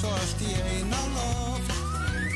Svo 0.00 0.10
allt 0.16 0.42
í 0.44 0.52
eina 0.56 1.00
loft 1.14 1.72
maður! 1.92 2.30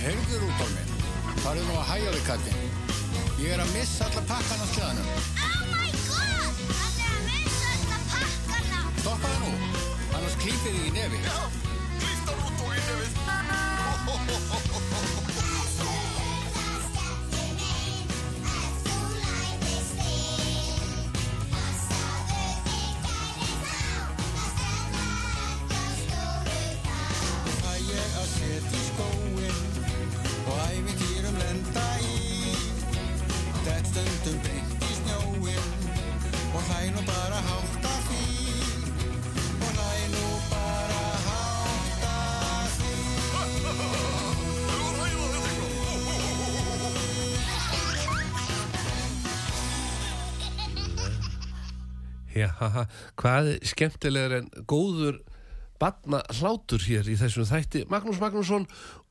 Heyrðu 0.00 0.38
Rúdolf 0.40 0.72
minn, 0.72 0.94
farðu 1.42 1.66
nú 1.66 1.74
að 1.76 1.88
hægja 1.90 2.14
þig 2.16 2.24
kallinn 2.30 2.62
Ég 3.40 3.50
er 3.56 3.60
að 3.60 3.74
missa 3.74 4.08
alla 4.08 4.22
pakkan 4.30 4.64
á 4.64 4.66
sleðanum 4.72 5.08
Stoppaðu 9.02 9.38
nú, 9.44 9.52
annars 10.16 10.40
klípið 10.40 10.72
þig 10.72 10.88
í 10.88 10.96
nefi 10.96 11.20
Klíftar 12.00 12.36
út 12.40 12.64
og 12.64 12.72
í 12.72 12.80
nefið! 12.88 14.69
Já, 52.40 52.48
haha, 52.60 52.86
hvað 53.20 53.50
skemmtilegur 53.68 54.36
en 54.38 54.48
góður 54.70 55.18
batna 55.80 56.22
hlátur 56.38 56.82
hér 56.86 57.08
í 57.10 57.16
þessum 57.20 57.48
þætti 57.48 57.82
Magnús 57.90 58.20
Magnússon 58.22 58.66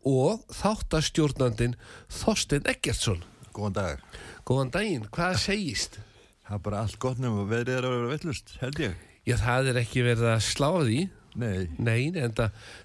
og 0.08 0.46
þáttastjórnandin 0.56 1.76
Þorstein 2.22 2.66
Eggertsson. 2.70 3.22
Góðan 3.54 3.76
dag. 3.78 4.04
Góðan 4.48 4.74
daginn, 4.74 5.06
hvað 5.14 5.38
segist? 5.44 6.00
Það 6.48 6.58
er 6.58 6.66
bara 6.66 6.82
allt 6.86 7.00
gott 7.02 7.22
nefnum 7.22 7.44
að 7.44 7.54
veðrið 7.54 7.78
er 7.78 7.88
að 7.88 7.96
vera 7.96 8.12
vellust, 8.16 8.54
held 8.64 8.82
ég. 8.82 9.00
Já, 9.28 9.36
það 9.44 9.72
er 9.72 9.80
ekki 9.84 10.06
verið 10.08 10.30
að 10.32 10.46
slá 10.48 10.70
því, 10.80 11.00
Nei, 11.40 11.70
nei, 11.78 12.10
en 12.18 12.34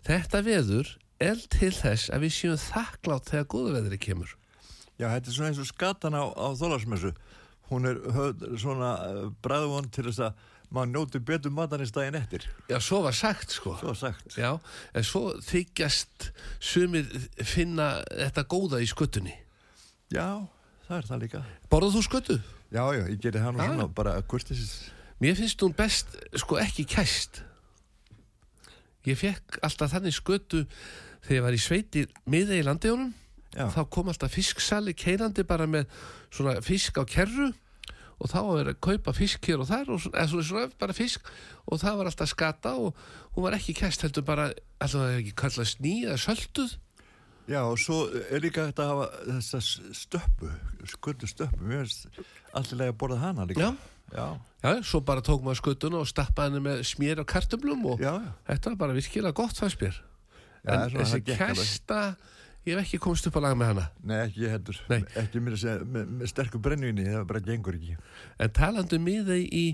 þetta 0.05 0.41
veður 0.45 0.91
er 1.23 1.39
til 1.53 1.73
þess 1.73 2.11
að 2.13 2.27
við 2.27 2.35
séum 2.37 2.59
þakklátt 2.61 3.31
þegar 3.31 3.47
góðu 3.55 3.77
veðri 3.79 3.99
kemur. 4.03 4.35
já, 5.01 5.09
þetta 5.09 5.31
er 5.31 5.37
svona 5.37 5.49
eins 5.49 5.63
og 5.63 5.71
skatan 5.71 6.15
á, 6.15 6.23
á 6.29 6.47
þólarsmessu. 6.55 7.15
Hún 7.71 7.89
er 7.89 8.01
höfð, 8.15 8.49
svona 8.61 8.91
uh, 9.09 9.23
bræðvon 9.45 9.89
til 9.95 10.07
þess 10.09 10.25
að 10.27 10.43
maður 10.75 10.91
njóti 10.91 11.21
betur 11.23 11.55
matanins 11.55 11.93
daginn 11.95 12.19
eftir. 12.19 12.45
Já, 12.71 12.79
svo 12.83 13.03
var 13.05 13.17
sagt, 13.17 13.55
sko. 13.55 13.77
Svo 13.81 13.95
sagt. 13.99 14.37
Já, 14.37 14.51
en 14.95 15.07
svo 15.07 15.37
þykjast 15.45 16.29
sumir 16.59 17.09
finna 17.47 17.97
þetta 18.11 18.45
góða 18.51 18.83
í 18.83 18.89
skuttunni. 18.91 19.37
Já, 20.13 20.45
það 20.89 20.99
er 20.99 21.09
það 21.11 21.25
líka. 21.25 21.43
Borðað 21.73 21.97
þú 21.99 22.05
skuttu? 22.09 22.39
Já, 22.75 22.85
já, 22.97 23.05
ég 23.07 23.19
það 23.31 23.51
nú 23.55 23.63
Já. 23.63 23.67
svona 23.71 23.89
bara 23.95 24.17
að 24.19 24.29
kurtisis. 24.33 24.73
Mér 25.23 25.37
finnst 25.39 25.63
hún 25.63 25.75
best, 25.77 26.17
sko, 26.43 26.59
ekki 26.59 26.87
kæst. 26.91 27.45
Ég 29.07 29.19
fekk 29.21 29.61
alltaf 29.63 29.93
þannig 29.93 30.17
skötu 30.17 30.65
þegar 31.27 31.37
ég 31.37 31.45
var 31.45 31.57
í 31.57 31.61
sveiti 31.61 32.07
miða 32.31 32.57
í 32.57 32.65
landegjunum. 32.67 33.13
Já, 33.55 33.69
Þá 33.71 33.83
kom 33.91 34.09
alltaf 34.11 34.33
fisksali 34.35 34.95
keirandi 34.99 35.45
bara 35.47 35.67
með 35.71 35.87
svona 36.35 36.57
fisk 36.65 36.99
á 36.99 37.05
kerru 37.07 37.53
og 38.19 38.31
þá 38.31 38.39
var 38.47 38.71
að 38.73 38.81
kaupa 38.83 39.13
fisk 39.15 39.47
hér 39.51 39.63
og 39.63 39.69
þar 39.69 39.91
og 39.95 40.01
svona, 40.03 40.19
eða 40.23 40.31
svona, 40.33 40.47
svona 40.49 40.79
bara 40.81 40.95
fisk 40.97 41.31
og 41.67 41.81
það 41.83 41.97
var 42.01 42.11
alltaf 42.11 42.31
skata 42.31 42.73
og 42.79 42.99
hún 43.35 43.47
var 43.47 43.57
ekki 43.59 43.75
kæst 43.79 44.03
heldur 44.07 44.25
bara, 44.27 44.49
alltaf 44.79 45.01
það 45.05 45.19
ekki 45.21 45.35
kallað 45.43 45.71
sný 45.73 45.95
eða 46.07 46.19
sölduð. 46.23 46.77
já, 47.51 47.61
og 47.63 47.79
svo 47.79 47.99
er 48.31 48.41
líka 48.41 48.67
þetta 48.71 48.85
að 48.87 48.93
hafa 48.93 49.09
þessa 49.29 49.61
stöppu, 49.99 50.53
skurdu 50.95 51.27
stöppu. 51.29 51.61
Mér 51.61 51.85
finnst 51.85 52.07
allir 52.55 52.89
að 52.89 52.97
borða 53.03 53.19
hana 53.21 53.45
líka. 53.51 53.61
Já. 53.61 53.91
Já, 54.15 54.27
Já, 54.65 54.71
svo 54.87 55.01
bara 55.05 55.21
tók 55.25 55.43
maður 55.45 55.59
skötuna 55.61 55.99
og 56.01 56.09
stappaði 56.09 56.55
henni 56.55 56.63
með 56.65 56.83
smér 56.89 57.21
og 57.21 57.27
kartumlum 57.29 57.83
og 57.91 58.01
já, 58.01 58.15
þetta 58.47 58.71
var 58.73 58.77
bara 58.85 58.97
virkilega 58.97 59.35
gott 59.37 59.59
fannst 59.59 59.81
mér. 59.83 59.99
En 60.65 60.87
þessi 60.95 61.21
kæsta, 61.27 61.99
ég 62.65 62.75
hef 62.75 62.83
ekki 62.85 63.01
komist 63.03 63.29
upp 63.29 63.37
á 63.39 63.45
lag 63.45 63.57
með 63.59 63.73
hana. 63.73 63.85
Nei, 64.03 64.17
ekki 64.23 64.49
heldur. 64.53 64.81
Nei. 64.91 65.01
Ekki 65.21 65.43
mér 65.43 65.57
að 65.57 65.63
segja, 65.65 65.89
með, 65.97 66.15
með 66.21 66.33
sterku 66.33 66.61
brenninni, 66.65 67.07
það 67.11 67.29
bara 67.31 67.45
gengur 67.45 67.79
ekki. 67.79 67.99
En 68.41 68.55
talandi 68.57 69.01
miði 69.03 69.39
í 69.45 69.65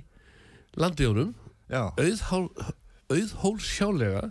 landjónum, 0.81 1.33
auðhól, 1.71 3.57
sjálega 3.63 4.29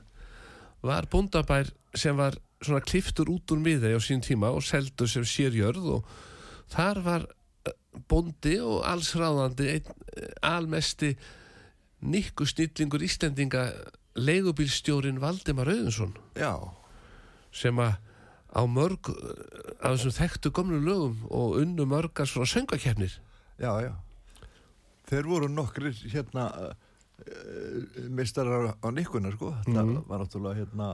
var 0.84 1.08
bóndabær 1.12 1.72
sem 1.98 2.16
var 2.20 2.38
svona 2.64 2.84
kliftur 2.84 3.32
út 3.32 3.52
úr 3.54 3.62
miði 3.64 3.92
á 3.96 4.00
sín 4.04 4.24
tíma 4.24 4.52
og 4.56 4.64
seldu 4.64 5.08
sem 5.08 5.26
sérjörð 5.28 5.86
og 5.98 6.10
þar 6.72 7.02
var 7.04 7.28
eh, 7.68 7.76
bóndi 8.12 8.58
og 8.64 8.84
allsráðandi 8.88 9.70
eh, 9.78 9.92
almesti 10.44 11.14
nikku 12.00 12.48
snillingur 12.48 13.04
Íslendinga 13.04 13.66
leigubílstjórin 14.20 15.20
Valdimar 15.24 15.72
Auðunsson 15.72 16.16
já, 16.40 16.52
sem 17.56 17.80
að 17.80 17.96
á 18.50 18.62
mörg 18.66 19.10
eh, 19.10 19.86
af 19.86 19.96
þessum 19.98 20.16
þekktu 20.18 20.52
gömlu 20.52 20.80
lögum 20.84 21.18
og 21.30 21.58
unnu 21.62 21.86
mörgar 21.86 22.26
svona 22.30 22.46
söngakefnir 22.50 23.14
já, 23.60 23.72
já. 23.86 23.94
Þeir 25.10 25.26
voru 25.26 25.48
nokkrir 25.50 25.94
hérna 26.14 26.44
uh, 26.54 28.10
mistarar 28.10 28.76
á 28.78 28.88
nikkuna, 28.94 29.32
sko. 29.34 29.54
Þetta 29.66 29.84
Mhm. 29.84 30.04
var 30.08 30.20
náttúrulega 30.22 30.56
hérna 30.62 30.90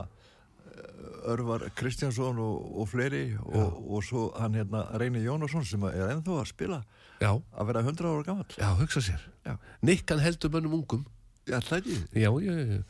eh, 0.66 1.30
Örvar 1.32 1.66
Kristjánsson 1.76 2.38
og, 2.38 2.80
og 2.80 2.88
fleiri 2.88 3.36
og, 3.38 3.76
og 3.92 4.02
svo 4.04 4.32
hann 4.38 4.54
hérna 4.54 4.86
Reyni 4.98 5.20
Jónasson 5.24 5.64
sem 5.64 5.82
er 5.84 6.10
ennþá 6.16 6.40
að 6.40 6.48
spila 6.48 6.82
Já, 7.20 7.30
að 7.56 7.66
vera 7.66 7.80
100 7.82 8.04
ára 8.08 8.24
gammal. 8.24 8.46
já, 8.58 8.68
hugsa 8.76 9.00
sér 9.00 9.20
Já. 9.46 9.56
Nikkan 9.82 10.18
heldur 10.20 10.50
mönnum 10.50 10.74
ungum 10.80 11.04
Já, 11.46 11.60
það 11.60 11.78
ekki. 11.78 11.96
Já, 12.12 12.30
já, 12.42 12.52
já. 12.58 12.82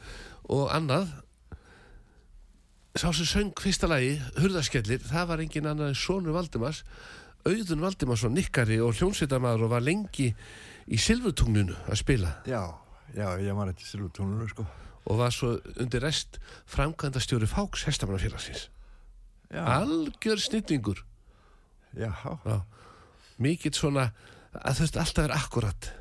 Og 0.48 0.70
annað, 0.72 1.08
sá 2.96 3.10
sem 3.12 3.26
söng 3.28 3.52
fyrsta 3.60 3.88
lagi, 3.90 4.16
Hurðaskellir, 4.40 5.02
það 5.04 5.28
var 5.30 5.42
engin 5.44 5.68
annað 5.68 5.92
en 5.92 5.98
Sónur 6.00 6.34
Valdimars, 6.36 6.82
Auðun 7.46 7.82
Valdimarsson, 7.84 8.34
nikkari 8.34 8.78
og 8.82 8.96
hljónsveitamæður 8.98 9.66
og 9.66 9.70
var 9.70 9.84
lengi 9.84 10.30
í 10.90 10.98
Silvurtunglinu 10.98 11.76
að 11.86 12.00
spila 12.00 12.32
Já, 12.48 12.62
já, 13.14 13.28
ég 13.38 13.54
man 13.54 13.70
eftir 13.70 13.86
Silvutónunum, 13.92 14.48
sko. 14.50 14.64
og 15.06 15.20
var 15.20 15.30
svo 15.34 15.52
undir 15.78 16.02
rest 16.02 16.40
framkvæmdastjóri 16.72 17.46
Fáks 17.46 17.84
hestamannafélagsins. 17.86 18.68
Já, 19.52 19.62
Algjör 19.62 20.40
snittingur. 20.42 21.04
já, 21.94 22.10
Já. 22.44 22.60
Mikill 23.38 23.74
svona, 23.74 24.10
að 24.56 24.80
veist 24.80 24.96
alltaf 24.96 25.24
er 25.28 25.36
akkurat. 25.36 25.92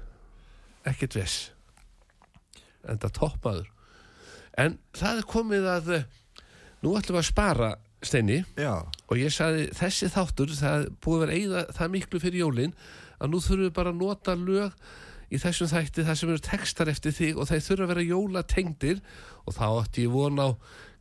Ekkert 0.86 1.16
vess. 1.16 1.52
enda 2.88 3.10
toppmaður 3.10 3.66
en 4.62 4.78
það 4.94 5.18
er 5.18 5.26
komið 5.26 5.66
að 5.68 5.88
nú 6.84 6.96
ætlum 7.00 7.18
við 7.18 7.24
að 7.24 7.30
spara 7.30 7.72
Steini. 8.06 8.44
Já, 8.60 8.84
og 8.84 9.18
ég 9.18 9.34
sagði 9.34 9.70
þessi 9.74 10.12
þáttur 10.14 10.54
það 10.60 10.88
búið 11.02 11.24
vera 11.24 11.40
eigða 11.40 11.66
það 11.78 11.92
miklu 11.96 12.22
fyrir 12.22 12.44
jólin 12.44 12.76
að 13.18 13.32
nú 13.32 13.42
þurfum 13.42 13.66
við 13.66 13.76
bara 13.80 13.94
að 13.94 14.02
nota 14.02 14.36
lög 14.38 14.76
í 15.34 15.40
þessum 15.42 15.70
þætti 15.72 16.06
það 16.06 16.20
sem 16.20 16.32
eru 16.32 16.44
textar 16.46 16.92
eftir 16.92 17.16
þig 17.16 17.40
og 17.40 17.50
þeir 17.50 17.64
þurfa 17.66 17.86
að 17.86 17.92
vera 17.94 18.08
jólatengdir. 18.10 19.02
Og 19.46 19.58
þá 19.58 19.66
átti 19.70 20.06
ég 20.06 20.14
von 20.14 20.42
á 20.42 20.50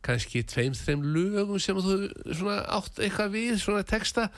kannski 0.05 0.43
tveim, 0.45 0.75
þreim 0.77 1.05
lögum 1.15 1.61
sem 1.61 1.77
þú 1.81 1.97
svona 2.29 2.59
átt 2.77 3.01
eitthvað 3.01 3.33
við 3.35 3.57
svona 3.61 3.85
texta. 3.87 4.29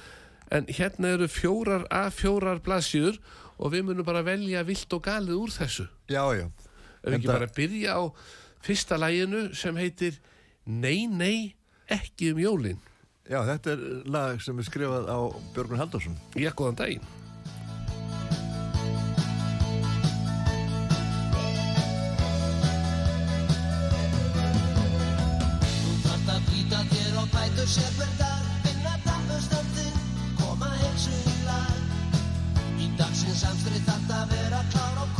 En 0.51 0.67
hérna 0.71 1.13
eru 1.15 1.27
fjórar 1.31 1.85
að 1.91 2.13
fjórar 2.21 2.61
blaðsjur 2.63 3.19
og 3.57 3.73
við 3.73 3.87
munum 3.89 4.07
bara 4.07 4.23
velja 4.23 4.63
vilt 4.67 4.93
og 4.95 5.03
galið 5.07 5.41
úr 5.41 5.53
þessu. 5.55 5.87
Já, 6.07 6.23
já. 6.37 6.47
Ef 7.03 7.11
við 7.11 7.19
ekki 7.19 7.31
bara 7.31 7.51
byrja 7.55 7.97
á 7.99 8.01
fyrsta 8.63 8.99
læginu 8.99 9.47
sem 9.55 9.75
heitir 9.79 10.19
Nei, 10.67 11.07
nei, 11.07 11.55
ekki 11.87 12.33
um 12.33 12.39
jólinn. 12.43 12.79
Já, 13.27 13.39
þetta 13.47 13.71
er 13.71 13.83
lag 14.11 14.41
sem 14.43 14.57
er 14.59 14.65
skrifað 14.67 15.07
á 15.07 15.19
Björgun 15.55 15.79
Haldarsson. 15.79 16.17
Já, 16.35 16.51
góðan 16.51 16.75
daginn. 16.81 17.07
Í 32.77 32.89
dagsins 32.99 33.43
amstri 33.47 33.79
þetta 33.87 34.25
vera 34.31 34.59
klár 34.73 34.99
og 35.03 35.15
góð 35.15 35.16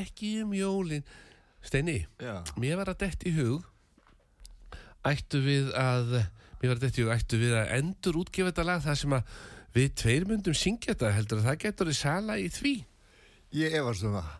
ekki 0.00 0.32
um 0.44 0.54
jólin. 0.56 1.06
Steini, 1.66 1.98
Já, 2.22 2.40
mér 2.62 2.78
var 2.78 2.92
að 2.92 3.00
dett 3.02 3.24
í 3.26 3.32
hug 3.34 3.64
Ættu 5.06 5.40
við 5.42 5.72
að 5.74 6.12
Mér 6.60 6.70
var 6.70 6.76
að 6.78 6.84
dett 6.84 6.98
í 7.00 7.04
hug 7.04 7.12
Ættu 7.14 7.40
við 7.40 7.54
að 7.58 7.72
endur 7.80 8.18
útgefa 8.20 8.52
þetta 8.52 8.66
lag 8.68 8.84
Það 8.84 8.98
sem 9.02 9.16
að 9.16 9.32
við 9.76 9.94
tveir 10.00 10.26
myndum 10.30 10.56
syngja 10.56 10.94
þetta? 10.94 11.10
Heldur 11.16 11.40
að 11.42 11.48
það 11.50 11.58
getur 11.66 11.90
í 11.90 11.96
sala 11.98 12.36
í 12.40 12.46
því? 12.52 12.74
Ég 13.56 13.74
efast 13.76 14.06
um 14.08 14.14
það. 14.16 14.30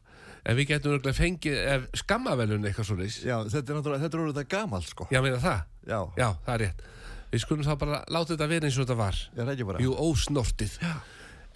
En 0.46 0.56
við 0.56 0.68
getum 0.70 0.94
örgulega 0.94 1.18
fengið 1.18 1.58
ef, 1.74 1.84
skammavelun 2.00 2.64
eitthvað 2.68 2.88
svo 2.88 2.96
leys 3.00 3.18
Já, 3.26 3.36
þetta 3.42 3.72
er 3.72 3.78
náttúrulega, 3.80 4.02
þetta 4.04 4.16
er 4.16 4.22
orðið 4.22 4.38
það 4.38 4.48
gamalt 4.54 4.88
sko. 4.88 5.08
Já, 5.10 5.20
meina 5.24 5.42
það? 5.42 5.60
Já, 5.90 5.98
Já, 6.16 6.28
það 6.46 6.54
er 6.54 6.62
rétt. 6.64 6.86
Við 7.34 7.42
skulum 7.42 7.66
þá 7.66 7.74
bara 7.82 8.00
láta 8.14 8.32
þetta 8.32 8.48
vera 8.54 8.68
eins 8.70 8.78
og 8.78 8.86
þetta 8.86 8.98
var. 9.02 9.20
Ég 9.34 9.42
er 9.42 9.52
ekki 9.52 9.66
bara? 9.68 9.82
Jú, 9.82 9.96
ósnortið. 10.06 10.78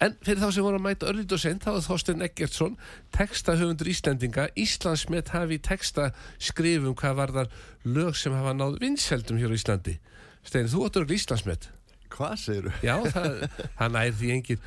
En 0.01 0.15
fyrir 0.25 0.41
þá 0.41 0.47
sem 0.55 0.65
voru 0.65 0.79
að 0.79 0.85
mæta 0.87 1.09
örlít 1.11 1.33
og 1.35 1.41
sent, 1.43 1.61
þá 1.61 1.75
er 1.77 1.83
Þorstein 1.85 2.23
Eggertsson, 2.25 2.77
textahöfundur 3.13 3.89
Íslandinga, 3.91 4.47
Íslandsmet 4.57 5.29
hafi 5.35 5.59
texta 5.61 6.07
skrifum 6.41 6.95
hvað 6.97 7.19
varðar 7.19 7.51
lög 7.85 8.17
sem 8.17 8.33
hafa 8.33 8.55
náð 8.57 8.79
vinsældum 8.81 9.37
hér 9.37 9.53
á 9.53 9.57
Íslandi. 9.59 9.93
Stein, 10.41 10.71
þú 10.71 10.87
áttur 10.87 11.05
örgl 11.05 11.17
Íslandsmet. 11.19 11.69
Hvað 12.11 12.33
segirðu? 12.41 12.73
Já, 12.81 12.95
það, 13.13 13.37
það 13.77 13.93
nær 13.99 14.17
því 14.23 14.33
engin, 14.39 14.65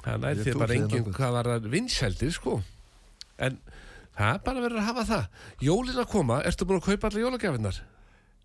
það 0.00 0.24
nær 0.24 0.40
því 0.40 0.56
bara 0.64 0.78
engin 0.78 0.96
nokkuð. 1.04 1.14
hvað 1.20 1.36
varðar 1.36 1.70
vinsældir, 1.76 2.32
sko. 2.40 2.56
En 3.36 3.60
það 4.16 4.42
bara 4.48 4.64
verður 4.64 4.80
að 4.80 4.88
hafa 4.88 5.06
það. 5.12 5.28
Jólin 5.68 6.00
að 6.00 6.10
koma, 6.16 6.40
ertu 6.48 6.66
búin 6.66 6.80
að 6.80 6.88
kaupa 6.88 7.10
allar 7.12 7.26
jólagjafinnar? 7.26 7.84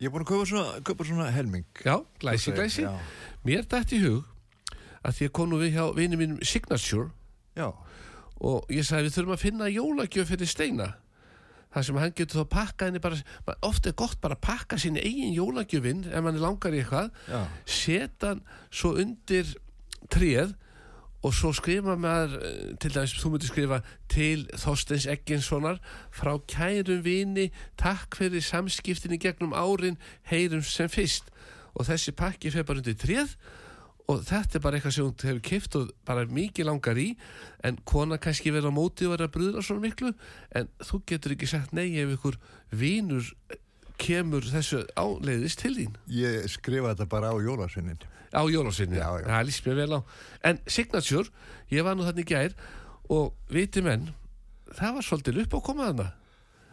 Ég 0.04 0.10
er 0.10 0.12
búin 0.12 0.28
að 0.28 0.34
kaupa 0.36 0.52
svona, 0.52 0.80
kaupa 0.84 1.08
svona 1.08 1.32
helming 1.32 1.64
Já, 1.80 1.96
glæsi, 2.20 2.52
glæsi. 2.52 2.84
já. 2.84 2.92
Mér 3.48 3.64
dætt 3.72 3.96
í 3.96 4.04
hug 4.04 4.26
að 5.06 5.18
því 5.20 5.30
að 5.30 5.36
konu 5.40 5.62
við 5.62 5.78
hjá 5.78 5.86
vinið 5.96 6.22
mínum 6.22 6.44
Signature. 6.46 7.10
Já, 7.56 7.70
og 8.42 8.72
ég 8.74 8.86
sagði 8.86 9.10
við 9.10 9.18
þurfum 9.18 9.36
að 9.36 9.44
finna 9.46 9.72
jólagjöf 9.72 10.32
fyrir 10.32 10.50
steina. 10.50 10.92
Það 11.76 11.88
sem 11.88 11.98
hann 12.00 12.14
getur 12.16 12.40
þá 12.40 12.52
pakkað 12.54 12.88
henni 12.88 13.02
bara 13.04 13.56
oft 13.68 13.88
er 13.88 13.96
gott 14.00 14.20
bara 14.24 14.38
að 14.38 14.46
pakka 14.46 14.78
sín 14.80 14.96
eigin 14.96 15.34
jólagjöfin 15.36 16.06
ef 16.08 16.24
mann 16.24 16.38
er 16.38 16.44
langar 16.44 16.76
í 16.76 16.80
eitthvað. 16.80 17.10
Setja 17.68 18.32
hann 18.32 18.46
svo 18.72 18.94
undir 19.02 19.50
tréð 20.14 20.54
og 21.26 21.34
svo 21.34 21.50
skrifa 21.58 21.96
maður 21.98 22.38
til 22.80 22.92
dæmis 22.94 23.16
þú 23.18 23.34
myndir 23.34 23.50
skrifa 23.50 23.82
til 24.14 24.46
Þorsteins 24.62 25.08
Egginssonar 25.10 25.82
frá 26.14 26.36
kærum 26.48 27.02
vini 27.04 27.50
takk 27.82 28.16
fyrir 28.22 28.46
samskiptin 28.46 29.18
í 29.18 29.20
gegnum 29.20 29.56
árin 29.58 30.00
heyrum 30.32 30.64
sem 30.64 30.88
fyrst. 30.92 31.28
Og 31.76 31.90
þessi 31.90 32.16
pakki 32.16 32.54
fer 32.54 32.64
bara 32.64 32.80
undir 32.80 32.96
tréð 32.96 33.36
og 34.12 34.24
þetta 34.28 34.58
er 34.58 34.64
bara 34.64 34.78
eitthvað 34.78 34.96
sem 34.96 35.08
hún 35.08 35.16
hefur 35.26 35.44
kift 35.50 35.78
og 35.80 35.94
bara 36.06 36.26
mikið 36.30 36.70
langar 36.70 37.00
í 37.02 37.08
en 37.66 37.80
kona 37.90 38.20
kannski 38.22 38.54
verið 38.54 38.70
á 38.70 38.78
móti 38.78 39.08
og 39.08 39.16
verið 39.16 39.30
að 39.30 39.36
brúða 39.38 39.64
svona 39.66 39.86
miklu 39.86 40.12
en 40.56 40.70
þú 40.86 41.02
getur 41.10 41.36
ekki 41.36 41.50
sagt 41.50 41.74
nei 41.74 41.88
ef 42.02 42.14
ykkur 42.18 42.38
vinur 42.72 43.32
kemur 44.02 44.44
þessu 44.44 44.84
áleiðis 45.00 45.56
til 45.58 45.72
þín. 45.78 45.96
Ég 46.12 46.50
skrifa 46.52 46.92
þetta 46.92 47.08
bara 47.10 47.32
á 47.32 47.36
jólasinnin. 47.40 48.02
á 49.00 49.12
já. 49.16 49.26
það 49.30 49.46
líst 49.48 49.66
mér 49.70 49.80
vel 49.80 49.96
á. 49.96 50.00
En 50.52 50.60
Signature, 50.68 51.32
ég 51.72 51.88
var 51.88 51.96
nú 51.96 52.04
þannig 52.04 52.28
gær 52.28 52.58
og 53.10 53.34
viti 53.52 53.84
menn 53.86 54.10
það 54.74 54.98
var 54.98 55.08
svolítið 55.08 55.42
upp 55.46 55.58
á 55.58 55.60
komaðana 55.66 56.08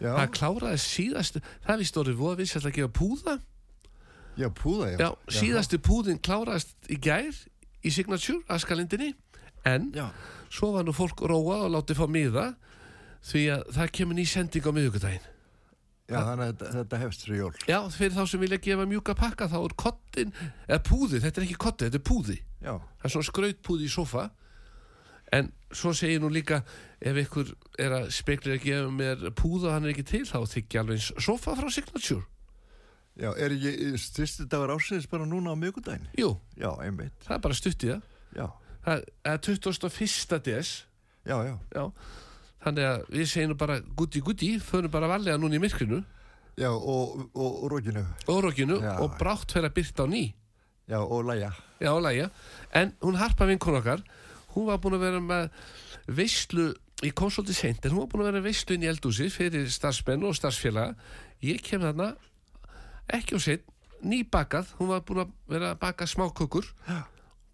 það 0.02 0.30
kláraði 0.36 0.82
síðast 0.82 1.40
það 1.66 1.82
vist 1.82 1.98
orðið 2.00 2.20
voða 2.22 2.38
við 2.40 2.50
sér 2.52 2.68
að 2.68 2.76
gefa 2.78 2.94
púða 2.98 3.36
já, 4.38 4.48
púða, 4.56 4.92
já. 4.92 4.98
já, 5.02 5.08
síðasti 5.40 5.80
púðin 5.82 6.20
kláraðist 6.22 6.74
í 6.92 6.98
gær 7.02 7.32
í 7.82 7.92
Signature, 7.92 8.40
askalindinni 8.52 9.12
en 9.68 9.90
Já, 9.94 10.08
svo 10.52 10.72
var 10.76 10.86
nú 10.86 10.94
fólk 10.96 11.22
róa 11.28 11.62
og 11.66 11.74
látið 11.76 12.00
fá 12.00 12.06
miða 12.10 12.46
því 13.26 13.44
að 13.56 13.68
það 13.76 13.92
kemur 13.98 14.18
ný 14.18 14.26
sending 14.26 14.66
á 14.66 14.72
miðugudaginn 14.74 15.28
já 16.12 16.18
þannig 16.18 16.44
að 16.44 16.52
þetta, 16.52 16.70
þetta 16.76 17.00
hefst 17.02 17.24
fyrir 17.24 17.38
jól. 17.38 17.52
já, 17.68 17.78
fyrir 17.94 18.14
þá 18.16 18.22
sem 18.28 18.42
vilja 18.42 18.60
gefa 18.66 18.86
mjúka 18.90 19.14
pakka 19.18 19.48
þá 19.48 19.58
er 19.62 19.74
kottin, 19.78 20.32
eða 20.66 20.80
púði, 20.88 21.20
þetta 21.22 21.40
er 21.40 21.46
ekki 21.46 21.58
kotti 21.62 21.88
þetta 21.88 22.00
er 22.00 22.06
púði. 22.08 22.38
Já, 22.62 22.74
það 22.74 23.08
er 23.08 23.14
svona 23.14 23.28
skrautpúði 23.30 23.86
í 23.86 23.92
sofa 23.92 24.28
en 25.32 25.48
svo 25.72 25.94
segir 25.96 26.20
nú 26.20 26.28
líka 26.32 26.60
ef 27.00 27.22
ykkur 27.24 27.54
er 27.80 27.94
að 27.96 28.10
speklir 28.12 28.58
að 28.58 28.66
gefa 28.66 28.90
mér 28.92 29.24
púða 29.38 29.70
og 29.70 29.76
hann 29.76 29.86
er 29.86 29.94
ekki 29.94 30.04
til 30.10 30.24
þá 30.28 30.42
þykja 30.52 30.82
alveg 30.82 31.06
sofa 31.24 31.56
frá 31.56 31.70
Signature 31.72 32.26
já, 33.20 33.28
er 33.36 33.52
ekki 33.56 33.98
styrsti 34.00 34.46
dagar 34.48 34.72
ásins 34.76 35.06
bara 35.10 35.26
núna 35.28 35.52
á 35.52 35.56
miðgudaginn? 35.58 36.08
jú, 36.18 36.36
Já, 36.56 36.70
einmitt. 36.80 37.12
það 37.26 37.36
er 37.36 37.42
bara 37.44 37.54
stutt 37.58 37.84
í 37.84 37.90
það 37.92 38.02
Já, 38.36 38.46
það 38.86 39.04
er 39.28 39.38
21. 39.46 40.38
des 40.48 40.70
já, 41.26 41.36
já. 41.44 41.54
já 41.74 41.84
þannig 42.62 42.86
að 42.88 43.04
við 43.12 43.26
segjum 43.28 43.56
bara 43.58 43.80
gutti 43.96 44.20
gutti, 44.24 44.50
förum 44.62 44.90
bara 44.90 45.10
varlega 45.10 45.38
núna 45.40 45.58
í 45.58 45.62
myrkrinu 45.62 46.02
Já, 46.60 46.68
og, 46.68 47.30
og, 47.32 47.62
og 47.64 47.70
rókinu. 47.72 48.02
og 48.28 48.42
rokinu 48.44 48.76
Já. 48.80 48.98
og 49.00 49.14
brátt 49.18 49.52
fyrir 49.52 49.70
að 49.70 49.76
byrta 49.80 50.04
á 50.04 50.08
ný 50.08 50.24
Já, 50.88 50.98
og 51.00 51.24
læja. 51.24 51.52
já, 51.80 51.92
lægja, 52.00 52.30
en 52.74 52.92
hún 53.00 53.16
harpa 53.16 53.46
vinkun 53.46 53.78
okkar 53.78 54.02
hún 54.54 54.66
var 54.66 54.78
búin 54.82 54.98
að 54.98 55.04
vera 55.06 55.20
með 55.20 55.48
svolítið 57.32 57.56
seint 57.56 57.86
en 57.86 57.92
hún 57.94 58.04
var 58.04 58.10
búin 58.12 58.22
að 58.22 58.28
vera 58.30 58.40
með 58.40 58.48
veislu 58.50 58.74
inn 58.76 58.84
í 58.84 58.90
eldúsi 58.90 59.28
fyrir 59.32 59.70
starfsmenn 59.72 60.26
og 60.28 60.36
starfsfélaga 60.36 60.94
ég 61.42 61.62
kem 61.64 61.80
þarna 61.82 62.12
ekki 63.10 63.36
á 63.36 63.40
seint, 63.42 63.64
nýbakað 64.02 64.72
hún 64.78 64.88
var 64.92 65.02
búin 65.06 65.22
að 65.24 65.34
vera 65.48 65.72
að 65.74 65.80
baka 65.82 66.06
smákökur 66.10 66.66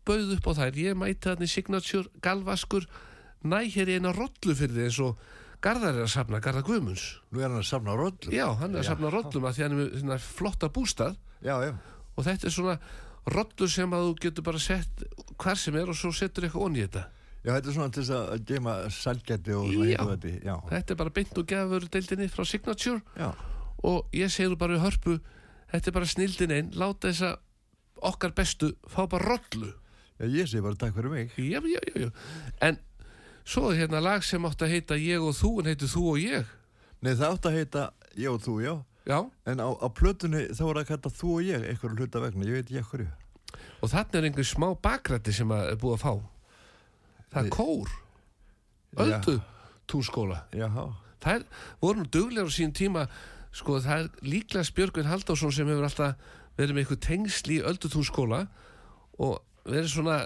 bauð 0.08 0.30
upp 0.38 0.46
á 0.48 0.52
þær 0.62 0.78
ég 0.80 0.96
mæti 0.96 1.20
þarna 1.28 1.44
í 1.44 1.50
signature, 1.52 2.08
galvaskur 2.24 2.86
næ 3.44 3.58
hér 3.74 3.90
í 3.92 3.98
eina 3.98 4.12
rollu 4.16 4.54
fyrir 4.56 4.74
því 4.76 4.86
eins 4.88 5.00
og 5.04 5.18
Garðar 5.58 5.96
er 5.98 6.04
að 6.06 6.12
safna, 6.12 6.38
Garðar 6.38 6.62
Guðmunds 6.68 7.04
Nú 7.34 7.40
er 7.42 7.48
hann 7.48 7.58
að 7.58 7.64
safna 7.66 7.96
rollum. 7.98 8.30
já, 8.30 8.46
hann 8.60 8.76
er 8.76 8.78
að 8.78 8.84
Já. 8.84 8.88
safna 8.92 9.08
rollum 9.10 9.46
að 9.48 9.56
því 9.56 9.62
hann 9.64 9.72
er 9.74 10.04
með 10.12 10.20
flotta 10.22 10.68
bústað 10.70 11.16
Já, 11.42 11.54
já. 11.66 11.72
og 12.14 12.24
þetta 12.28 12.46
er 12.46 12.54
svona 12.54 12.76
rollu 13.34 13.66
sem 13.68 13.90
að 13.98 14.04
þú 14.06 14.12
getur 14.22 14.46
bara 14.46 14.58
sett 14.62 15.02
hvar 15.36 15.58
sem 15.58 15.74
er 15.74 15.90
og 15.90 15.98
svo 15.98 16.12
setur 16.14 16.46
eitthvað 16.46 16.62
onni 16.68 16.78
í 16.78 16.86
þetta 16.86 17.02
Já, 17.42 17.50
þetta 17.56 17.68
er 17.72 17.74
svona 17.74 17.90
til 17.96 18.02
þess 18.06 18.14
að 18.18 18.44
geima 18.46 18.76
salgæti 18.90 19.52
og 19.58 19.66
svona 19.72 20.14
þetta. 20.14 20.32
Já, 20.46 20.54
þetta 20.70 20.94
er 20.94 21.00
bara 21.02 21.14
beint 21.18 21.38
og 21.42 21.46
gefur 21.50 21.88
deildinni 21.90 22.28
frá 22.30 22.44
Signature 22.46 23.28
og 23.82 24.14
ég 24.14 24.30
segir 24.34 24.54
bara 24.58 24.78
við 24.78 24.86
hörpu 24.86 25.18
þetta 25.72 25.90
er 25.90 25.96
bara 25.98 26.08
snildin 26.08 26.54
einn, 26.54 26.70
láta 26.78 27.08
þessa 27.10 27.36
okkar 28.08 28.32
bestu 28.36 28.72
fá 28.88 29.04
bara 29.10 29.24
rollu. 29.34 29.72
Já, 30.18 30.26
ég 30.26 30.48
segi 30.50 30.62
bara 30.64 30.78
takk 30.78 30.94
fyrir 30.96 31.10
mig. 31.12 31.32
já, 31.38 31.60
já, 31.62 31.80
já, 31.94 32.06
já. 32.06 32.10
en 32.60 32.78
svo 33.44 33.70
er 33.72 33.78
hérna 33.84 34.00
lag 34.02 34.22
sem 34.26 34.44
átt 34.44 34.62
að 34.62 34.72
heita 34.74 34.96
ég 34.98 35.22
og 35.22 35.34
þú 35.38 35.52
en 35.60 35.70
heitir 35.72 35.88
þú 35.88 36.04
og 36.12 36.18
ég. 36.22 36.46
Nei, 37.02 37.14
það 37.14 37.34
átt 37.36 37.46
að 37.46 37.56
heita 37.58 37.82
ég 38.18 38.30
og 38.32 38.42
þú, 38.42 38.56
já. 38.64 38.74
já, 39.06 39.18
En 39.46 39.60
á, 39.62 39.68
á 39.78 39.88
plötunni 39.94 40.48
þá 40.52 40.64
er 40.68 40.80
að 40.82 40.88
kalla 40.90 41.12
þú 41.20 41.30
og 41.36 41.46
ég 41.46 41.68
einhverju 41.70 41.96
hluta 42.02 42.20
vegna, 42.20 42.44
ég 42.48 42.58
veit 42.58 42.72
ekki 42.72 42.90
hverju. 42.90 43.08
og 43.82 43.90
þarna 43.92 44.18
er 44.18 44.26
einhver 44.28 44.44
smá 44.44 44.68
bakrætti 44.82 45.32
sem 45.32 45.48
að 45.54 45.70
er 45.70 45.78
búið 45.78 45.94
að 45.96 46.02
fá. 46.02 46.12
Það 47.30 47.44
er 47.44 47.50
kór. 47.54 47.88
Öldu 48.98 49.34
túnskóla. 49.88 50.42
Jaha, 50.52 50.88
það 51.22 51.38
er, 51.38 51.44
voru 51.80 52.02
nú 52.02 52.08
duglegar 52.10 52.50
á 52.50 52.52
sín 52.52 52.72
tíma 52.74 53.06
sko 53.54 53.78
það 53.84 54.04
er 54.04 54.08
líklega 54.28 54.74
Björgvin 54.76 55.08
Halldórsson 55.10 55.54
sem 55.54 55.68
hefur 55.70 55.88
alltaf 55.88 56.32
verið 56.58 56.74
með 56.74 56.84
eitthvað 56.84 57.04
tengsl 57.06 57.52
í 57.54 57.60
öldutúnskóla 57.70 58.40
og 59.18 59.38
verið 59.68 59.92
svona 59.92 60.18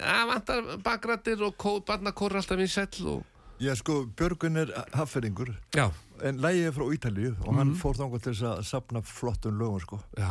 að 0.00 0.30
vantar 0.30 0.70
bakrættir 0.84 1.42
og 1.44 1.56
kó, 1.60 1.80
barnakór 1.86 2.38
alltaf 2.40 2.60
vinsæll 2.60 3.10
og 3.16 3.26
Já, 3.60 3.74
sko, 3.76 4.06
Björgun 4.16 4.56
er 4.56 4.70
hafferingur. 4.96 5.50
Já, 5.76 5.90
en 6.24 6.38
lægið 6.40 6.70
er 6.70 6.72
frá 6.72 6.84
Ítalíu 6.96 7.32
og 7.44 7.58
hann 7.58 7.74
fór 7.76 7.98
þangað 7.98 8.22
til 8.24 8.32
þess 8.32 8.46
að 8.48 8.62
sapna 8.70 9.02
flottum 9.04 9.58
lögum, 9.60 9.82
sko. 9.84 9.98
Já. 10.16 10.30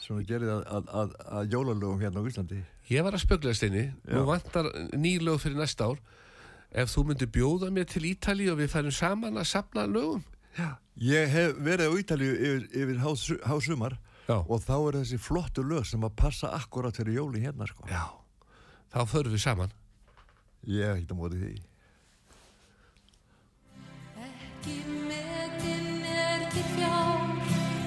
Sem 0.00 0.16
við 0.22 0.30
gerðið 0.30 0.52
að, 0.54 0.62
að, 0.78 0.88
að, 1.02 1.12
að 1.36 1.52
jólalögum 1.52 2.00
hérna 2.00 2.22
á 2.24 2.28
Íslandi. 2.30 2.62
Ég 2.88 3.04
var 3.04 3.18
að 3.18 3.24
spöglega 3.26 3.58
steini, 3.58 3.82
nú 4.08 4.22
Já. 4.22 4.28
vantar 4.30 4.70
nýlög 4.96 5.42
fyrir 5.42 5.60
næsta 5.60 5.90
ár. 5.92 6.00
Ef 6.72 6.94
þú 6.94 7.04
myndir 7.10 7.28
bjóða 7.34 7.68
mér 7.76 7.92
til 7.92 8.06
Ítali 8.08 8.48
og 8.48 8.56
við 8.62 8.72
færum 8.72 8.96
saman 9.02 9.36
að 9.36 9.50
sapna 9.52 9.84
lögum 9.84 10.24
Ég 11.00 11.30
hef 11.32 11.56
verið 11.64 11.88
á 11.88 11.92
Ítalíu 11.96 12.32
yfir, 12.36 12.64
yfir 12.76 12.98
hás- 13.00 13.40
hásumar 13.48 13.94
já, 14.28 14.36
og 14.44 14.60
þá 14.60 14.74
er 14.90 14.98
þessi 15.00 15.18
flottu 15.18 15.62
lög 15.64 15.86
sem 15.88 16.00
að 16.04 16.12
passa 16.16 16.50
akkurat 16.52 16.92
fyrir 16.96 17.16
jóli 17.16 17.40
hérna, 17.40 17.66
sko. 17.66 17.86
Já. 17.88 18.04
Þá 18.92 19.06
förum 19.08 19.32
við 19.32 19.40
saman. 19.40 19.72
Ég 20.68 20.84
hef 20.84 20.96
ekkert 21.00 21.12
á 21.12 21.16
móti 21.16 21.40
því. 21.40 21.54
Ekki 24.20 24.76
metin 25.08 26.04
er 26.04 26.44
til 26.52 26.66
fjár 26.76 27.32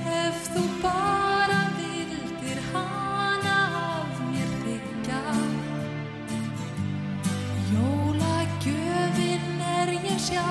ef 0.10 0.50
þú 0.56 0.64
bara 0.82 1.60
vildir 1.78 2.60
hana 2.74 3.58
af 4.02 4.18
mér 4.32 4.50
þykja. 4.64 5.22
Jólagjöfin 7.74 9.62
er 9.62 9.90
ég 10.02 10.20
sjá, 10.20 10.48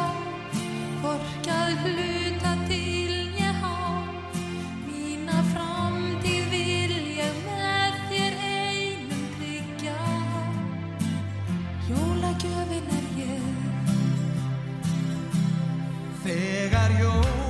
hvorki 1.02 1.50
að 1.50 1.73
Þegar 16.23 16.91
jól 17.00 17.42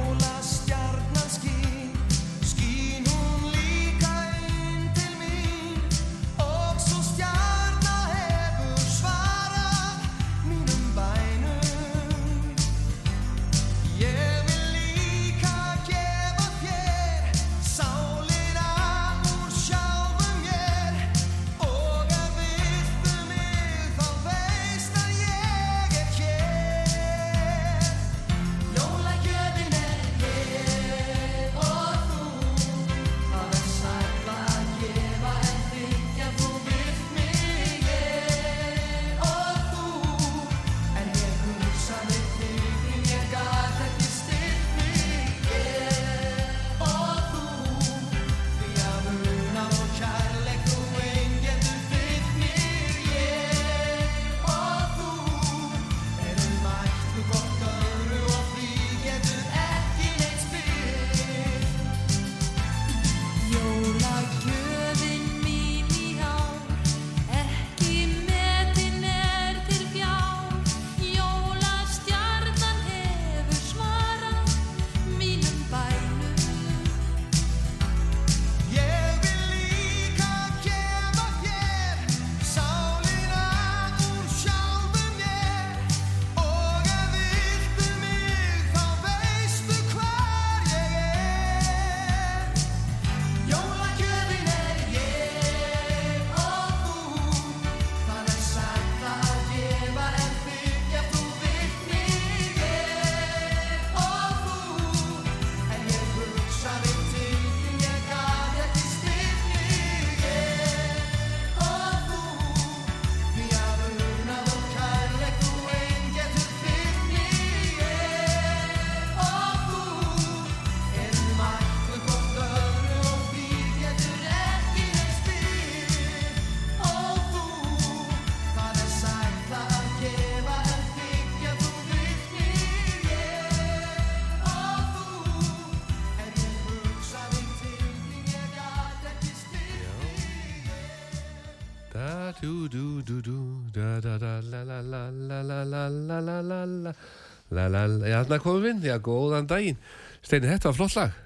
já, 147.53 148.17
þarna 148.23 148.41
komum 148.43 148.65
við 148.65 148.75
inn, 148.75 148.87
já, 148.89 148.97
góðan 149.03 149.51
daginn. 149.51 149.79
Steini, 150.23 150.51
þetta 150.51 150.71
var 150.71 150.79
flott 150.79 150.97
lag. 150.99 151.21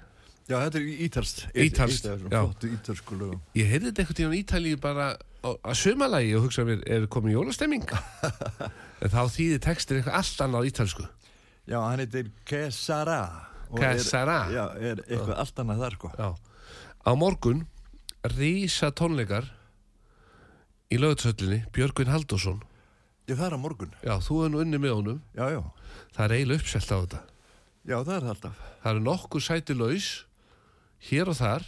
Já, 0.47 0.55
þetta 0.63 0.79
er 0.79 0.85
ítalst. 1.03 1.41
Þessum 1.51 2.29
já. 2.31 2.41
Ég 3.59 3.71
heyrði 3.71 3.89
þetta 3.89 4.03
einhvern 4.03 4.19
tíðan 4.21 4.37
Ítalíu 4.37 4.79
bara 4.79 5.07
að 5.43 5.75
sumalagi 5.75 6.31
og 6.37 6.45
hugsaði 6.47 6.69
mér, 6.69 6.85
er 6.95 7.07
komin 7.11 7.35
jólastemming? 7.35 7.83
en 9.03 9.11
þá 9.11 9.21
þýðir 9.33 9.61
textir 9.65 9.99
eitthvað 9.99 10.19
allt 10.21 10.43
annað 10.45 10.69
ítalsku. 10.71 11.07
Já, 11.67 11.81
hann 11.83 11.99
heitir 11.99 12.31
Kesara. 12.47 13.19
Er- 13.75 13.99
sera? 13.99 14.37
Já, 14.53 14.63
er 14.79 15.01
eitthvað 15.03 15.35
allt 15.43 15.59
annað 15.63 15.83
þar, 15.83 15.97
sko. 15.99 16.11
Já. 16.15 16.29
Á 17.03 17.11
morgun 17.19 17.65
rísa 18.37 18.93
tónleikar 18.95 19.49
í 20.91 20.99
lögutsöllinni 20.99 21.65
Björgvin 21.75 22.11
Halldórsson. 22.11 22.63
Já, 23.27 23.35
það 23.35 23.45
er 23.49 23.55
á 23.55 23.59
morgun. 23.59 23.95
Já, 23.99 24.13
þú 24.23 24.39
hefur 24.39 24.53
nú 24.53 24.63
unni 24.63 24.79
með 24.79 24.95
honum. 24.95 25.19
Já, 25.35 25.51
já. 25.51 25.59
Það 26.17 26.23
er 26.25 26.35
eiginlega 26.37 26.61
uppselt 26.63 26.91
á 26.91 26.97
þetta. 26.97 27.19
Já, 27.87 27.97
það 28.03 28.13
er 28.17 28.23
það 28.25 28.31
alltaf. 28.33 28.61
Það 28.83 28.91
eru 28.95 29.03
nokkur 29.05 29.43
sæti 29.45 29.75
laus 29.77 30.07
hér 31.11 31.29
og 31.31 31.37
þar 31.37 31.65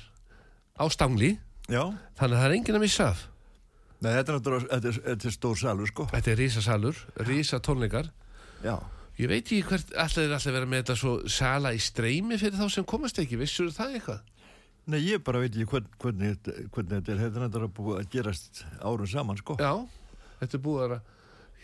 á 0.79 0.84
stangli 0.89 1.30
Já. 1.69 1.84
þannig 2.17 2.34
að 2.34 2.39
það 2.39 2.47
er 2.50 2.56
enginn 2.58 2.80
að 2.80 2.84
missa 2.86 3.10
af. 3.13 3.26
Nei, 4.00 4.13
þetta 4.15 4.32
er 4.32 4.38
náttúrulega, 4.39 5.32
stór 5.36 5.58
salur, 5.60 5.89
sko. 5.91 6.06
Þetta 6.13 6.32
er 6.32 6.39
rísa 6.39 6.62
salur, 6.63 6.95
rísa 7.28 7.60
tónleikar. 7.60 8.10
Já. 8.63 8.78
Ég 9.19 9.28
veit 9.28 9.43
ekki 9.43 9.62
hvert 9.67 9.89
alltaf 10.00 10.23
er 10.23 10.32
alltaf 10.34 10.54
verið 10.56 10.69
með 10.71 10.82
þetta 10.86 10.95
svo 11.02 11.13
sala 11.28 11.73
í 11.76 11.80
streymi 11.84 12.38
fyrir 12.39 12.56
þá 12.56 12.69
sem 12.71 12.86
komast 12.88 13.19
ekki. 13.19 13.36
Vissur 13.41 13.67
það 13.76 13.97
eitthvað? 14.00 14.21
Nei, 14.89 15.00
ég 15.04 15.21
bara 15.28 15.41
veit 15.43 15.52
ekki 15.52 15.67
hvern, 15.69 15.89
hvernig, 16.00 16.38
þetta- 16.39 16.69
hvernig 16.71 16.93
þetta 16.95 17.12
er. 17.12 17.19
Þetta 17.26 17.36
er 17.41 17.43
náttúrulega 17.45 17.76
búið 17.76 18.00
að 18.00 18.10
gerast 18.15 18.63
árum 18.82 19.08
saman, 19.12 19.38
sko. 19.38 19.58
Já, 19.60 19.73
þetta 20.39 20.56
er 20.58 20.63
búið 20.63 20.86
að 20.88 21.02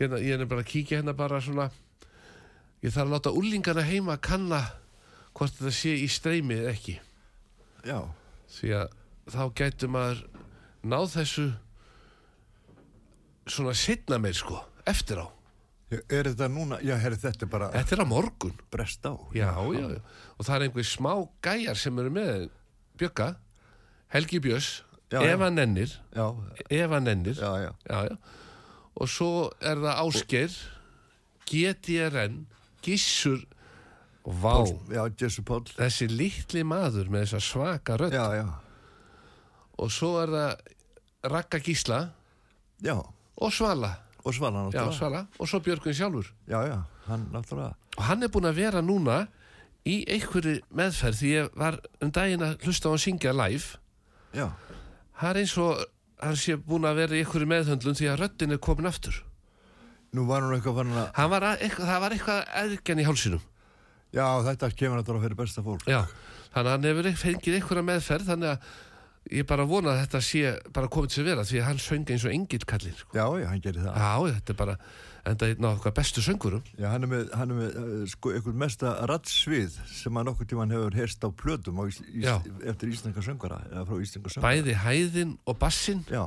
hérna, 0.01 0.19
ég 0.27 0.39
er 0.41 0.45
bara 0.45 0.62
að 0.62 0.69
kíkja 0.73 0.99
hérna 0.99 1.15
bara 1.15 1.39
svona 1.41 1.69
ég 2.85 2.93
þarf 2.93 3.07
að 3.09 3.13
láta 3.15 3.33
úlingana 3.33 3.85
heima 3.85 4.15
að 4.15 4.23
kanna 4.29 4.61
hvort 5.35 5.57
þetta 5.57 5.73
sé 5.73 5.95
í 5.99 6.07
streymi 6.11 6.59
eða 6.61 6.73
ekki. 6.75 6.95
Já. 7.85 7.99
því 8.55 8.71
að 8.79 8.93
þá 9.33 9.41
gætu 9.57 9.87
maður 9.91 10.21
náð 10.85 11.07
þessu 11.15 11.45
svona 13.49 13.73
setna 13.77 14.19
meir 14.21 14.37
sko 14.37 14.61
eftir 14.85 15.21
á, 15.21 15.27
Já, 15.85 15.99
Er 16.09 16.25
þetta 16.31 16.47
núna, 16.49 16.79
já, 16.81 16.95
herri, 16.97 17.17
þetta 17.21 17.45
er 17.45 17.49
bara 17.51 17.67
þetta 17.75 17.93
er 17.93 18.01
á 18.01 18.07
morgun. 18.09 18.55
Brest 18.73 19.05
á. 19.05 19.13
já, 19.37 19.49
já, 19.53 19.85
já, 19.93 19.99
og 20.33 20.47
það 20.47 20.55
er 20.55 20.65
einhver 20.65 20.87
smá 20.89 21.11
gæjar 21.45 21.77
sem 21.77 21.99
eru 22.01 22.13
með 22.15 22.47
Bjögga, 22.97 23.27
Helgi 24.09 24.39
já. 24.41 25.21
Eva 25.21 25.49
Nennir. 25.49 25.93
Eva 26.69 26.99
Nennir. 26.99 27.37
Og 28.95 29.09
svo 29.11 29.51
er 29.61 29.77
það 29.77 30.01
Ásgeir 30.01 30.57
GTRN 31.45 32.45
Gissur 32.85 33.41
og 34.25 34.37
Vá 34.41 34.53
já, 34.89 35.03
þessi 35.77 36.07
litli 36.09 36.63
maður 36.65 37.11
með 37.13 37.27
þessa 37.27 37.41
svaka 37.45 37.97
rödd. 38.01 38.15
Já, 38.15 38.25
já. 38.41 38.47
og 39.77 39.91
svo 39.93 40.15
er 40.21 40.33
það 40.33 40.73
Ragga 41.35 41.59
Gísla. 41.61 41.99
Já, 42.85 42.97
og 42.97 43.53
Svala. 43.53 43.91
Og 44.25 44.33
Svala. 44.33 44.65
Svala, 44.93 45.25
og 45.37 45.49
svo 45.49 45.59
Björgun 45.61 45.93
sjálfur. 45.93 46.31
Já, 46.49 46.59
já, 46.65 46.79
hann 47.05 47.27
og 47.35 48.03
hann 48.03 48.25
er 48.25 48.31
búinn 48.33 48.49
að 48.49 48.57
vera 48.63 48.81
núna 48.81 49.27
í 49.85 50.01
einhverju 50.09 50.57
meðferð 50.73 51.19
því 51.21 51.33
ég 51.35 51.59
var 51.61 51.77
um 52.01 52.11
daginn 52.11 52.45
að 52.45 52.65
hlusta 52.65 52.89
á 52.89 52.93
hann 52.93 53.03
syngja 53.03 53.35
live. 53.35 53.77
Já, 54.33 54.49
það 55.19 55.29
er 55.29 55.41
eins 55.43 55.55
og 55.61 55.85
hann 56.23 56.41
sé 56.41 56.57
búinn 56.57 56.89
að 56.89 57.03
vera 57.03 57.15
í 57.15 57.21
einhverju 57.21 57.51
meðhöndlun 57.53 57.97
því 57.99 58.09
að 58.09 58.21
röddin 58.23 58.57
er 58.57 58.61
komin 58.65 58.89
aftur 58.89 59.21
nú 60.15 60.25
var 60.30 60.45
hann 60.45 60.56
eitthvað 60.58 60.80
fann 60.82 60.95
að, 60.95 61.12
Hann 61.19 61.30
var 61.34 61.45
að, 61.49 61.62
eitthvað, 61.67 61.91
það 61.91 62.01
var 62.06 62.15
eitthvað 62.15 62.56
eðgjan 62.63 63.04
í 63.04 63.08
hálsinum 63.10 63.43
já, 64.15 64.25
þetta 64.47 64.71
kemur 64.80 64.99
náttúrulega 64.99 65.28
fyrir 65.28 65.39
besta 65.39 65.63
fólk. 65.65 65.88
Já, 65.89 66.01
þannig 66.54 66.69
að 66.69 66.73
hann 66.75 66.89
hefur 66.89 67.10
fengið 67.21 67.58
einhverja 67.60 67.88
meðferð 67.89 68.30
þannig 68.32 68.54
að 68.54 68.69
ég 69.36 69.47
bara 69.49 69.65
vona 69.67 69.93
að 69.93 70.01
þetta 70.04 70.21
sé 70.21 70.54
bara 70.75 70.91
komið 70.93 71.15
til 71.15 71.23
að 71.23 71.30
vera 71.32 71.45
því 71.49 71.60
að 71.60 71.67
hann 71.69 71.82
söng 71.82 72.13
eins 72.13 72.25
og 72.28 72.36
engil 72.36 72.62
kallinn 72.69 72.97
sko. 72.99 73.17
Já, 73.17 73.25
já, 73.41 73.47
hann 73.49 73.63
gerir 73.63 73.86
það. 73.88 73.97
Já, 73.99 74.36
þetta 74.38 74.54
er 74.54 74.60
bara 74.62 74.78
enda 75.25 75.47
einn 75.49 75.65
á 75.65 75.69
okkar 75.73 75.93
bestu 75.97 76.21
söngurum 76.23 76.61
Já, 76.77 76.88
hann 76.91 77.05
er 77.05 77.09
með, 77.11 77.29
hann 77.38 77.51
er 77.53 77.57
með 77.59 77.77
uh, 77.81 77.93
sko, 78.11 78.31
einhvern 78.35 78.59
mesta 78.61 78.91
rattsvið 79.09 79.77
sem 79.89 80.19
að 80.19 80.27
nokkur 80.29 80.49
tíman 80.51 80.73
hefur 80.75 80.97
heyrst 80.99 81.25
á 81.25 81.29
plötum 81.33 81.81
á, 81.81 81.83
ís, 81.89 81.97
ís, 82.13 82.27
eftir 82.69 82.91
íslenska 82.93 83.23
söngara, 83.25 83.57
íslenska 83.97 84.35
söngara. 84.35 84.45
Bæði 84.45 84.77
hæðin 84.83 85.33
og 85.49 85.57
bassin 85.61 86.03
Já, 86.11 86.23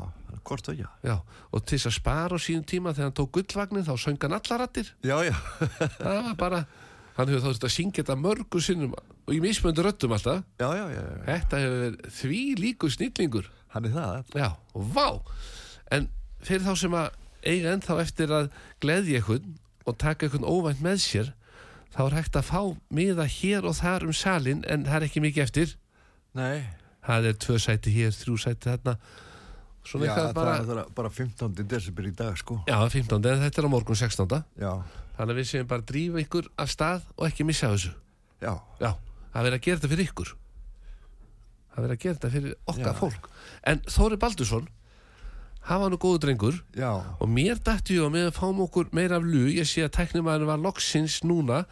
hvort 0.48 0.66
það, 0.70 0.82
já. 0.82 0.88
Já, 1.06 1.16
og 1.52 1.64
til 1.64 1.78
þess 1.78 1.90
að 1.92 1.96
spara 2.00 2.38
á 2.38 2.38
sínum 2.42 2.66
tíma 2.68 2.94
þegar 2.96 3.10
hann 3.10 3.18
tók 3.20 3.32
gullvagnin 3.38 3.86
þá 3.86 3.94
söng 4.02 4.18
hann 4.26 4.36
allar 4.40 4.62
rattir 4.64 4.90
Já, 5.06 5.16
já, 5.28 5.36
Það 6.02 6.18
var 6.30 6.34
bara, 6.42 6.64
hann 7.20 7.30
hefur 7.30 7.44
þá 7.44 7.48
þurft 7.52 7.68
að 7.70 7.74
syngja 7.76 8.02
þetta 8.02 8.18
mörgu 8.24 8.64
sinnum 8.64 8.96
og 8.98 9.32
í 9.36 9.40
mismöndu 9.44 9.84
röddum 9.86 10.16
alltaf 10.16 10.42
já, 10.58 10.68
já, 10.72 10.84
já, 10.96 11.00
já. 11.04 11.22
Þetta 11.30 11.62
hefur 11.64 11.96
því 12.18 12.42
líku 12.62 12.90
snillingur 12.94 13.48
hann 13.74 13.84
er 13.84 13.92
það. 13.94 14.36
Já, 14.40 14.50
og 14.74 14.92
vá 14.96 15.08
En 15.92 16.06
fyrir 16.44 16.64
þá 16.66 16.74
sem 16.76 16.94
að 16.96 17.08
eiga 17.48 17.74
ennþá 17.74 17.98
eftir 18.04 18.34
að 18.34 18.50
gleðja 18.82 19.20
einhvern 19.22 19.56
og 19.88 19.98
taka 20.00 20.26
einhvern 20.26 20.48
óvænt 20.48 20.82
með 20.84 21.02
sér 21.04 21.32
þá 21.94 22.00
er 22.06 22.18
hægt 22.18 22.36
að 22.38 22.48
fá 22.50 22.60
miða 22.94 23.26
hér 23.38 23.68
og 23.68 23.78
þar 23.78 24.06
um 24.08 24.16
salin 24.16 24.64
en 24.68 24.84
það 24.86 25.00
er 25.00 25.08
ekki 25.08 25.24
mikið 25.24 25.46
eftir 25.46 25.74
Nei, 26.38 26.68
það 27.06 27.30
er 27.30 27.40
tvö 27.44 27.56
sæti 27.62 27.94
hér, 27.94 28.12
þrjú 28.14 28.36
sæti 28.44 28.68
þarna 28.68 28.96
svona 29.88 30.08
já, 30.08 30.14
það 30.18 30.32
bara 30.36 30.56
er 30.58 30.66
bara, 30.68 30.84
bara 30.94 31.10
15. 31.10 31.54
desember 31.64 32.08
í 32.08 32.12
dag, 32.14 32.36
sko. 32.36 32.58
Já, 32.68 32.76
15. 32.92 33.16
en 33.24 33.44
þetta 33.46 33.62
er 33.62 33.68
á 33.68 33.70
morgun 33.72 33.96
16. 33.96 34.34
Já, 34.60 34.72
Þannig 35.18 35.32
að 35.34 35.40
við 35.40 35.48
séum 35.50 35.70
bara 35.70 35.86
drífa 35.88 36.20
ykkur 36.22 36.50
af 36.62 36.70
stað 36.70 37.06
og 37.16 37.24
ekki 37.26 37.46
missa 37.48 37.72
þessu 37.72 37.94
já, 38.38 38.52
Já, 38.78 38.90
það 39.32 39.48
verður 39.48 39.56
að 39.56 39.64
gera 39.64 39.80
þetta 39.80 39.92
fyrir 39.94 40.10
ykkur 40.12 40.34
Það 41.72 41.80
verður 41.82 41.96
að 41.96 42.02
gera 42.04 42.18
þetta 42.18 42.30
fyrir 42.34 42.54
okkar 42.74 42.98
fólk 43.00 43.30
En 43.72 43.82
Þóri 43.88 44.18
Baldursson 44.22 44.68
hann 45.66 45.80
var 45.82 45.90
nú 45.92 45.98
góðu 46.00 46.20
drengur. 46.22 46.60
Já, 46.76 46.90
og 47.20 47.28
mér 47.28 47.58
dætti 47.64 47.98
ég 47.98 48.06
á 48.06 48.10
með 48.12 48.30
að 48.30 48.38
fáum 48.38 48.62
okkur 48.64 48.88
meira 48.96 49.18
af 49.18 49.26
lu 49.26 49.48
ég 49.50 49.66
sé 49.68 49.84
að 49.84 49.94
tæknumæðin 49.98 50.48
var 50.48 50.62
loksins 50.62 51.20
núna 51.26 51.64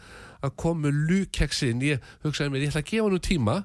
að 0.43 0.53
koma 0.61 0.87
með 0.87 0.99
lukeksin 1.09 1.81
ég 1.81 2.03
hugsaði 2.25 2.53
mér, 2.53 2.67
ég 2.67 2.73
ætla 2.73 2.83
að 2.83 2.91
gefa 2.91 3.09
hann 3.09 3.25
tíma. 3.25 3.57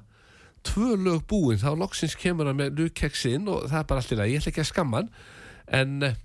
Tvö 0.63 0.95
lög 0.95 1.25
búin, 1.27 1.59
þá 1.59 1.73
loksins 1.75 2.15
kemur 2.15 2.47
hann 2.47 2.57
með 2.57 2.79
lukeksin 2.79 3.49
og 3.51 3.67
það 3.67 3.79
er 3.81 3.89
bara 3.89 4.03
allir 4.05 4.23
að 4.23 4.31
ég 4.31 4.41
ætla 4.41 4.53
ekki 4.53 4.63
að 4.63 4.69
skamma 4.71 5.01
hann 5.01 5.09
en 5.73 6.07
eh, 6.07 6.15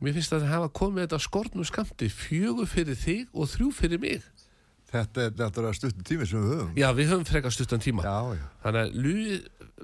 mér 0.00 0.16
finnst 0.16 0.32
að 0.32 0.46
það 0.46 0.54
hafa 0.54 0.72
komið 0.80 1.04
þetta 1.04 1.20
skortnum 1.26 1.68
skamti 1.68 2.08
fjögur 2.12 2.68
fyrir 2.70 2.98
þig 2.98 3.28
og 3.34 3.50
þrjú 3.52 3.70
fyrir 3.76 4.02
mig. 4.02 4.26
Þetta 4.88 5.26
er 5.26 5.32
náttúrulega 5.36 5.76
stuttum 5.76 6.04
tími 6.08 6.26
sem 6.28 6.40
við 6.40 6.52
höfum. 6.54 6.68
já, 6.80 6.88
við 6.96 7.10
höfum 7.12 7.28
frekar 7.28 7.52
stuttan 7.52 7.82
tíma. 7.84 8.04
Já, 8.08 8.38
já, 8.38 8.44
Þannig 8.64 8.80
að 8.80 8.94
Lúi 9.04 9.34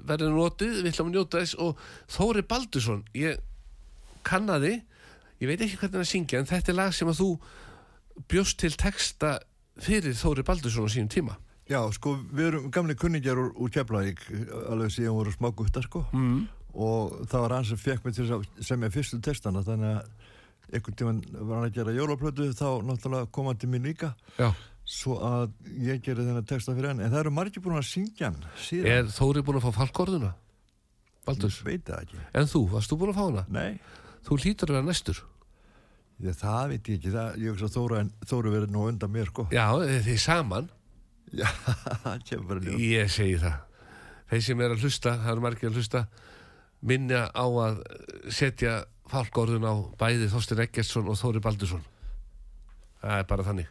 verður 0.03 0.33
notið, 0.35 0.81
við 0.83 0.91
ætlum 0.91 1.11
að 1.11 1.15
njóta 1.15 1.41
þess 1.43 1.57
og 1.63 1.79
Þóri 2.15 2.43
Baldursson, 2.49 3.03
ég 3.15 3.39
kannaði, 4.25 4.81
ég 5.39 5.49
veit 5.49 5.61
ekki 5.61 5.79
hvernig 5.81 6.01
hann 6.01 6.09
syngja 6.09 6.39
en 6.41 6.49
þetta 6.49 6.71
er 6.73 6.79
lag 6.79 6.93
sem 6.95 7.11
að 7.11 7.21
þú 7.21 7.29
bjóst 8.31 8.59
til 8.61 8.73
texta 8.79 9.39
fyrir 9.81 10.15
Þóri 10.17 10.45
Baldursson 10.47 10.87
á 10.87 10.89
sínum 10.91 11.11
tíma. 11.11 11.37
já, 11.69 11.79
sko, 11.91 12.19
við 12.31 12.47
erum 12.51 12.69
gamli 12.71 12.95
kunningjar 12.95 13.39
úr, 13.41 13.51
úr 13.57 13.71
Keflavík, 13.73 14.21
alveg 14.69 14.91
síðan 14.93 15.17
voru 15.17 15.31
smá 15.33 15.49
guttar, 15.51 15.83
sko. 15.87 16.05
Mm. 16.13 16.45
og 16.75 17.25
það 17.31 17.41
var 17.41 17.53
hann 17.55 17.65
sem 17.65 17.77
fekk 17.79 18.05
mig 18.05 18.13
til 18.15 18.27
að 18.29 18.45
semja 18.59 18.91
fyrstu 18.91 19.21
textana 19.23 19.63
þannig 19.63 19.95
að 19.95 20.75
einhvern 20.75 20.95
tíman 20.99 21.19
var 21.39 21.59
hann 21.59 21.67
að 21.69 21.75
gera 21.77 21.93
jólaplötu 21.95 22.49
þá 22.57 22.81
náttúrulega 22.83 23.29
kom 23.31 23.47
hann 23.47 23.57
til 23.61 23.69
mín 23.69 23.85
líka 23.85 24.13
Já. 24.37 24.49
Svo 24.85 25.15
að 25.25 25.53
ég 25.81 26.01
gerði 26.05 26.27
þennan 26.27 26.45
texta 26.49 26.73
fyrir 26.77 26.91
hann 26.91 26.99
en 27.01 27.09
það 27.13 27.21
eru 27.23 27.31
margir 27.33 27.63
búin 27.65 27.79
að 27.79 27.87
syngja 27.89 28.27
hann 28.29 28.43
síðan, 28.61 28.91
Er 28.93 29.07
Þóri 29.15 29.41
búin 29.47 29.57
að 29.57 29.65
fá 29.65 29.71
falkorðuna? 29.81 30.33
Baldurs. 31.25 31.57
ég 31.63 31.65
veit 31.71 31.87
það 31.89 32.03
ekki 32.03 32.19
En 32.37 32.49
þú, 32.51 32.61
varst 32.69 32.91
þú 32.93 32.97
búin 33.01 33.13
að 33.13 33.17
fá 33.17 33.23
hana? 33.25 33.45
nei, 33.49 33.79
Þú 34.25 34.37
hlýtur 34.43 34.69
að 34.69 34.75
vera 34.77 34.85
næstur. 34.85 35.21
ég, 36.21 36.35
það 36.37 36.69
veit 36.75 36.89
ég 36.91 36.99
ekki 36.99 37.13
það, 37.15 37.37
ég 37.41 37.49
hugsa 37.55 37.65
að 37.65 37.75
Þóra, 37.79 38.03
Þóra 38.29 38.53
verið 38.55 38.73
nú 38.75 38.85
undan 38.91 39.11
mér 39.15 39.31
sko 39.33 39.47
Já, 39.51 39.65
þið 40.05 40.19
saman. 40.21 40.69
já, 41.33 41.47
það 42.05 42.23
kemur 42.29 42.47
bara 42.53 42.65
ljós 42.69 42.79
Ég 42.85 43.09
segi 43.17 43.39
það. 43.41 43.57
Þeir 44.29 44.41
sem 44.45 44.61
er 44.65 44.73
að 44.77 44.85
hlusta, 44.85 45.11
það 45.21 45.31
eru 45.33 45.41
margir 45.45 45.69
að 45.69 45.75
hlusta, 45.81 46.05
minna 46.85 47.25
á 47.33 47.45
að 47.45 47.81
setja 48.33 48.75
fálkorðun 49.09 49.65
á 49.69 49.73
bæði 50.01 50.29
Þorstin 50.33 50.61
Eggertsson 50.65 51.09
og 51.09 51.17
Þóri 51.19 51.41
Baldursson. 51.45 51.83
Það 53.01 53.19
er 53.21 53.27
bara 53.29 53.45
þannig. 53.45 53.67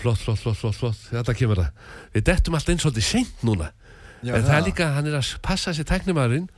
Flott, 0.00 0.22
flott, 0.22 0.40
flott, 0.42 0.58
flott, 0.60 0.76
flott, 0.78 1.02
þetta 1.12 1.34
kemur 1.38 1.60
það, 1.62 1.84
við 2.14 2.26
dettum 2.30 2.56
alltaf 2.58 2.74
eins 2.74 2.84
svolítið 2.86 3.06
seint 3.08 3.44
núna, 3.46 3.70
Já, 4.22 4.32
en 4.34 4.42
það 4.46 4.56
er 4.58 4.64
líka 4.66 4.88
hann 4.96 5.06
er 5.10 5.18
að 5.20 5.28
passa 5.46 5.74
sér 5.76 5.86
tæknimaðurinn 5.86 6.48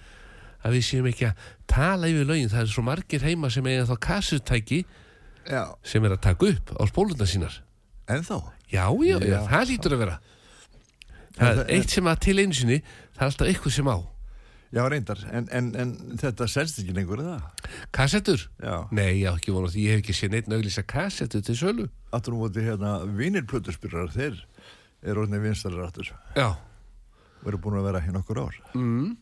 að 0.64 0.76
við 0.76 0.85
séum 0.87 1.09
ekki 1.11 1.26
að 1.29 1.44
tala 1.68 2.09
yfir 2.11 2.26
lögin. 2.29 2.50
Það 2.53 2.62
er 2.62 2.70
svo 2.72 2.83
margir 2.85 3.22
heima 3.24 3.50
sem 3.53 3.66
eiga 3.68 3.87
þá 3.88 3.94
kassutæki 4.07 4.81
Já, 5.48 5.62
sem 5.85 6.05
er 6.05 6.14
að 6.16 6.22
taka 6.26 6.50
upp 6.53 6.72
á 6.76 6.83
spóluna 6.88 7.26
sínar. 7.29 7.55
En 8.09 8.24
þá 8.26 8.37
já, 8.68 8.85
já, 8.92 9.16
já, 9.24 9.38
það 9.48 9.64
lítur 9.70 9.94
að 9.96 10.03
vera. 10.05 10.16
Það 11.37 11.46
er 11.50 11.57
það- 11.61 11.70
eitt 11.76 11.90
sem 11.96 12.11
að 12.12 12.18
til 12.26 12.37
einu 12.38 12.55
sinni 12.59 12.79
það 13.16 13.20
er 13.24 13.29
alltaf 13.31 13.48
eitthvað 13.48 13.76
sem 13.76 13.88
á 13.88 13.96
Já, 14.70 14.85
reyndar, 14.87 15.18
en, 15.35 15.48
en, 15.50 15.72
en 15.74 15.88
þetta 16.20 16.46
selst 16.46 16.76
ekki 16.78 16.92
lengur 16.94 17.18
eða? 17.18 17.40
kassettur, 17.90 18.44
Já, 18.62 18.85
nei, 18.94 19.16
já, 19.18 19.33
ekki 19.33 19.50
vona 19.50 19.66
því. 19.72 19.87
Ég 19.88 19.96
hef 19.96 20.02
ekki 20.04 20.14
séð 20.14 20.37
neitt 20.37 20.50
auglýsa 20.54 20.85
kassettur 20.87 21.42
til 21.42 21.56
sölu. 21.59 21.87
Aftur 22.14 22.37
um 22.37 22.44
móti 22.44 22.62
hérna 22.62 23.00
vinirplötuspyrar, 23.18 24.12
þeir 24.14 24.38
eru 25.02 25.24
orðinni 25.24 25.40
vinstarar 25.42 25.88
aftur. 25.88 26.12
Já, 26.38 26.52
og 26.54 27.50
eru 27.50 27.59
búin 27.64 27.80
að 27.80 27.88
vera 27.88 28.02
hérna 28.04 28.22
okkur 28.22 28.44
ár. 28.44 28.61
Mm. 28.78 29.16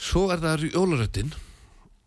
Svo 0.00 0.22
er 0.32 0.40
það 0.40 0.64
jólaröttin 0.70 1.34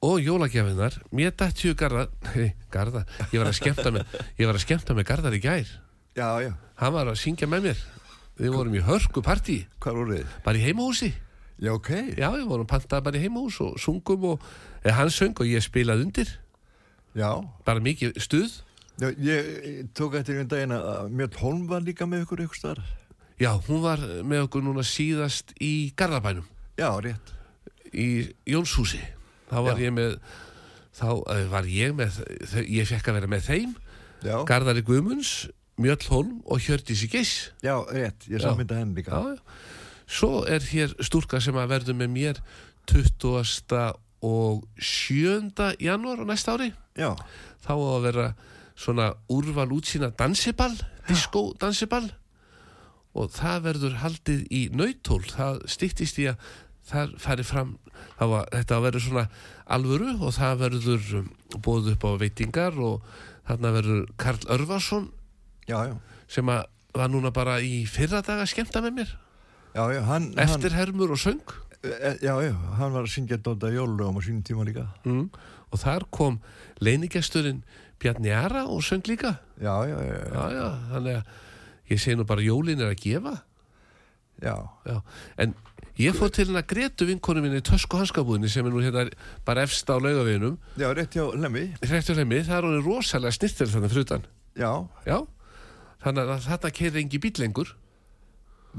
og 0.04 0.24
jólagjafinnar. 0.26 0.98
Mér 1.14 1.36
dætti 1.38 1.70
ju 1.70 1.76
garðar 1.78 2.10
nei, 2.32 2.56
garðar, 2.74 3.06
ég 3.30 3.44
var 3.44 3.52
að 3.52 3.60
skemmta 3.60 3.94
með 3.94 4.16
ég 4.40 4.50
var 4.50 4.58
að 4.58 4.66
skemmta 4.66 4.96
með 4.98 5.08
garðar 5.12 5.38
í 5.38 5.44
gær. 5.44 5.76
Já, 6.18 6.30
já, 6.42 6.50
hann 6.82 6.98
var 6.98 7.14
að 7.14 7.22
syngja 7.22 7.50
með 7.50 7.70
mér. 7.70 7.86
Við 8.42 8.58
vorum 8.58 8.74
í 8.74 8.82
hörku 8.82 9.22
partí 9.22 9.60
hvað 9.78 10.00
voru 10.00 10.18
þið? 10.18 10.34
bara 10.48 10.58
í 10.58 10.66
heimahúsi 10.66 11.12
Já, 11.62 11.74
ok. 11.74 11.90
Já, 12.18 12.28
við 12.34 12.48
vorum 12.50 12.70
pantað 12.70 13.06
bara 13.06 13.20
í 13.20 13.24
heimahús 13.24 13.60
og 13.64 13.78
sungum 13.82 14.26
og 14.34 14.48
eða, 14.84 14.98
hann 15.00 15.14
söng 15.14 15.38
og 15.38 15.48
ég 15.48 15.64
spilaði 15.64 16.08
undir. 16.08 16.34
Já, 17.14 17.30
bara 17.66 17.84
mikið 17.84 18.18
stuð. 18.24 18.60
Já 19.02 19.10
ég, 19.18 19.88
tók 19.98 20.18
eftir 20.20 20.42
einn 20.42 20.50
daginn 20.50 20.74
að 20.76 21.14
Mjöld 21.14 21.40
Holm 21.42 21.64
var 21.70 21.82
líka 21.86 22.06
með 22.10 22.28
ykkur 22.28 22.44
ykkur 22.46 22.60
starf 22.60 22.92
já, 23.44 23.52
hún 23.68 23.82
var 23.84 24.02
með 24.26 24.48
okkur 24.48 24.64
núna 24.66 24.84
síðast 24.86 25.54
í 25.62 25.92
Garðabænum. 26.00 26.46
Já, 26.80 26.90
rétt. 27.04 27.34
Í 27.94 28.34
Jónshúsi. 28.50 29.02
Þá 29.52 29.58
var 29.68 29.78
Já. 29.78 29.86
ég 29.86 29.94
með 29.94 30.16
þá 30.94 31.08
eh, 31.34 31.44
var 31.52 31.68
ég 31.70 31.94
með 31.98 32.22
ég 32.70 32.90
fekk 32.90 33.12
að 33.12 33.20
vera 33.20 33.32
með 33.34 33.50
þeim. 33.50 33.76
Já, 34.24 34.36
Garðari 34.50 34.84
Guðmunds, 34.88 35.34
Mjöll 35.82 36.08
Holm 36.10 36.36
og 36.46 36.62
Hjördísi 36.64 37.10
Giss 37.12 37.52
já 37.66 37.76
rétt, 37.90 38.30
ég 38.30 38.40
Já. 38.40 38.48
sammynda 38.48 38.78
henni 38.80 39.02
líka. 39.02 39.12
Já, 39.12 39.36
já. 39.36 39.82
Svo 40.14 40.44
er 40.46 40.64
hér 40.70 40.94
stúlka 41.02 41.42
sem 41.42 41.58
að 41.58 41.72
verður 41.74 42.00
með 42.04 42.14
mér 42.14 42.42
20. 42.92 43.84
og 44.24 44.66
7. 44.78 45.74
janúar 45.84 46.24
á 46.24 46.26
næsta 46.30 46.56
ári. 46.56 46.72
Já, 46.96 47.16
þá 47.66 47.74
á 47.74 47.88
að 47.92 48.04
vera 48.08 48.28
svona 48.78 49.14
úrval 49.32 49.72
útsýna 49.76 50.12
dansiball 50.16 50.76
disco 51.10 51.52
dansiball. 51.60 52.08
Og 53.14 53.30
það 53.30 53.66
verður 53.68 53.98
haldið 54.02 54.46
í 54.50 54.62
nautól 54.74 55.22
það 55.30 55.60
stýttist 55.70 56.18
í 56.22 56.30
að 56.32 56.48
það 56.88 57.18
færi 57.22 57.46
fram 57.48 57.76
það 58.18 58.32
var, 58.34 58.48
þetta 58.52 58.80
verður 58.84 59.06
svona 59.06 59.26
alvöru 59.76 60.14
og 60.20 60.34
það 60.36 60.64
verður 60.64 61.12
um, 61.20 61.28
bóð 61.64 61.92
upp 61.94 62.08
á 62.08 62.12
veitingar 62.20 62.80
og 62.82 63.06
þarna 63.48 63.74
verður 63.78 64.02
Karl 64.20 64.50
Örvarsson 64.58 65.10
já, 65.70 65.78
já. 65.88 65.96
sem 66.28 66.52
að 66.52 66.66
var 66.94 67.10
núna 67.10 67.32
bara 67.34 67.58
í 67.64 67.86
fyrra 67.90 68.22
daga 68.26 68.46
skemmta 68.50 68.84
með 68.84 68.98
mér 69.00 69.14
Já, 69.74 69.84
já, 69.90 70.02
hann, 70.06 70.34
eftir 70.38 70.74
hermur 70.78 71.12
og 71.16 71.18
söng? 71.18 71.42
E, 71.84 72.18
Já, 72.22 72.36
já, 72.46 72.54
hann 72.78 72.94
var 72.94 73.04
að 73.04 73.12
syngja 73.12 73.40
Dóta 73.42 73.72
Jólugum 73.74 74.20
á 74.20 74.22
sínum 74.22 74.44
tíma 74.46 74.64
líka. 74.68 74.88
Mm. 75.04 75.30
og 75.74 75.82
þar 75.82 76.06
kom 76.14 76.38
leinigesturinn 76.80 77.64
Bjarni 78.00 78.30
Ara 78.30 78.68
og 78.70 78.84
söng 78.86 79.02
líka? 79.10 79.40
Já, 79.58 79.74
já, 79.90 79.98
já, 79.98 80.20
já, 80.30 80.44
já, 80.54 80.68
þannig 80.94 81.18
að 81.18 81.90
ég 81.90 82.00
segi 82.04 82.20
nú 82.20 82.28
bara 82.30 82.46
jólin 82.46 82.82
er 82.82 82.94
að 82.94 83.02
gefa. 83.02 83.36
Já. 84.44 84.56
já. 84.86 85.02
en 85.38 85.54
ég 85.98 86.16
fór 86.18 86.30
til 86.34 86.48
hennar 86.50 86.66
Gretu 86.70 87.06
vinkonu 87.10 87.42
minni 87.42 87.62
í 87.62 87.66
Tösku 87.66 87.98
hanskabúðinni 87.98 88.50
sem 88.50 88.66
er 88.66 88.74
nú 88.74 88.82
hérna 88.84 89.08
bara 89.46 89.66
efst 89.66 89.90
á 89.90 89.98
laugaveginum. 89.98 90.58
Já, 90.78 90.90
rétt 90.94 91.18
hjá 91.18 91.26
Lemmi 91.34 91.72
hrættur 91.82 92.22
heimi, 92.22 92.44
það 92.46 92.58
er 92.58 92.68
honum 92.70 92.86
rosalega 92.86 93.34
snittir 93.34 93.74
þannig 93.74 93.94
frutan, 93.94 94.28
Já, 94.54 94.86
já 95.10 95.24
þannig 96.04 96.30
að 96.30 96.46
þetta 96.50 96.72
keiri 96.78 97.02
engi 97.02 97.22
bíl 97.24 97.40
lengur 97.42 97.74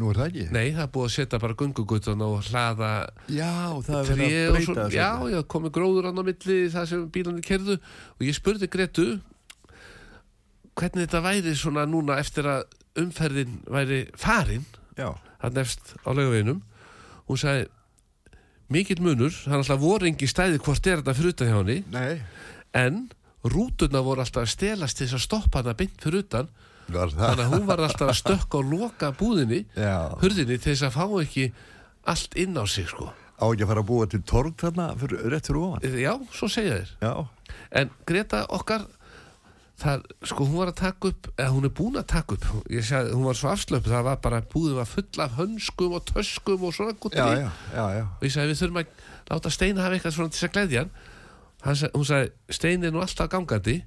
nú 0.01 0.11
er 0.11 0.19
það 0.19 0.31
ekki? 0.31 0.47
Nei, 0.55 0.65
það 0.75 0.85
er 0.85 0.91
búið 0.95 1.07
að 1.09 1.13
setja 1.15 1.41
bara 1.43 1.57
gungugutun 1.61 2.25
og 2.27 2.35
hlaða 2.49 2.91
Já, 3.31 3.53
það 3.87 3.99
er 3.99 4.09
verið 4.11 4.35
að 4.35 4.49
og 4.49 4.57
breyta 4.57 4.65
svo, 4.67 4.75
þessu. 4.81 4.99
Já, 4.99 5.11
já, 5.35 5.41
komið 5.55 5.75
gróður 5.77 6.09
hann 6.09 6.21
á 6.21 6.25
milli 6.27 6.59
það 6.75 6.89
sem 6.91 7.05
bílarnir 7.15 7.47
kerðu 7.47 7.77
og 7.79 8.27
ég 8.27 8.39
spurði 8.39 8.71
Gretu 8.73 9.07
hvernig 10.75 11.07
þetta 11.07 11.23
væri 11.25 11.55
svona 11.59 11.87
núna 11.87 12.19
eftir 12.23 12.49
að 12.51 12.65
umferðin 12.99 13.61
væri 13.71 14.01
farin. 14.19 14.67
Já, 14.99 15.13
hann 15.43 15.63
efst 15.63 15.95
á 16.03 16.11
laugaveginum. 16.11 16.61
Hún 17.31 17.41
sagði 17.41 17.69
mikill 18.75 19.03
munur, 19.05 19.35
hann 19.47 19.61
alltaf 19.61 19.81
voru 19.83 20.09
engi 20.09 20.29
stæði 20.31 20.61
hvort 20.65 20.87
er 20.87 21.03
þetta 21.03 21.15
fyrir 21.19 21.35
utan 21.35 21.51
hjá 21.51 21.59
henni. 21.61 21.79
En 22.75 23.05
rútuna 23.47 24.03
voru 24.05 24.25
alltaf 24.25 24.51
stelast 24.51 24.99
til 24.99 25.07
þess 25.07 25.21
að 25.21 25.27
stoppa 25.29 25.63
hana 25.63 25.77
beint 25.79 25.99
fyrir 26.03 26.25
utan. 26.25 26.49
það? 26.51 26.64
Þannig 26.89 27.45
að 27.45 27.53
hún 27.55 27.69
var 27.69 27.83
alltaf 27.85 28.11
að 28.13 28.19
stökka 28.21 28.61
og 28.61 28.73
loka 28.73 29.13
búðinni 29.17 29.65
hurðinni 30.23 30.59
til 30.59 30.73
þess 30.73 30.89
að 30.89 30.97
fá 30.99 31.07
ekki 31.23 31.47
allt 32.11 32.37
inn 32.41 32.59
á 32.61 32.65
sig 32.69 32.89
sko. 32.91 33.09
Á 33.35 33.45
ekki 33.49 33.65
að 33.65 33.71
fara 33.73 33.83
að 33.83 33.89
búa 33.89 34.09
til 34.11 34.21
torg 34.29 34.59
þarna 34.61 34.91
fyrir, 35.01 35.25
rétt 35.33 35.49
fyrir 35.49 35.63
ofan? 35.65 35.97
Já, 35.99 36.13
svo 36.37 36.51
segja 36.53 36.77
þeir. 36.77 36.93
Já, 37.03 37.57
en 37.81 37.91
Greta 38.07 38.45
okkar 38.55 38.85
það, 39.81 40.05
sko, 40.23 40.47
hún 40.47 40.61
var 40.61 40.71
að 40.71 40.79
taka 40.83 41.11
upp 41.11 41.31
eða 41.35 41.49
hún 41.55 41.67
er 41.67 41.73
búin 41.75 41.99
að 41.99 42.07
taka 42.13 42.37
upp 42.37 42.47
sagði, 42.79 43.17
hún 43.17 43.27
var 43.27 43.39
svo 43.39 43.51
afslöp, 43.51 43.89
það 43.91 44.07
var 44.07 44.21
bara 44.23 44.43
búið 44.55 44.79
var 44.79 44.91
full 44.91 45.25
af 45.25 45.35
hönskum 45.41 45.97
og 45.99 46.07
töskum 46.13 46.69
og 46.69 46.77
svona 46.77 46.95
já. 46.95 47.51
og 47.75 48.23
ég 48.23 48.35
sagði, 48.35 48.53
við 48.53 48.61
þurfum 48.63 48.81
að 48.83 48.95
láta 49.33 49.55
Steina 49.57 49.85
hafa 49.85 49.99
eitthvað 49.99 50.17
svona 50.19 50.31
til 50.31 50.39
þess 50.39 50.49
að 50.49 50.57
gleðja 50.59 50.85
hann. 50.85 50.95
Sagði, 51.65 51.93
hún 51.97 52.09
sagði, 52.09 52.33
Steini 52.53 52.87
er 52.87 52.95
nú 52.95 53.03
alltaf 53.03 53.31
gangandi. 53.33 53.79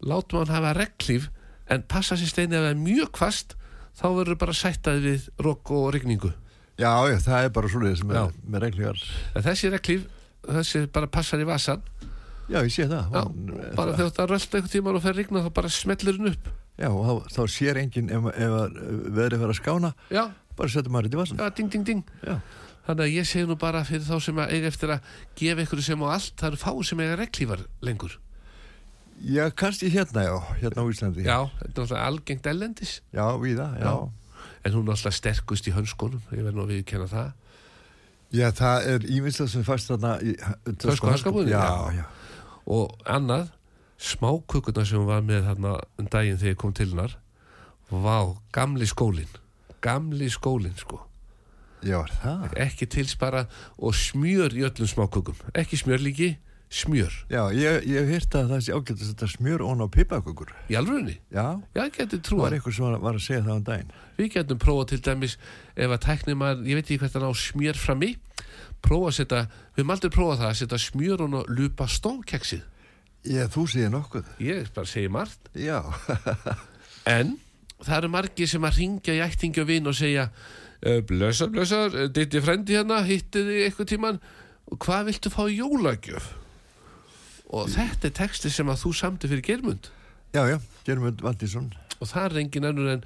Látum 0.00 0.42
hann 0.42 0.54
hafa 0.54 0.74
reglíf 0.76 1.30
en 1.70 1.82
passa 1.90 2.16
sér 2.18 2.30
Steini 2.32 2.56
að 2.58 2.64
það 2.66 2.72
er 2.74 2.80
mjög 2.84 3.10
kvast 3.16 3.56
þá 4.00 4.06
verður 4.16 4.38
bara 4.40 4.54
sættaði 4.56 5.02
við 5.06 5.28
rokk 5.46 5.70
og 5.76 5.90
rigningu 5.96 6.32
Já, 6.80 6.92
já, 7.12 7.18
það 7.20 7.44
er 7.44 7.50
bara 7.52 7.68
svoleiðis 7.68 8.00
Já. 8.00 8.06
með, 8.08 8.36
með 8.48 8.62
reglívar. 8.64 9.00
en 9.36 9.44
þessi 9.44 9.70
reglíf, 9.74 10.06
þessi 10.48 10.84
bara 10.94 11.10
passar 11.12 11.42
í 11.42 11.48
vasan 11.48 11.82
Já, 12.50 12.58
ég 12.66 12.72
sé 12.74 12.86
það. 12.90 13.12
Já, 13.14 13.20
Hún, 13.28 13.50
eh, 13.60 13.74
bara 13.78 13.92
þegar 13.94 14.14
það 14.16 14.30
rölda 14.32 14.56
einhvern 14.58 14.72
tíma 14.72 14.94
og 14.96 15.02
fer 15.04 15.14
rigna 15.14 15.42
þá 15.44 15.50
bara 15.60 15.68
smellir 15.70 16.16
hann 16.18 16.32
upp 16.32 16.48
Já, 16.80 16.88
og 16.88 17.04
þá, 17.04 17.34
þá 17.36 17.42
sér 17.52 17.78
enginn 17.82 18.08
ef, 18.10 18.24
ef 18.32 18.54
að 18.56 18.80
veðrið 19.18 19.42
fyrir 19.44 19.52
að 19.54 19.58
skána, 19.60 19.90
já, 20.10 20.24
bara 20.56 20.72
setja 20.72 20.90
maður 20.90 21.10
þetta 21.10 21.18
í 21.18 21.20
vasan. 21.20 21.38
já, 21.44 21.50
ding, 21.60 21.68
ding, 21.70 21.84
ding 21.86 22.02
Já. 22.24 22.38
þannig 22.88 23.04
að 23.04 23.12
ég 23.20 23.28
segi 23.28 23.46
nú 23.50 23.56
bara 23.60 23.84
fyrir 23.84 24.06
þá 24.08 24.16
sem 24.24 24.40
að 24.42 24.54
eiga 24.56 24.70
eftir 24.72 24.94
að 24.96 25.12
gefa 25.38 25.66
ykkur 25.66 25.82
sem 25.84 26.02
á 26.02 26.06
allt, 26.16 26.32
það 26.40 26.48
eru 26.50 26.60
fáið 26.64 26.82
sem 26.90 27.02
eiga 27.04 27.18
reglífar 27.20 27.62
lengur 27.86 28.16
Já, 29.20 29.50
kannski 29.52 29.90
hérna, 29.92 30.22
já, 30.24 30.36
hérna 30.62 30.80
á 30.80 30.86
Íslandi. 30.88 31.22
já, 31.26 31.38
þetta 31.44 31.64
er 31.64 31.68
náttúrulega 31.68 32.06
algengt 32.06 32.46
ellendis 32.46 32.92
Já, 33.12 33.26
víða, 33.36 33.66
já. 33.76 33.84
Já. 33.84 34.10
en 34.64 34.72
hún 34.72 34.88
er 34.88 34.94
alltaf 34.96 35.14
sterkust 35.14 35.68
í 35.68 35.72
hönskunum 35.76 36.22
ég 36.32 36.40
verð 36.46 36.56
nú 36.56 36.64
að 36.64 36.72
viðkenna 36.74 37.08
það 37.10 37.32
Já, 38.32 38.46
það 38.54 38.86
er 38.94 39.04
ívinnslega 39.10 39.50
sem 39.50 39.64
fæst 39.66 39.90
þarna 39.90 40.14
í 40.22 40.32
Tösku- 40.80 41.10
hanskabúðinni? 41.10 41.50
Já, 41.52 41.60
Já. 41.60 42.00
já. 42.00 42.04
og 42.66 42.96
annað 43.04 43.50
smákökurnar 44.00 44.86
sem 44.88 44.98
hún 45.02 45.06
var 45.10 45.20
með 45.26 45.44
þarna 45.50 45.72
um 45.98 46.06
daginn 46.08 46.38
þegar 46.40 46.54
ég 46.54 46.60
kom 46.62 46.72
til 46.72 46.88
hennar 46.94 47.16
vá, 47.90 48.36
gamli 48.52 48.86
skólin 48.88 49.28
gamli 49.84 50.30
skólin 50.32 50.76
sko 50.80 51.02
Já, 51.84 51.98
var 52.00 52.10
það? 52.22 52.56
ekki 52.60 52.86
tilspara 52.92 53.46
og 53.78 53.92
smjör 53.96 54.52
í 54.56 54.64
öllum 54.68 54.88
smákökum 54.88 55.36
ekki 55.56 55.76
smjör 55.80 56.00
líki, 56.04 56.36
smjör 56.70 57.12
Já, 57.30 57.42
ég, 57.50 57.82
ég 57.90 57.98
hef 58.04 58.10
hýrt 58.14 58.34
að 58.38 58.50
það 58.52 58.60
sé 58.66 58.72
ágætt 58.76 59.00
að 59.02 59.08
setja 59.10 59.28
smjör 59.32 59.64
ón 59.66 59.82
á 59.82 59.86
pipakökur. 59.90 60.52
í 60.70 60.76
alvörunni, 60.78 61.16
Já, 61.34 61.46
já, 61.74 61.82
ég 61.84 61.96
geti 61.96 62.16
það 62.20 62.24
trúa 62.28 62.42
var 62.46 62.54
eitthvað 62.56 62.76
sem 62.76 62.84
var, 63.02 63.14
að 63.18 63.24
segja 63.26 63.42
það 63.42 63.56
um 63.56 63.64
daginn. 63.66 63.90
við 64.18 64.28
getum 64.36 64.58
prófað 64.62 64.88
til 64.92 65.00
dæmis 65.08 65.36
ef 65.76 65.90
að 65.90 66.02
tæknir 66.06 66.38
maður, 66.38 66.62
ég 66.70 66.74
veit 66.78 66.84
ekki 66.86 66.98
hvert 67.02 67.16
að 67.18 67.24
ná 67.26 67.30
smjör 67.42 67.80
frammi 67.82 68.10
prófa 68.80 69.10
að 69.10 69.16
setja, 69.18 69.40
við 69.74 69.82
höfum 69.82 69.94
aldrei 69.96 70.10
prófað 70.14 70.38
það 70.40 70.50
að 70.52 70.58
setja 70.62 70.78
smjör 70.86 71.24
og 71.26 71.50
lupa 71.50 71.86
stónkeksið 71.90 72.62
Já, 73.28 73.44
þú 73.52 73.66
segir 73.68 73.90
nokkuð. 73.92 74.24
ég 74.40 74.70
bara 74.74 74.86
segi 74.88 75.08
margt 75.12 75.50
Já, 75.58 75.82
En 77.10 77.34
það 77.82 77.96
eru 77.98 78.08
margir 78.12 78.48
sem 78.48 78.64
að 78.64 78.76
ringja 78.78 79.14
í 79.16 79.20
ættingi 79.24 79.60
og 79.62 79.66
vin 79.68 79.86
og 79.90 79.94
segja 79.96 80.28
"Eh, 80.82 81.00
Blössar, 81.04 81.48
blössar, 81.52 81.92
ditti 82.12 82.40
frendi 82.40 82.76
hérna, 82.78 83.02
hitti 83.04 83.42
þig 83.44 83.64
eitthvað 83.66 83.88
tíman 83.90 84.20
hvað 84.80 85.04
viltu 85.10 85.30
fá 85.32 85.42
í 85.50 85.58
jólagjöf? 85.60 86.30
Og 87.50 87.66
þetta 87.72 88.06
er 88.06 88.14
texti 88.14 88.50
sem 88.52 88.68
að 88.70 88.84
þú 88.84 88.92
samti 88.94 89.30
fyrir 89.30 89.42
Germund 89.46 89.90
já, 90.34 90.44
já, 90.46 90.60
Germund 90.86 91.22
Valdísson. 91.22 91.72
og 92.00 92.08
það 92.08 92.24
er 92.30 92.40
engin 92.44 92.68
ennur 92.70 92.90
en 92.92 93.04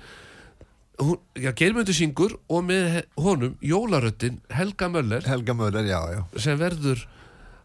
hún, 1.00 1.18
já, 1.35 1.52
Germundur 1.57 1.96
syngur 1.96 2.37
og 2.48 2.64
með 2.68 3.00
honum 3.16 3.57
jólaröttin 3.64 4.40
Helga 4.52 4.88
Möller 4.88 5.24
Helga 5.26 5.54
Möller, 5.54 5.88
já, 5.88 6.00
já. 6.12 6.20
sem 6.38 6.59
verður 6.61 7.07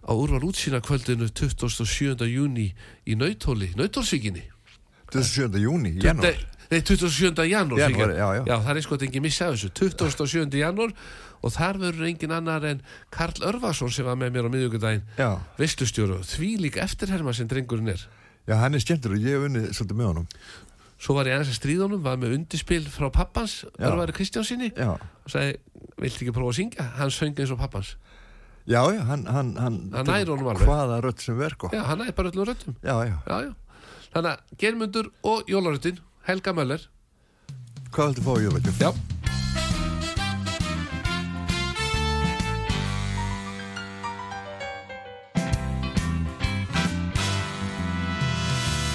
á 0.08 0.12
úrval 0.16 0.48
útsýna 0.48 0.80
kvöldinu 0.82 1.28
27. 1.28 2.24
júni 2.32 2.72
í 3.06 3.18
Nautóli, 3.20 3.74
Nautólsvíkinni 3.76 4.48
27. 5.12 5.60
júni, 5.60 5.98
janúar. 6.02 6.40
Nei, 6.70 6.78
nei, 6.78 6.86
27. 6.86 7.34
janúar 7.50 7.80
Janúar, 7.82 8.12
fyrirgefðu. 8.14 8.18
já, 8.20 8.46
já. 8.46 8.56
það 8.68 8.78
er 8.78 8.84
sko 8.86 8.96
að 9.00 9.04
engin 9.08 9.24
missa 9.26 9.48
af 9.50 9.56
þessu 9.58 9.70
27. 9.74 10.58
janúar 10.60 10.92
og 11.42 11.54
þar 11.56 11.80
verður 11.82 12.08
engin 12.12 12.34
annar 12.36 12.66
en 12.70 12.82
Karl 13.16 13.42
Örvason 13.50 13.90
sem 13.96 14.06
var 14.06 14.18
með 14.20 14.34
mér 14.36 14.46
á 14.46 14.54
miðjögudaginn 14.54 15.04
Já, 15.18 15.30
veistustjóru, 15.58 16.20
því 16.30 16.50
líka 16.68 16.84
eftirherma 16.86 17.34
sem 17.34 17.48
drengurinn 17.50 17.90
er 17.96 18.04
já, 18.50 18.56
hann 18.62 18.78
er 18.78 18.84
skemmtur 18.84 19.16
og 19.16 19.24
ég 19.24 19.34
hef 19.40 19.48
unnið 19.50 19.70
svolítið 19.74 19.98
með 20.02 20.10
honum. 20.12 20.28
svo 21.00 21.16
var 21.18 21.30
ég 21.32 21.38
aðeins 21.40 21.54
að 21.54 21.58
stríðunum, 21.62 22.04
var 22.06 22.18
með 22.22 22.36
undirspil 22.38 22.84
frá 22.92 23.08
pappans, 23.18 23.64
Já. 23.80 23.88
Örvari 23.90 24.14
Kristjánsinni 24.20 24.70
Já, 24.76 24.92
og 25.00 25.32
sagði, 25.32 25.58
viltu 26.04 26.26
ekki 26.28 26.36
prófa 26.36 26.52
að 26.54 26.58
syngja 26.60 26.86
hann 27.00 27.14
söng 27.16 27.40
eins 27.40 27.54
og 27.56 27.62
pappans, 27.64 27.96
já, 28.68 28.82
já, 28.94 29.02
hann, 29.10 29.26
hann, 29.26 29.56
hann, 29.58 29.80
Hann 29.96 30.06
nær 30.12 30.28
honum 30.30 30.52
alveg. 30.52 30.68
Hvaða 30.68 31.00
rödd 31.02 31.24
sem 31.24 31.38
verko. 31.40 31.72
já, 31.74 31.82
hann 31.88 32.04
er 32.06 32.12
bara 32.14 32.30
öllum 32.30 32.46
röttum 32.52 32.76
Já, 32.84 32.94
já. 33.08 33.16
já, 33.26 33.38
já, 33.48 33.54
þannig 34.14 34.30
að 34.36 34.60
Germundur 34.60 35.10
og 35.24 35.48
Jólaröttin, 35.50 36.02
Helga 36.30 36.52
Möller. 36.54 36.84
Hvað 37.90 38.12
viltu 38.12 38.22
fá 38.22 38.34
í 38.38 38.44
jólagjöf? 38.46 38.82
já, 38.84 38.92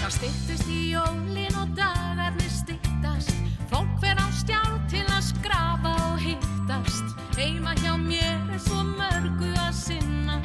Það 0.04 0.12
styttist 0.18 0.70
í 0.70 0.78
jólin 0.92 1.58
og 1.58 1.74
dagarnir 1.74 2.52
styttast. 2.54 3.34
Fólk 3.72 3.98
fer 4.04 4.20
á 4.22 4.28
stjá 4.38 4.60
til 4.92 5.02
að 5.08 5.26
skrafa 5.32 5.96
og 6.12 6.22
hittast. 6.22 7.16
Heima 7.34 7.74
hjá 7.82 7.96
mér 7.98 8.54
er 8.54 8.62
svo 8.62 8.84
mörgu 8.94 9.50
að 9.58 9.74
sinna. 9.80 10.38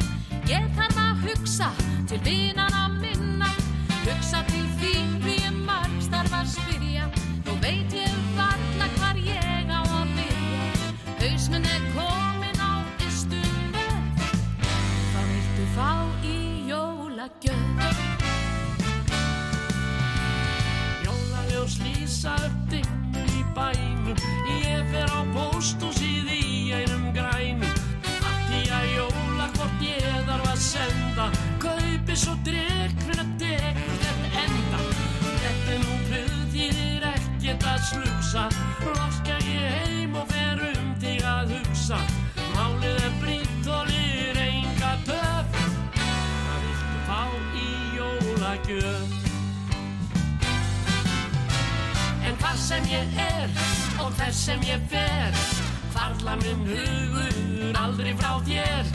Ég 0.50 0.66
þarf 0.74 1.04
að 1.06 1.28
hugsa 1.28 1.70
til 2.10 2.24
vinana 2.26 2.69
jólagjöf? 17.42 17.98
Jólaljós 21.04 21.78
lýsa 21.84 22.34
upp 22.34 22.70
dimmu 22.70 23.24
í 23.24 23.44
bænum. 23.56 24.18
Ég 24.64 24.84
fer 24.92 25.10
á 25.10 25.22
pósthúsið 25.34 26.30
í 26.34 26.74
einum 26.74 27.12
grænum. 27.14 27.74
Allt 28.26 28.52
í 28.54 28.64
að 28.70 28.86
jóla 28.96 29.50
hvort 29.56 29.82
ég 29.82 30.26
þarf 30.28 30.48
að 30.50 30.60
senda 30.60 31.30
Kaupi 31.60 32.16
svo 32.16 32.36
drikk 32.44 32.98
fyrir 33.06 33.24
að 33.24 33.32
þetta 33.40 34.44
enda. 34.44 34.80
Þetta 35.44 35.74
er 35.74 35.84
nú 35.84 36.00
pröðir 36.10 37.10
ekkert 37.14 37.68
að 37.74 37.84
slúsa 37.90 38.48
Loska 38.86 39.38
ég 39.46 39.70
heim 39.76 40.18
og 40.20 40.28
fer 40.34 40.66
um 40.74 40.96
þig 41.00 41.24
að 41.24 41.56
hugsa 41.58 42.02
sem 52.70 52.84
ég 52.86 53.08
er 53.18 53.50
og 54.04 54.12
hvers 54.14 54.36
sem 54.46 54.62
ég 54.62 54.82
fer. 54.92 55.34
Hvarla 55.94 56.36
minn 56.44 56.68
hugur 56.70 57.78
aldrei 57.82 58.14
frá 58.20 58.36
þér. 58.46 58.86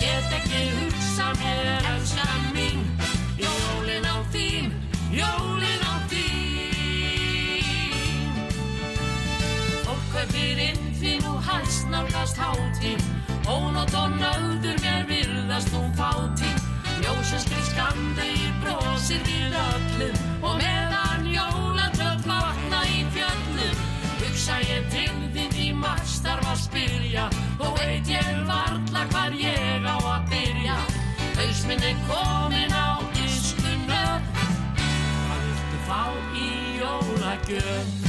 Get 0.00 0.34
ekki 0.38 0.62
hugsa 0.74 1.28
mér 1.38 1.86
elskan 1.92 2.42
mín. 2.56 2.82
Jólin 3.38 4.02
á 4.02 4.16
þín, 4.34 4.74
jólin 5.14 5.84
á 5.86 5.94
þín. 6.10 6.74
Fólk 9.86 10.04
kaupir 10.16 10.58
inn 10.66 10.82
því 10.98 11.12
nú 11.22 11.38
hæst 11.46 11.86
nálgast 11.94 12.36
hátíð. 12.42 13.02
Ónótt 13.46 13.94
og 13.94 14.10
nöður 14.18 14.78
mér 14.82 15.06
virðast 15.12 15.70
nú 15.70 15.86
fátíð. 15.94 16.58
Ljósin 17.04 17.40
skrif 17.46 17.66
skamdegir 17.70 18.54
brosir 18.62 19.22
við 19.26 19.54
öllum 19.60 20.14
Og 20.46 20.54
meðan 20.58 21.26
í 21.26 21.34
fjöllum 21.34 22.63
Hugsa 24.44 24.58
ég 24.60 24.88
til 24.92 25.20
þín 25.32 25.52
því 25.54 25.68
margt 25.80 26.04
starf 26.04 26.50
að 26.52 26.58
spyrja. 26.60 27.22
Og 27.64 27.78
veit 27.78 28.10
ég 28.12 28.28
varla 28.44 29.06
hvar 29.14 29.38
ég 29.40 29.88
á 29.88 29.96
að 29.96 30.28
byrja. 30.34 30.76
Haus 31.40 31.64
minn 31.64 31.88
er 31.88 31.96
komin 32.04 32.76
á 32.76 33.00
nöð 33.88 34.30
Hvað 34.76 35.44
viltu 35.48 35.84
fá 35.88 36.00
í 36.36 36.48
jólagjöf? 36.76 38.03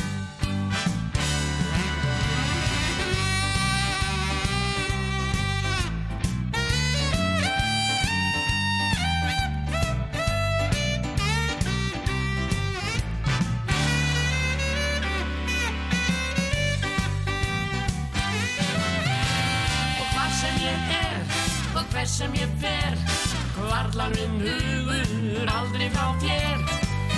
Sem 22.15 22.33
ég 22.33 22.51
fer. 22.61 22.93
Hvarlar 23.55 24.11
minn 24.15 24.39
hugur 24.45 25.51
aldrei 25.57 25.89
frá 25.91 26.07
þér. 26.23 26.63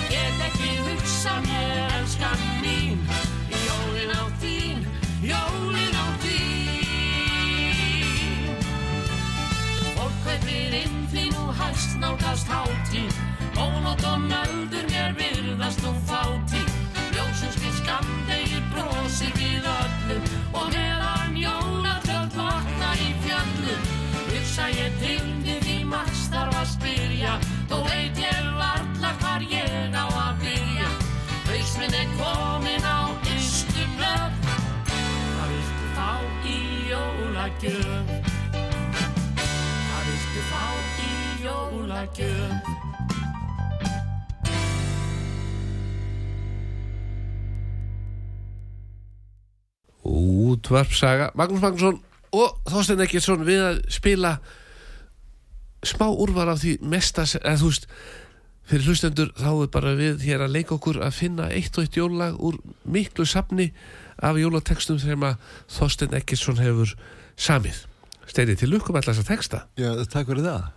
Get 0.10 0.42
ekki 0.48 0.74
hugsa 0.88 1.38
mér, 1.46 1.86
elskan 2.00 2.46
mín 2.64 3.07
jólagjöf? 42.18 42.52
Útvarpsaga 50.04 51.32
Magnús 51.36 51.62
Magnússon 51.62 52.00
og 52.36 52.62
Þorstein 52.68 53.04
Ekkertsson 53.04 53.44
við 53.48 53.64
að 53.64 53.82
spila 53.92 54.38
smá 55.86 56.08
úrvar 56.10 56.52
af 56.52 56.62
því 56.64 56.78
mesta 56.88 57.26
eða 57.28 57.58
þú 57.60 57.72
veist 57.72 57.90
fyrir 58.68 58.88
hlustendur 58.88 59.34
þá 59.38 59.52
er 59.52 59.70
bara 59.72 59.94
við 60.00 60.24
hér 60.28 60.44
að 60.44 60.56
leika 60.58 60.76
okkur 60.76 61.02
að 61.04 61.16
finna 61.16 61.52
eitt 61.52 61.78
og 61.78 61.86
eitt 61.86 62.00
jólag 62.00 62.40
úr 62.40 62.58
miklu 62.84 63.28
safni 63.28 63.70
af 64.24 64.40
jólatekstum 64.40 65.00
sem 65.00 65.28
að 65.28 65.38
Þorstein 65.78 66.18
Ekkertsson 66.20 66.64
hefur 66.64 66.96
samið 67.36 67.86
Steini 68.28 68.58
til 68.60 68.72
lukkum 68.74 68.98
alltaf 68.98 69.16
þessa 69.16 69.28
teksta 69.28 69.64
Já, 69.80 69.94
takk 70.08 70.28
fyrir 70.28 70.44
það. 70.48 70.77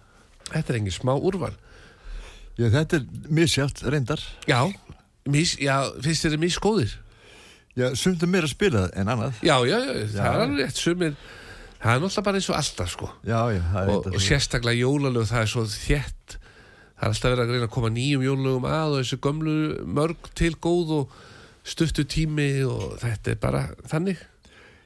Þetta 0.50 0.72
er 0.72 0.80
engin 0.80 0.94
smá 0.94 1.12
úrval. 1.16 1.52
Já, 2.58 2.66
þetta 2.74 2.98
er 3.00 3.28
misjátt, 3.32 3.84
reyndar. 3.88 4.22
Já, 4.50 4.60
mis, 5.30 5.54
já 5.62 5.76
finnst 6.02 6.26
þér 6.26 6.40
misgóðir? 6.42 6.96
Já, 7.78 7.92
sumt 7.96 8.22
er 8.22 8.30
meira 8.30 8.48
að 8.48 8.56
spila 8.56 8.88
en 8.98 9.12
annað. 9.12 9.38
Já, 9.46 9.54
já, 9.64 9.78
já, 9.78 9.92
það 10.16 10.26
er 10.26 10.42
alveg 10.44 10.64
rétt. 10.64 10.80
Sumir 10.80 11.14
það 11.80 11.94
er 11.94 12.02
náttúrulega 12.02 12.26
bara 12.26 12.40
eins 12.40 12.50
og 12.50 12.58
alltaf 12.58 12.92
sko. 12.92 13.10
Já, 13.24 13.40
já, 13.54 13.60
það 13.72 13.80
er 13.80 13.92
og, 13.94 14.08
og 14.10 14.24
sérstaklega 14.24 14.82
jólalög 14.82 15.28
það 15.30 15.44
er 15.44 15.52
svo 15.54 15.64
þétt. 15.70 16.36
Það 17.00 17.06
er 17.06 17.14
alltaf 17.14 17.32
verið 17.32 17.44
að 17.44 17.54
reyna 17.54 17.68
að 17.68 17.74
koma 17.76 17.92
nýjum 17.94 18.26
jólalögum 18.26 18.68
að 18.68 18.96
og 18.96 19.00
þessu 19.00 19.20
gömlu 19.24 19.56
mörg 20.00 20.30
til 20.36 20.52
góð 20.60 20.92
og 20.98 21.14
stuttu 21.70 22.04
tími 22.08 22.50
og 22.68 22.98
þetta 23.00 23.32
er 23.32 23.40
bara 23.40 23.62
þannig 23.88 24.20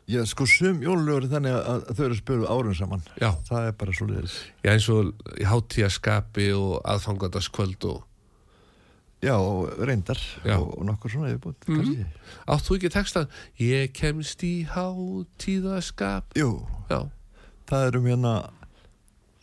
Já, 0.07 0.21
sko, 0.29 0.45
sum 0.47 0.83
jólulögur 0.85 1.31
þannig 1.33 1.55
að, 1.57 1.85
þau 1.97 2.05
eru 2.05 2.15
að 2.15 2.19
spila 2.21 2.49
árum 2.53 2.75
saman. 2.77 3.03
já, 3.21 3.31
Það 3.49 3.69
er 3.69 3.73
bara 3.73 3.93
svo 3.97 4.07
leiðis. 4.11 4.35
já 4.65 4.71
eins 4.75 4.89
og 4.93 5.15
í 5.41 5.45
hátíðaskapi 5.49 6.49
og 6.59 6.83
aðfangandaskvöld 6.85 7.85
og 7.85 8.03
Já, 9.25 9.39
og 9.41 9.71
reyndar 9.81 10.19
Já. 10.45 10.59
og, 10.61 10.75
og 10.79 10.85
nokkur 10.85 11.09
svona 11.11 11.31
yfirbútt, 11.33 11.57
Mhm. 11.67 11.77
kannski. 11.81 12.05
átt 12.47 12.67
þú 12.69 12.77
ekki 12.77 12.91
textan 12.93 13.29
ég 13.59 13.93
kemst 13.97 14.43
í 14.45 14.67
hátíðaskap 14.69 16.25
Jú, 16.37 16.67
já, 16.91 17.09
það 17.67 17.87
eru 17.89 18.01
hérna, 18.05 18.51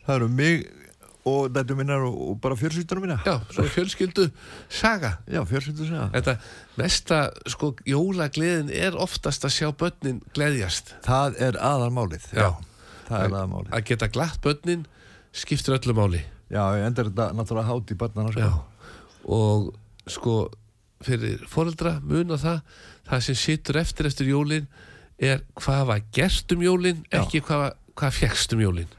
það 0.06 0.16
eru 0.16 0.28
mig 0.30 0.68
og 1.30 1.52
þetta 1.54 1.76
minnar 1.78 2.02
og, 2.08 2.16
og 2.32 2.38
bara 2.42 2.56
fjölsýttunum 2.58 3.04
mína. 3.06 3.20
já, 3.26 3.36
svo 3.54 3.64
fjölskyldu 3.70 4.30
saga 4.74 5.12
Já, 5.30 5.42
fjölsýttu 5.46 5.86
segja. 5.86 6.08
þetta 6.16 6.36
mesta 6.82 7.20
sko 7.54 7.76
jólagleðin 7.86 8.72
er 8.74 8.98
oftast 8.98 9.46
að 9.46 9.54
sjá 9.60 9.70
börnin 9.78 10.22
gleðjast 10.34 10.96
Það 11.06 11.38
er 11.48 11.60
aðalmálið. 11.62 12.26
Já. 12.34 12.50
Það 13.08 13.20
er 13.26 13.36
aðalmálið. 13.36 13.74
að 13.78 13.84
geta 13.92 14.08
glatt 14.08 14.42
börnin 14.42 14.86
skiptir 15.32 15.78
öllu 15.78 15.94
máli 15.98 16.24
Já, 16.52 16.64
enda 16.84 17.02
er 17.06 17.12
þetta 17.12 17.28
náttúrulega 17.38 17.70
hát 17.70 17.92
í 17.94 17.96
barnana, 18.02 18.32
sko. 18.34 18.42
Já, 18.42 18.52
og 19.30 19.70
sko 20.10 20.34
fyrir 21.06 21.46
foreldra 21.50 22.00
muna 22.04 22.36
það 22.42 22.60
það 23.12 23.22
sem 23.28 23.36
situr 23.40 23.78
eftir 23.82 24.10
eftir 24.10 24.28
jólin 24.34 24.66
er 25.22 25.42
hvað 25.62 25.86
var 25.88 26.02
gert 26.14 26.52
um 26.58 26.62
jólin 26.66 27.06
Já. 27.12 27.22
ekki 27.22 27.42
hvað, 27.46 27.72
hvað 27.96 28.18
fjekst 28.18 28.54
um 28.58 28.62
jólin 28.66 28.90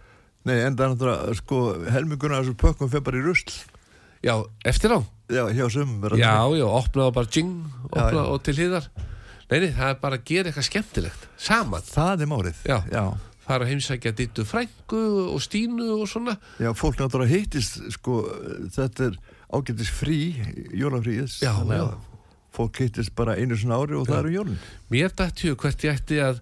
Nei, 0.44 0.57
enda 0.66 0.85
er 0.88 0.94
náttúrulega, 0.94 1.35
sko, 1.38 1.59
helminguna 1.94 2.38
af 2.40 2.46
þessu 2.48 2.57
pökkum 2.59 2.90
fyrir 2.90 3.05
bara 3.07 3.18
í 3.20 3.24
rusl. 3.26 3.52
já, 4.22 4.35
eftir 4.64 4.90
á, 4.90 4.98
Já, 5.33 5.46
hjá 5.55 5.68
sumum. 5.70 6.02
já, 6.18 6.33
það- 6.35 6.59
já, 6.59 6.66
opna 6.66 7.02
og 7.07 7.14
bara 7.14 7.26
jing, 7.31 7.64
opna 7.90 8.11
Já, 8.11 8.12
já. 8.12 8.24
og 8.26 8.42
til 8.42 8.55
hliðar 8.55 8.88
nei, 9.50 9.59
nei, 9.61 9.70
það 9.72 9.88
er 9.90 9.94
bara 10.02 10.16
að 10.18 10.24
gera 10.24 10.50
eitthvað 10.50 10.68
skemmtilegt 10.70 11.28
saman, 11.38 11.81
Það 11.83 12.20
er 12.22 12.26
málið. 12.26 12.55
Já. 12.66 12.83
Já. 12.90 13.14
fara 13.46 13.64
heimsækja 13.66 14.12
dittu 14.14 14.44
frængu 14.44 15.31
og 15.35 15.40
stínu 15.42 16.00
og 16.00 16.07
svona 16.09 16.37
Já, 16.59 16.72
fólk 16.74 16.96
náttúrulega 16.98 17.28
hittist, 17.38 17.81
sko, 17.90 18.22
þetta 18.70 19.11
er 19.11 19.16
ágættis 19.52 19.90
frí, 19.90 20.35
jólafríðis. 20.74 21.40
Já, 21.42 21.52
já. 21.66 21.94
Fólk 22.53 22.76
hittist 22.82 23.14
bara 23.14 23.34
einu 23.36 23.55
svona 23.57 23.78
ári 23.80 23.95
og 23.99 24.07
það 24.07 24.18
eru 24.18 24.30
jólinn. 24.36 24.59
mér 24.90 25.09
dætti 25.16 25.49
hug 25.51 25.59
hvert 25.59 25.78
ég 25.84 25.95
ætti 25.99 26.18
að 26.20 26.40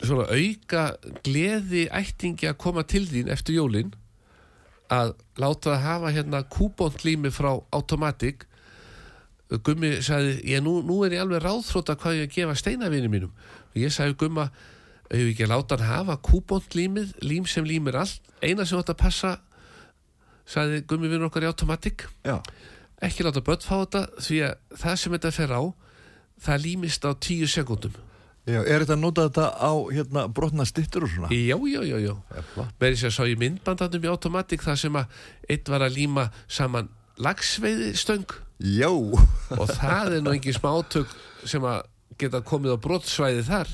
svona 0.00 0.26
auka 0.32 0.84
gleði 1.24 1.86
ættingi 1.92 2.48
að 2.48 2.58
koma 2.62 2.84
til 2.88 3.04
þín 3.08 3.30
eftir 3.32 3.58
jólin 3.58 3.92
að 4.90 5.12
láta 5.38 5.74
það 5.74 5.84
hafa 5.84 6.12
hérna 6.14 6.40
kúbontlými 6.50 7.30
frá 7.34 7.52
Automatic. 7.70 8.46
Gummi 9.50 9.96
sagði, 10.02 10.36
ég, 10.50 10.62
nú, 10.62 10.80
nú 10.86 11.00
er 11.06 11.14
ég 11.14 11.24
alveg 11.24 11.42
ráðþróta 11.44 11.96
hvað 11.98 12.20
ég 12.20 12.28
að 12.28 12.34
gefa 12.36 12.56
steinavinni 12.58 13.10
mínum. 13.10 13.30
Og 13.70 13.78
ég 13.82 13.94
sagði 13.94 14.18
Gumma 14.24 14.48
auðvitað 15.10 15.30
ekki 15.32 15.46
að 15.46 15.52
láta 15.52 15.78
hann 15.78 15.90
hafa 15.90 16.18
kúbontlímið 16.26 17.14
lím 17.26 17.46
sem 17.50 17.66
límir 17.66 17.98
allt, 17.98 18.22
eina 18.42 18.66
sem 18.66 18.78
átt 18.78 18.92
að 18.94 19.00
passa 19.02 19.32
sagði 20.50 20.84
Gummi 20.90 21.10
vinnur 21.10 21.30
okkar 21.30 21.46
í 21.46 21.50
Automatic. 21.50 22.06
Já. 22.26 22.38
ekki 23.00 23.24
láta 23.24 23.42
börn 23.44 23.62
fá 23.64 23.76
þetta 23.80 24.02
því 24.20 24.38
að 24.46 24.78
það 24.82 24.96
sem 25.02 25.14
þetta 25.16 25.32
fer 25.34 25.54
á 25.56 25.62
það 26.40 26.64
límist 26.66 27.06
á 27.06 27.10
tíu 27.16 27.48
sekundum 27.48 27.94
Já, 28.48 28.60
er 28.64 28.82
þetta 28.82 28.96
að 28.96 29.02
nota 29.02 29.26
þetta 29.28 29.48
á, 29.60 29.72
hérna, 29.92 30.22
brotna 30.32 30.64
stittur 30.68 31.04
og 31.04 31.12
svona? 31.12 31.28
já, 31.34 31.56
já, 31.56 31.80
já, 31.84 31.98
já. 32.00 32.14
Með 32.80 32.94
þess 32.94 33.08
að 33.10 33.16
sá 33.18 33.22
ég 33.28 33.40
myndbandandum 33.42 34.06
í 34.06 34.10
Automatic 34.10 34.64
það 34.64 34.78
sem 34.84 34.96
að 34.96 35.18
einn 35.50 35.74
var 35.74 35.84
að 35.86 35.98
líma 35.98 36.24
saman 36.48 36.88
lagsveiði 37.20 37.92
stöng 38.00 38.38
Já, 38.60 38.90
og 38.92 39.70
það 39.72 40.16
er 40.18 40.24
nú 40.24 40.34
engin 40.34 40.56
smátök 40.56 41.12
sem 41.48 41.64
að 41.64 41.86
geta 42.20 42.42
komið 42.44 42.76
á 42.76 42.78
brotsvæði 42.84 43.44
þar. 43.46 43.70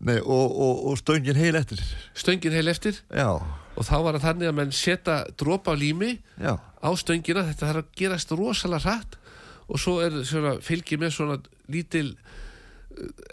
Nei, 0.00 0.16
og, 0.16 0.54
og, 0.56 0.84
og 0.88 0.96
stöngin 0.96 1.36
heil 1.36 1.58
eftir. 1.58 1.82
stöngin 2.16 2.54
heil 2.56 2.72
eftir. 2.72 3.02
Já, 3.12 3.36
og 3.36 3.84
þá 3.84 3.96
var 4.00 4.16
það 4.16 4.24
þannig 4.24 4.48
að 4.50 4.56
menn 4.56 4.72
setja 4.72 5.16
dropa 5.36 5.74
af 5.74 5.80
lími 5.80 6.14
já, 6.40 6.54
á 6.56 6.88
stöngina. 6.96 7.44
Þetta 7.50 7.68
þarf 7.68 7.82
að 7.84 7.90
gerast 8.00 8.32
rosalega 8.32 8.84
hratt. 8.86 9.18
Og 9.70 9.78
svo 9.78 9.98
er 10.02 10.16
svona 10.26 10.56
fylgið 10.64 11.04
með 11.04 11.12
svona 11.14 11.36
lítil 11.70 12.08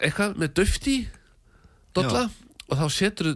eitthvað 0.02 0.36
með 0.40 0.52
döfti 0.60 0.96
dolla 1.96 2.26
og 2.68 2.76
þá 2.76 2.86
setur 2.92 3.32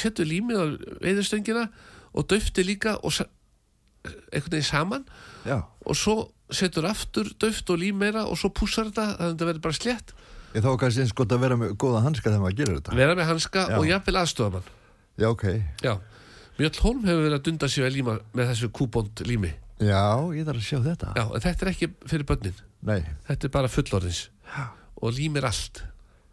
setur 0.00 0.26
límið 0.28 0.58
á 0.60 0.66
veiðustöngina 1.04 1.66
og 2.16 2.26
döftið 2.32 2.66
líka 2.72 2.96
og 3.04 3.12
einhvern 4.32 4.54
veginn 4.54 4.64
saman 4.66 5.04
já. 5.44 5.60
og 5.86 5.96
svo 5.96 6.30
setur 6.50 6.88
aftur 6.88 7.28
döft 7.38 7.68
og 7.70 7.78
lím 7.78 8.00
meira 8.00 8.24
og 8.26 8.38
svo 8.40 8.50
pússar 8.50 8.88
þetta 8.88 9.04
þannig 9.06 9.20
að 9.26 9.32
þetta 9.34 9.50
verður 9.50 9.66
bara 9.68 9.78
slétt 9.80 10.14
Ég 10.50 10.64
þá 10.64 10.70
kannski 10.82 11.04
eins 11.04 11.12
gott 11.14 11.30
að 11.30 11.44
vera 11.44 11.56
með 11.60 11.76
góða 11.78 12.00
hanska 12.02 12.26
þegar 12.26 12.40
maður 12.42 12.56
gerir 12.58 12.78
þetta. 12.80 12.94
vera 12.98 13.14
með 13.14 13.28
hanska 13.28 13.66
Já. 13.70 13.76
og 13.78 13.84
jafnvel 13.86 14.16
aðstofamann 14.24 14.70
Já, 15.20 15.28
ok. 15.30 15.44
já 15.84 15.92
Mjöll 16.58 16.80
Holm 16.82 17.04
hefur 17.06 17.22
verið 17.22 17.36
að 17.38 17.44
dunda 17.46 17.68
sig 17.70 17.84
að 17.86 17.94
líma 17.94 18.16
með 18.34 18.50
þessu 18.50 18.70
kúbond 18.74 19.22
lími 19.28 19.52
Já, 19.80 20.02
ég 20.34 20.44
þarf 20.48 20.58
að 20.58 20.66
sjá 20.66 20.78
þetta. 20.84 21.12
já, 21.16 21.24
en 21.28 21.44
þetta 21.46 21.64
er 21.64 21.70
ekki 21.70 21.90
fyrir 22.10 22.26
börnin 22.28 22.58
Nei, 22.82 22.98
þetta 23.28 23.46
er 23.46 23.54
bara 23.54 23.70
fullorðins 23.70 24.24
og 25.00 25.14
límir 25.16 25.46
allt 25.48 25.82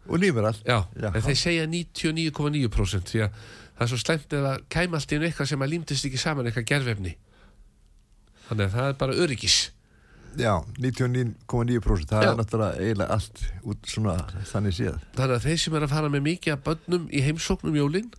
og 0.08 0.18
lífur 0.22 0.46
allt. 0.48 0.62
já, 0.64 0.78
Já. 0.96 1.08
en 1.14 1.22
þeir 1.22 1.36
segja 1.36 1.64
99,9% 1.68 3.10
því 3.12 3.24
að 3.26 3.40
það 3.78 3.82
er 3.84 3.90
svo 3.92 3.98
slæmt 4.02 4.32
ef 4.38 4.46
að 4.52 4.62
kæma 4.72 4.96
allt 4.98 5.12
í 5.12 5.16
einu 5.18 5.26
eitthvað 5.28 5.50
sem 5.52 5.62
að 5.66 5.72
límtist 5.74 6.06
ekki 6.08 6.20
saman 6.22 6.46
eitthvað 6.48 6.68
gerfefni 6.72 7.12
þannig 8.48 8.64
að 8.70 8.72
það 8.78 8.88
er 8.92 8.96
bara 9.02 9.18
öryggis 9.24 9.58
Já, 10.38 10.52
99,9%. 10.78 12.06
Það 12.12 12.22
Já. 12.22 12.28
er 12.30 12.36
náttúrulega 12.38 12.78
eiginlega 12.84 13.14
allt 13.16 13.40
út 13.64 13.88
svona 13.90 14.12
þannig 14.50 14.74
séð. 14.76 14.98
þannig 15.16 15.34
að 15.38 15.46
þeir 15.48 15.60
sem 15.62 15.76
er 15.78 15.86
að 15.86 15.92
fara 15.94 16.10
með 16.12 16.24
mikið 16.28 16.52
af 16.54 16.62
bönnum 16.68 17.06
í 17.10 17.22
heimsóknum 17.24 17.78
jólin 17.78 18.10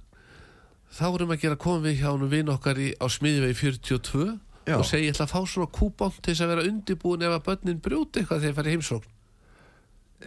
þá 0.89 1.04
erum 1.14 1.32
að 1.36 1.41
gera 1.43 1.56
að 1.58 1.64
koma 1.64 1.84
við 1.86 2.00
hjá 2.02 2.10
hann 2.10 2.30
vinn 2.32 2.50
okkar 2.50 2.82
í, 2.82 2.89
á 2.97 3.06
smiðivegi 3.08 3.58
42 3.62 4.26
Já. 4.70 4.76
og 4.78 4.86
segja 4.89 5.06
ég 5.10 5.14
ætla 5.16 5.26
að 5.30 5.34
fá 5.36 5.41
svona 5.54 5.70
kúbont 5.80 6.18
til 6.22 6.34
þess 6.34 6.43
að 6.45 6.52
vera 6.56 6.66
undibúin 6.70 7.24
ef 7.26 7.36
að 7.38 7.45
bönnin 7.50 7.80
brjóti 7.86 8.22
eitthvað 8.24 8.41
þegar 8.41 8.50
þeir 8.50 8.58
fara 8.60 8.70
í 8.70 8.76
heimsókn 8.76 9.10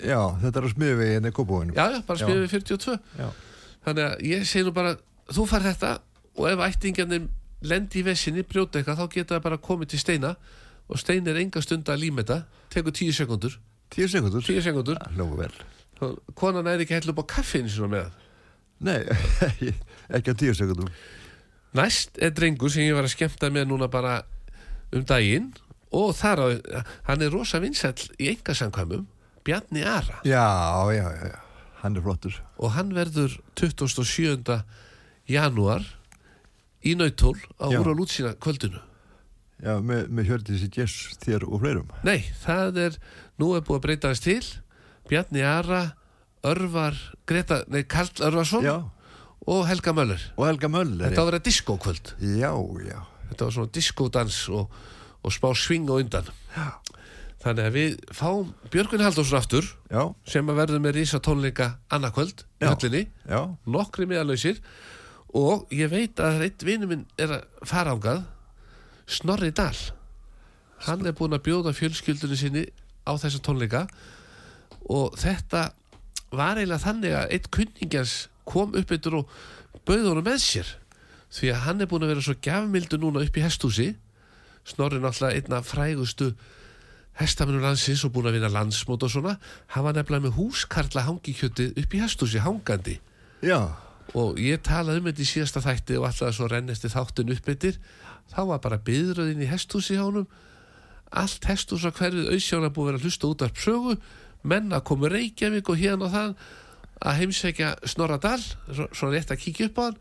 Já, 0.00 0.20
þetta 0.40 0.58
er 0.62 0.66
á 0.66 0.70
smiðvegi 0.72 1.16
en 1.20 1.28
í 1.28 1.32
kópúinu. 1.36 1.74
já, 1.76 1.84
já, 1.92 2.00
bara 2.06 2.18
Já. 2.18 2.24
smiðivegi 2.26 2.52
42 2.56 2.98
Já. 3.18 3.28
þannig 3.84 4.04
að 4.08 4.22
ég 4.30 4.46
segi 4.48 4.64
nú 4.64 4.72
bara 4.72 4.94
þú 5.32 5.46
far 5.50 5.62
þetta 5.66 5.90
og 6.38 6.46
ef 6.48 6.62
ættingarnir 6.68 7.26
lendi 7.62 8.00
í 8.00 8.06
vesinni, 8.06 8.42
brjóta 8.42 8.80
eitthvað 8.80 8.98
þá 9.02 9.06
geta 9.12 9.34
það 9.36 9.42
bara 9.44 9.58
komið 9.62 9.92
til 9.92 10.00
steina 10.02 10.32
og 10.88 10.98
Stein 10.98 11.28
er 11.30 11.36
enga 11.38 11.60
stund 11.62 11.86
að 11.92 12.00
líma 12.02 12.24
þetta 12.24 12.40
tekur 12.72 12.92
tíu 12.96 13.12
sekundur 13.14 13.58
Tíu 13.92 14.08
sekundur. 14.08 14.42
tíu 14.42 14.62
sekundur 14.64 14.96
Lógu 15.16 15.36
vel. 15.38 15.52
konan 16.34 16.66
er 16.66 16.80
ekki 16.82 16.96
hell 16.96 17.12
upp 17.12 17.20
á 17.22 17.36
kaffinu 17.36 17.68
svona 17.70 17.92
með 18.00 18.10
Nei, 18.82 18.98
ekki 20.16 20.32
á 20.32 20.34
tíu 20.34 20.54
sekundur. 20.58 20.88
næst 21.76 22.18
er 22.18 22.32
drengur 22.34 22.72
sem 22.72 22.82
ég 22.88 22.96
var 22.96 23.04
að 23.06 23.14
skemmta 23.14 23.50
með 23.52 23.68
núna 23.70 23.86
bara 23.92 24.22
um 24.92 25.04
daginn 25.06 25.52
og 25.92 26.14
þar 26.16 26.40
á, 26.40 26.46
hann 27.06 27.22
er 27.22 27.30
rosa 27.30 27.60
vinsæll 27.62 28.08
í 28.18 28.32
engasamkvæmum 28.32 29.06
Bjarni 29.44 29.82
Ara 29.84 30.20
Já, 30.24 30.44
já, 30.94 31.08
já, 31.16 31.26
já. 31.32 31.40
Hann 31.82 31.96
er 31.98 32.02
flottur. 32.04 32.36
og 32.58 32.70
hann 32.76 32.92
verður 32.94 33.40
27. 33.58 34.62
janúar 35.28 35.82
í 36.84 36.94
Nautól 36.98 37.34
á 37.58 37.66
Já. 37.70 37.78
úr 37.80 37.90
á 37.90 37.94
lútsina 37.94 38.34
kvöldinu 38.38 38.78
Já, 39.62 39.76
með, 39.78 40.08
með 40.10 40.26
Hjördísi 40.30 40.66
Jess, 40.74 41.12
þér 41.22 41.44
og 41.46 41.60
fleirum. 41.62 41.90
Nei, 42.02 42.24
það 42.42 42.78
er, 42.82 42.96
nú 43.38 43.52
er 43.54 43.62
búið 43.62 43.78
að 43.78 43.84
breyta 43.84 44.10
þess 44.10 44.24
til 44.24 44.40
Bjarni 45.10 45.42
Ara, 45.46 45.82
Örvar 46.42 46.98
Greta, 47.30 47.60
nei, 47.70 47.84
Karl 47.86 48.10
Örvarsson 48.26 48.64
Já, 48.66 48.76
og 49.46 49.62
Helga 49.70 49.94
Möller 49.94 50.22
og 50.36 50.46
Helga 50.50 50.70
Möller. 50.70 51.06
Þetta 51.10 51.22
á 51.22 51.24
að 51.26 51.30
vera 51.30 51.42
diskókvöld 51.46 52.14
Já, 52.18 52.50
já. 52.86 52.98
Þetta 53.30 53.46
var 53.48 53.54
svona 53.58 53.74
diskódans 53.78 54.40
og, 54.50 54.74
og 55.22 55.34
smá 55.34 55.50
sving 55.54 55.86
og 55.90 56.02
undan 56.02 56.26
Þannig 57.42 57.66
að 57.66 57.74
við 57.74 57.94
fáum 58.14 58.50
Björgun 58.70 59.02
Halldórsson 59.02 59.40
aftur 59.40 59.66
Já, 59.90 60.02
sem 60.30 60.46
að 60.46 60.58
verður 60.60 60.82
með 60.84 60.96
rísa 61.00 61.18
tónleika 61.18 61.72
annarkvöld 61.90 62.44
í 62.62 62.68
höllinni, 62.68 63.02
nokkri 63.66 64.06
meðalausir. 64.06 64.60
Og 65.34 65.66
ég 65.74 65.90
veit 65.90 66.20
að 66.22 66.44
einn 66.46 66.66
vinnu 66.68 66.90
minn 66.90 67.04
er 67.18 67.38
að 67.38 67.66
fara 67.66 67.96
ángað 67.96 68.22
Snorri 69.10 69.50
Dahl. 69.50 69.78
Hann 70.86 71.02
er 71.06 71.16
búinn 71.18 71.34
að 71.34 71.46
bjóða 71.48 71.74
fjölskyldunni 71.74 72.38
sinni 72.38 72.64
á 73.02 73.12
þessa 73.18 73.42
tónleika. 73.42 73.86
Og 74.86 75.16
þetta 75.18 75.72
var 76.30 76.60
eiginlega 76.60 76.84
þannig 76.84 77.16
að 77.16 77.34
einn 77.34 77.50
kunningjans 77.58 78.14
kom 78.46 78.76
upp 78.78 78.94
eittur 78.94 79.18
og 79.22 79.36
bauð 79.88 80.12
honum 80.12 80.26
með 80.30 80.38
sér. 80.44 80.72
Því 81.32 81.52
að 81.52 81.62
hann 81.66 81.82
er 81.82 81.90
búinn 81.90 82.06
að 82.06 82.14
vera 82.14 82.26
svo 82.28 82.38
gjafmildu 82.44 83.02
núna 83.02 83.24
upp 83.24 83.38
í 83.40 83.44
hestúsi 83.44 83.92
Snorri 84.68 85.00
náttúrulega 85.02 85.40
einna 85.40 85.58
frægustu 85.66 86.28
hestaminu 87.20 87.60
landsins 87.60 88.04
og 88.06 88.14
búinn 88.14 88.30
að 88.30 88.38
vinna 88.38 88.50
landsmót 88.52 89.04
og 89.04 89.12
svona 89.12 89.36
hann 89.74 89.86
var 89.86 89.96
nefnilega 89.96 90.26
með 90.26 90.36
húskarla 90.38 91.04
hangikjötið 91.08 91.80
upp 91.82 91.96
í 91.96 92.00
hestúsi 92.00 92.40
hangandi. 92.42 92.98
Já, 93.44 93.74
og 94.16 94.40
ég 94.40 94.62
talaði 94.64 95.02
um 95.02 95.10
þetta 95.10 95.24
í 95.24 95.28
síðasta 95.28 95.62
þætti 95.64 95.98
og 95.98 96.08
alltaf 96.08 96.34
svo 96.36 96.48
rennesti 96.50 96.90
þáttin 96.92 97.34
upp 97.34 97.52
eittir 97.52 97.78
þá 98.32 98.40
var 98.48 98.62
bara 98.64 98.80
byðröðin 98.86 99.44
í 99.44 99.50
hesthúsi 99.50 99.96
hjá 99.96 100.06
honum. 100.06 100.26
Allt 101.12 101.44
hesthús 101.48 101.84
á 101.84 101.92
hverfið 101.92 102.32
auðsjána 102.32 102.72
búið 102.72 102.96
að 102.96 103.06
hlusta 103.06 103.28
út 103.28 103.44
af 103.44 103.56
sögu. 103.60 103.98
Menn 104.42 104.72
að 104.72 104.86
komu 104.88 105.10
Reykjavík 105.12 105.68
og 105.68 105.78
hérna 105.78 106.08
og 106.08 106.14
það 106.14 106.30
að 107.02 107.18
heimsækja 107.20 107.72
Snorradal 107.92 108.40
svo, 108.40 108.86
svo 108.94 109.10
rétt 109.12 109.30
að 109.34 109.42
kíkja 109.44 109.68
upp 109.68 109.80
á 109.80 109.82
hann. 109.84 109.98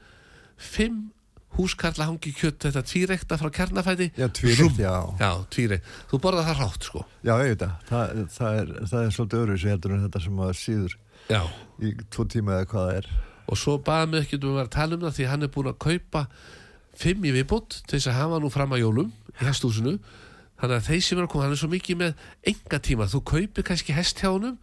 Fimm 0.58 1.02
húskarla 1.58 2.08
hangi 2.08 2.32
kjött 2.36 2.64
þetta 2.68 2.84
tvírekta 2.88 3.38
frá 3.40 3.50
kjarnafæti. 3.54 4.12
Já, 4.18 4.28
tvírikt, 4.32 4.80
já. 4.80 4.94
já, 5.20 5.32
tvíreikt, 5.52 5.90
þú 6.12 6.20
borðað 6.24 6.48
það 6.50 6.62
rátt 6.62 6.88
sko. 6.88 7.04
Já, 7.26 7.34
ég 7.42 7.52
veit 7.52 7.66
það. 7.66 7.76
Það, 7.90 8.24
það, 8.38 8.60
er, 8.62 8.72
það 8.92 9.04
er 9.04 9.14
svolítið 9.18 9.44
öðru 9.44 9.58
sem 9.60 9.74
heldur 9.74 9.96
en 9.96 10.06
þetta 10.06 10.24
sem 10.26 10.42
að 10.46 10.54
síður 10.62 10.98
já, 11.28 11.42
í 11.82 11.94
tvo 12.14 12.28
tíma 12.32 12.58
eða 12.58 12.72
hvað 12.72 12.88
það 12.88 12.98
er. 13.02 13.12
og 13.52 13.60
svo 13.60 13.78
baða 13.84 14.10
mig 14.12 14.26
ekki 14.26 14.40
um 14.40 14.50
að 14.52 14.60
vera 14.62 14.70
að 14.70 14.76
tala 14.78 14.98
um 14.98 15.06
það 15.06 15.16
því 15.18 15.30
hann 15.32 15.46
er 15.46 15.54
búin 15.56 15.72
að 15.72 15.80
kaupa 15.86 16.26
fimm 17.02 17.26
í 17.26 17.34
viðbútt 17.36 17.82
til 17.88 17.98
þess 17.98 18.12
að 18.12 18.20
hafa 18.20 18.40
nú 18.42 18.52
fram 18.54 18.76
að 18.76 18.84
jólum 18.86 19.12
í 19.32 19.46
hesthúsinu. 19.46 19.98
Þannig 20.62 20.78
að 20.78 20.88
þeir 20.88 21.04
sem 21.04 21.18
er 21.18 21.26
að 21.26 21.32
koma, 21.34 21.44
hann 21.48 21.56
er 21.56 21.60
svo 21.60 21.72
mikið 21.72 21.98
með 21.98 22.26
enga 22.52 22.80
tíma, 22.86 23.08
þú 23.10 23.22
kaupir 23.32 23.66
kannski 23.66 23.96
hest 23.98 24.22
hjá 24.22 24.30
honum 24.30 24.60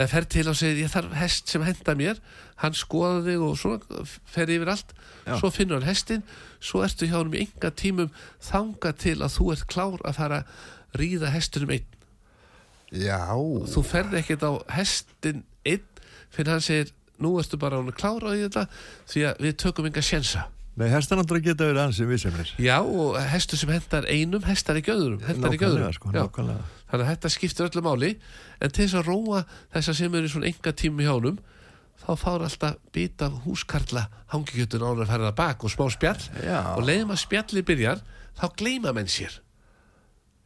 eða 0.00 0.08
fer 0.14 0.26
til 0.32 0.46
og 0.48 0.56
segir 0.56 0.78
ég 0.86 0.92
þarf 0.94 1.12
hest 1.20 1.50
sem 1.52 1.64
henda 1.66 1.94
mér 1.98 2.20
hann 2.62 2.76
skoða 2.76 3.20
þig 3.26 3.42
og 3.44 3.56
svona 3.60 4.04
fer 4.32 4.52
yfir 4.54 4.70
allt 4.72 4.94
Já. 5.26 5.34
svo 5.42 5.50
finnur 5.52 5.80
hann 5.82 5.90
hestin 5.90 6.22
svo 6.60 6.80
ertu 6.86 7.08
hjá 7.10 7.18
honum 7.20 7.36
í 7.36 7.42
enga 7.44 7.70
tímum 7.76 8.08
þanga 8.48 8.94
til 9.04 9.18
að 9.20 9.34
þú 9.36 9.50
ert 9.54 9.66
klár 9.72 10.00
að 10.08 10.16
fara 10.20 10.40
að 10.40 11.00
ríða 11.02 11.32
hestunum 11.36 11.74
einn 11.76 11.88
Já. 12.90 13.20
þú 13.70 13.84
ferð 13.86 14.16
ekkert 14.22 14.42
á 14.48 14.52
hestin 14.80 15.44
einn 15.68 15.84
fyrir 16.34 16.54
hann 16.56 16.64
segir 16.64 16.94
nú 17.20 17.34
ertu 17.42 17.58
bara 17.60 17.78
hún 17.82 17.92
klára 17.94 18.32
í 18.38 18.42
þetta 18.46 18.64
því 19.12 19.26
að 19.28 19.44
við 19.44 19.58
tökum 19.66 19.90
enga 19.90 20.02
sjensa 20.02 20.46
Nei, 20.80 20.86
hestanandra 20.88 21.40
geta 21.44 21.66
verið 21.66 21.80
ansið 21.82 22.06
viðsemlir. 22.08 22.50
já 22.62 22.76
og 22.80 23.16
hestur 23.28 23.58
sem 23.60 23.68
hendar 23.74 24.06
einum 24.08 24.44
hestar 24.46 24.78
í 24.78 24.82
göðurum, 24.86 25.18
hendar 25.26 25.52
í 25.52 25.58
Nákvæmlega, 25.58 25.66
göðurum 25.66 25.96
sko, 25.96 26.12
Já. 26.14 26.22
nákvæmlega. 26.22 26.68
Þannig 26.90 27.06
að 27.06 27.10
þetta 27.12 27.32
skiptir 27.34 27.68
öllu 27.68 27.84
máli. 27.86 28.10
En 28.60 28.74
til 28.74 28.86
þess 28.86 28.98
að 29.00 29.10
róa 29.10 29.44
þessa 29.74 29.96
sem 29.96 30.14
eru 30.18 30.30
svona 30.30 30.50
enga 30.50 30.74
tími 30.76 31.06
hjá 31.06 31.14
honum 31.14 31.38
þá 32.00 32.10
fár 32.16 32.46
alltaf 32.46 32.80
bita 32.94 33.28
af 33.28 33.44
húskarla 33.44 34.06
hangikjötun 34.32 34.84
áður 34.84 35.04
að 35.04 35.26
það 35.26 35.36
bak 35.38 35.64
og 35.64 35.72
smá 35.72 35.86
spjall. 35.92 36.24
Já. 36.40 36.60
og 36.76 36.84
leiðum 36.86 37.14
að 37.14 37.22
spjalli 37.26 37.64
byrjar 37.66 38.02
þá 38.40 38.46
gleyma 38.56 38.94
menn 38.96 39.10
sér. 39.10 39.40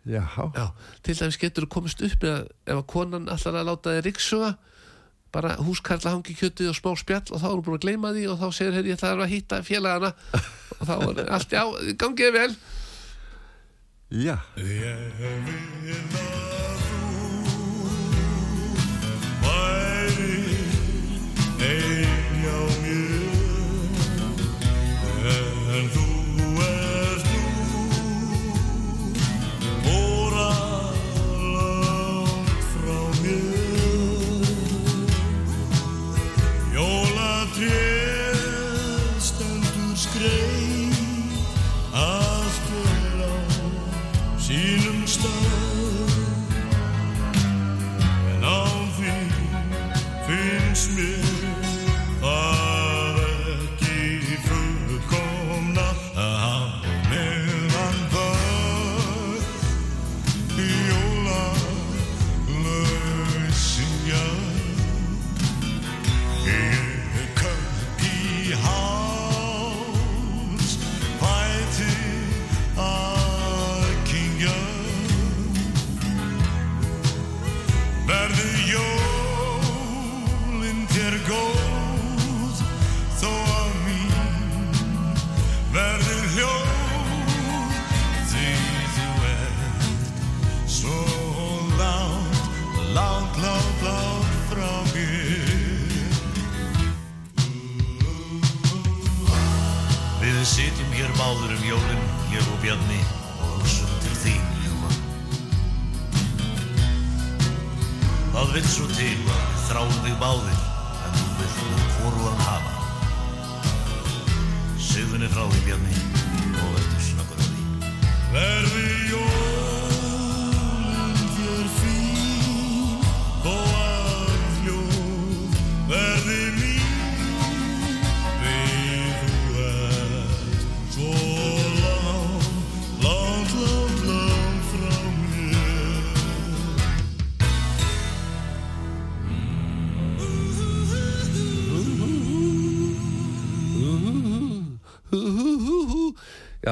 Já. 0.05 0.25
Já, 0.37 0.67
til 1.03 1.17
dæmis 1.17 1.41
getur 1.41 1.65
þú 1.65 1.73
komist 1.79 2.03
upp 2.05 2.25
með 2.25 2.35
að 2.35 2.49
ef 2.69 2.79
að 2.81 2.87
konan 2.93 3.31
allar 3.33 3.61
að 3.61 3.69
láta 3.71 3.95
þig 3.95 4.07
riksuga 4.09 4.51
bara 5.35 5.57
húskarla 5.65 6.13
hangi 6.15 6.35
kjötið 6.39 6.71
og 6.71 6.77
smá 6.79 6.93
spjall 6.99 7.25
og 7.33 7.41
þá 7.41 7.47
er 7.49 7.55
hún 7.55 7.65
búin 7.67 7.79
að 7.79 7.87
gleyma 7.87 8.13
því 8.15 8.27
og 8.31 8.43
þá 8.43 8.47
segir 8.55 8.77
henni 8.77 8.93
ég 8.93 9.01
ætla 9.01 9.15
að 9.25 9.33
hitta 9.33 9.63
félagana. 9.67 10.13
Og 10.75 10.85
þá 10.91 10.95
er 10.95 11.31
allt, 11.39 11.55
já, 11.55 11.65
gangið 11.99 12.35
vel 12.35 12.51
Já. 14.15 14.39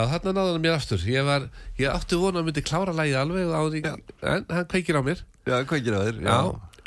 Já, 0.03 0.09
þarna 0.17 0.33
náði 0.35 0.53
hann 0.57 0.63
mér 0.65 0.75
aftur. 0.75 1.03
Ég, 1.07 1.23
var, 1.27 1.45
ég 1.79 1.93
átti 1.93 2.19
vona 2.19 2.41
að 2.43 2.49
myndi 2.49 2.63
klára 2.67 2.95
lægið 2.97 3.19
alveg 3.21 3.53
áður 3.55 3.77
í, 3.79 3.83
en 3.87 4.47
hann 4.51 4.69
kveikir 4.73 4.99
á 4.99 5.03
mér. 5.07 5.21
Já, 5.47 5.57
hvað 5.63 5.85
gerir 5.87 5.99
það 5.99 6.09
þér? 6.09 6.23
Já, 6.27 6.39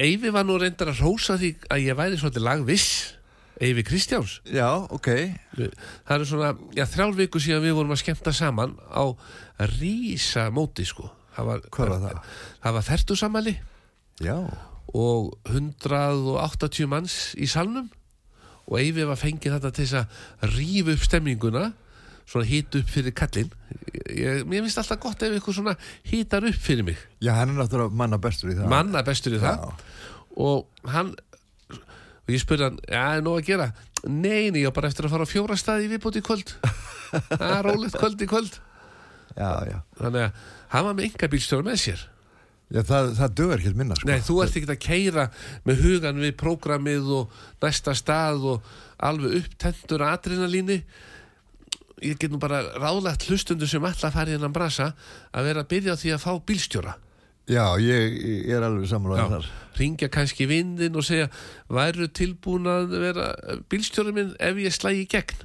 Eyvi 0.05 0.32
var 0.36 0.43
nú 0.43 0.57
reyndar 0.59 0.91
að 0.91 1.03
rósa 1.05 1.38
því 1.39 1.53
að 1.72 1.86
ég 1.86 1.95
væri 1.95 2.18
svolítið 2.20 2.43
lagviss. 2.43 2.89
Eyvi 3.63 3.86
Kristjáns. 3.88 4.34
Já, 4.51 4.68
ok. 4.91 5.07
Það 5.55 6.16
er 6.18 6.26
svona, 6.28 6.49
já, 6.76 6.84
þrjár 6.91 7.16
viku 7.16 7.39
síðan 7.39 7.63
við 7.63 7.78
vorum 7.78 7.95
að 7.95 8.01
skemmta 8.01 8.34
saman 8.36 8.76
á 8.91 9.03
rísa 9.78 10.49
móti, 10.51 10.84
sko. 10.84 11.07
Það 11.38 11.47
var, 11.47 11.63
Hvað 11.72 11.93
var 11.93 12.03
það? 12.03 12.36
Það 12.66 12.76
var 12.76 12.86
fertusamæli 12.89 13.53
Já. 14.24 14.36
og 14.91 15.32
180 15.47 16.91
manns 16.91 17.16
í 17.39 17.47
salnum. 17.47 17.88
Og 18.66 18.80
Eyvi 18.82 19.07
var 19.07 19.20
fengið 19.20 19.55
þetta 19.55 19.72
til 19.76 19.88
þess 19.88 19.99
að 20.03 20.55
rífa 20.57 20.95
upp 20.95 21.07
stemninguna 21.07 21.66
svona 22.26 22.47
hít 22.49 22.76
upp 22.80 22.89
fyrir 22.89 23.15
kallinn. 23.15 23.51
Ég, 24.09 24.43
mér 24.49 24.65
finnst 24.65 24.82
alltaf 24.82 25.01
gott 25.03 25.23
ef 25.26 25.36
eitthvað 25.36 25.59
svona 25.59 25.76
hítar 26.09 26.47
upp 26.49 26.59
fyrir 26.61 26.88
mig. 26.88 26.99
Já, 27.23 27.34
hann 27.38 27.53
er 27.53 27.61
náttúrulega 27.61 27.95
manna 28.01 28.19
bestur 28.21 28.51
í 28.53 28.57
það. 28.57 28.69
manna 28.71 29.03
bestur 29.05 29.38
í 29.38 29.41
það. 29.43 29.69
Og 30.36 30.89
hann 30.91 31.13
og 32.26 32.34
ég 32.34 32.41
spurði 32.41 32.69
hann, 32.69 32.80
já, 32.89 33.03
er 33.17 33.26
nóg 33.26 33.39
að 33.39 33.51
gera? 33.51 33.69
Nei, 34.05 34.49
nei, 34.53 34.63
ég 34.63 34.73
á 34.73 34.76
bara 34.76 34.89
eftir 34.89 35.05
að 35.07 35.13
fara 35.13 35.26
á 35.26 35.30
fjóra 35.30 35.57
staði 35.57 35.86
í 35.88 35.91
viðbót 35.93 36.17
í 36.17 36.26
kvöld. 36.26 36.55
Það 37.30 37.45
er 37.51 37.63
rólegt 37.69 37.97
kvöld 38.01 38.21
í 38.21 38.28
kvöld. 38.30 38.57
Já, 39.36 39.49
já. 39.67 39.78
þannig 39.99 40.26
að 40.26 40.43
hann 40.71 40.86
var 40.88 40.97
með 40.97 41.07
enga 41.09 41.30
bílstjóra 41.32 41.65
með 41.67 41.80
sér. 41.84 42.03
Já, 42.73 42.82
það, 42.82 43.09
það 43.19 43.34
dögur 43.38 43.61
ekkert 43.61 43.78
minna, 43.78 43.95
sko. 43.99 44.07
Nei, 44.09 44.21
þú 44.26 44.36
ert 44.41 44.55
ekki 44.57 44.71
að 44.73 44.80
keira 44.82 45.26
með 45.67 45.82
hugan 45.86 46.21
við 46.23 46.32
prógramið 46.39 47.11
og 47.19 47.36
næsta 47.61 47.93
stað 47.97 48.47
og 48.55 48.71
alveg 49.05 49.36
upptendur 49.43 50.05
adrenalíni 50.07 50.80
ég 52.03 52.17
get 52.19 52.31
nú 52.31 52.39
bara 52.41 52.61
ráðlagt 52.75 53.27
hlustundu 53.29 53.67
sem 53.67 53.83
ætla 53.87 54.09
að 54.09 54.15
fara 54.17 54.31
í 54.31 54.35
hennan 54.35 54.53
brasa 54.55 54.91
að 55.31 55.47
vera 55.49 55.63
að 55.63 55.69
byrja 55.71 55.95
á 55.95 56.01
því 56.01 56.13
að 56.15 56.23
fá 56.25 56.31
bílstjóra. 56.49 56.95
Já, 57.45 57.63
ég, 57.77 58.15
ég 58.49 58.55
er 58.57 58.63
alveg 58.65 58.87
samanlega 58.89 59.27
þar. 59.35 59.49
ringja 59.77 60.07
kannski 60.09 60.47
vindin 60.49 60.95
og 60.97 61.05
segja 61.05 61.27
væru 61.69 62.07
tilbúin 62.09 62.65
að 62.71 62.95
vera 63.03 63.27
bílstjóra 63.69 64.11
minn 64.15 64.33
ef 64.39 64.57
ég 64.57 64.73
slægi 64.73 65.03
í 65.05 65.09
gegn? 65.13 65.43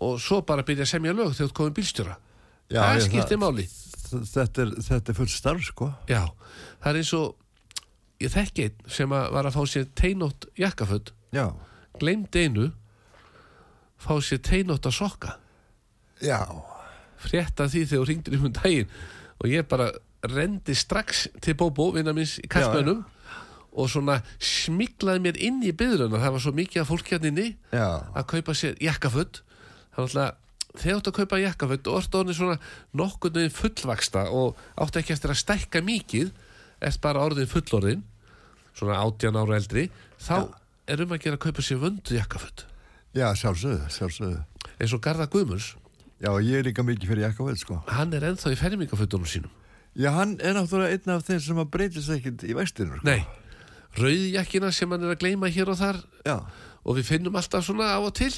Og 0.00 0.16
svo 0.20 0.40
bara 0.42 0.64
byrja 0.66 0.86
að 0.88 0.92
semja 0.94 1.12
lög 1.14 1.34
þegar 1.36 1.50
þú 1.52 1.56
komið 1.60 1.76
bílstjóra. 1.78 2.16
Já, 2.72 2.80
það 2.80 2.96
ég- 2.98 3.08
skiptir 3.10 3.38
máli. 3.42 3.66
Þetta 4.14 4.62
er, 4.62 4.70
þetta 4.88 5.10
er 5.12 5.16
fullt 5.18 5.32
starf, 5.34 5.62
sko. 5.68 5.90
Já, 6.08 6.22
það 6.82 6.90
er 6.90 6.98
eins 7.02 7.12
og 7.18 7.36
ég 8.22 8.30
þekki 8.32 8.64
einn 8.68 8.90
sem 8.96 9.10
að 9.10 9.30
var 9.34 9.44
að 9.48 9.56
fá 9.58 9.62
sér 9.68 9.86
teinótt 9.98 10.46
jakkaföld 10.56 11.10
Já. 11.34 11.46
gleymd 11.98 12.36
einu 12.36 12.68
fá 14.00 14.14
sér 14.22 14.40
teinótt 14.44 14.86
að 14.88 14.94
sokka 14.98 15.34
Já. 16.24 16.40
frétta 17.24 17.68
því 17.70 17.84
þegar 17.88 18.02
þú 18.02 18.08
ringdir 18.10 18.38
um 18.40 18.52
daginn 18.52 18.90
og 19.40 19.48
ég 19.50 19.66
bara 19.68 19.90
rendi 20.24 20.74
strax 20.76 21.26
til 21.44 21.54
Bóbó, 21.60 21.90
vinnar 21.94 22.16
minns 22.16 22.38
í 22.40 22.48
kastmönum 22.48 23.04
og 23.74 23.90
svona 23.90 24.20
smiklaði 24.38 25.20
mér 25.24 25.38
inn 25.42 25.60
í 25.66 25.72
byðruna, 25.74 26.20
það 26.22 26.34
var 26.36 26.42
svo 26.44 26.52
mikið 26.54 26.82
af 26.84 26.90
fólk 26.92 27.10
hérna 27.10 27.30
inni 27.32 27.46
Já. 27.74 27.88
að 28.14 28.26
kaupa 28.30 28.54
sér 28.56 28.76
jakkaföld 28.82 29.40
þannig 29.96 30.18
að 30.22 30.32
þegar 30.74 30.94
þú 30.94 30.96
ert 30.98 31.10
að 31.10 31.16
kaupa 31.18 31.40
jakkaföld 31.42 31.90
og 31.90 31.98
ert 32.00 32.18
orðin 32.18 32.38
svona 32.38 32.56
nokkurn 32.98 33.36
veginn 33.38 33.54
fullvaksta 33.58 34.24
og 34.34 34.60
átt 34.80 34.98
ekki 35.00 35.14
eftir 35.14 35.34
að 35.34 35.40
stækka 35.42 35.82
mikið 35.86 36.32
ert 36.84 37.00
bara 37.04 37.24
orðin 37.26 37.50
fullorðin 37.50 38.02
svona 38.74 39.00
18 39.04 39.38
ára 39.38 39.58
eldri 39.58 39.88
þá 40.18 40.36
er 40.90 41.02
um 41.04 41.14
að 41.14 41.22
gera 41.26 41.38
að 41.38 41.44
kaupa 41.46 41.64
sér 41.64 41.82
vöndu 41.82 42.16
jakkaföld 42.18 42.64
Já, 43.14 43.28
sjálfsögðu, 43.38 43.84
sjálfsögðu. 43.94 44.40
eins 44.82 44.94
og 44.96 45.02
Garða 45.04 45.28
Guðmunds 45.30 45.74
Já, 46.22 46.30
ég 46.40 46.60
er 46.60 46.66
líka 46.68 46.84
mikið 46.86 47.10
fyrir 47.10 47.24
jakkaföld, 47.28 47.60
sko. 47.60 47.80
hann 47.90 48.14
er 48.14 48.26
ennþá 48.30 48.52
í 48.54 48.58
fermingaföldunum 48.58 49.26
sínum. 49.28 49.50
Já, 49.94 50.10
hann 50.14 50.36
er 50.40 50.54
náttúrulega 50.54 50.94
einn 50.94 51.14
af 51.14 51.24
þeim 51.26 51.40
sem 51.42 51.58
að 51.58 51.70
breytist 51.74 52.12
ekkert 52.14 52.44
í 52.46 52.54
vestinu, 52.56 52.98
sko. 52.98 53.06
nei, 53.08 53.24
rauðjakkina 53.98 54.70
sem 54.72 54.90
hann 54.94 55.04
er 55.04 55.14
að 55.14 55.20
gleyma 55.24 55.50
hér 55.50 55.72
og 55.74 55.80
þar. 55.80 56.02
Já. 56.26 56.36
og 56.84 56.98
við 56.98 57.08
finnum 57.08 57.36
alltaf 57.36 57.64
svona 57.64 57.94
á 57.96 57.98
og 57.98 58.12
til. 58.14 58.32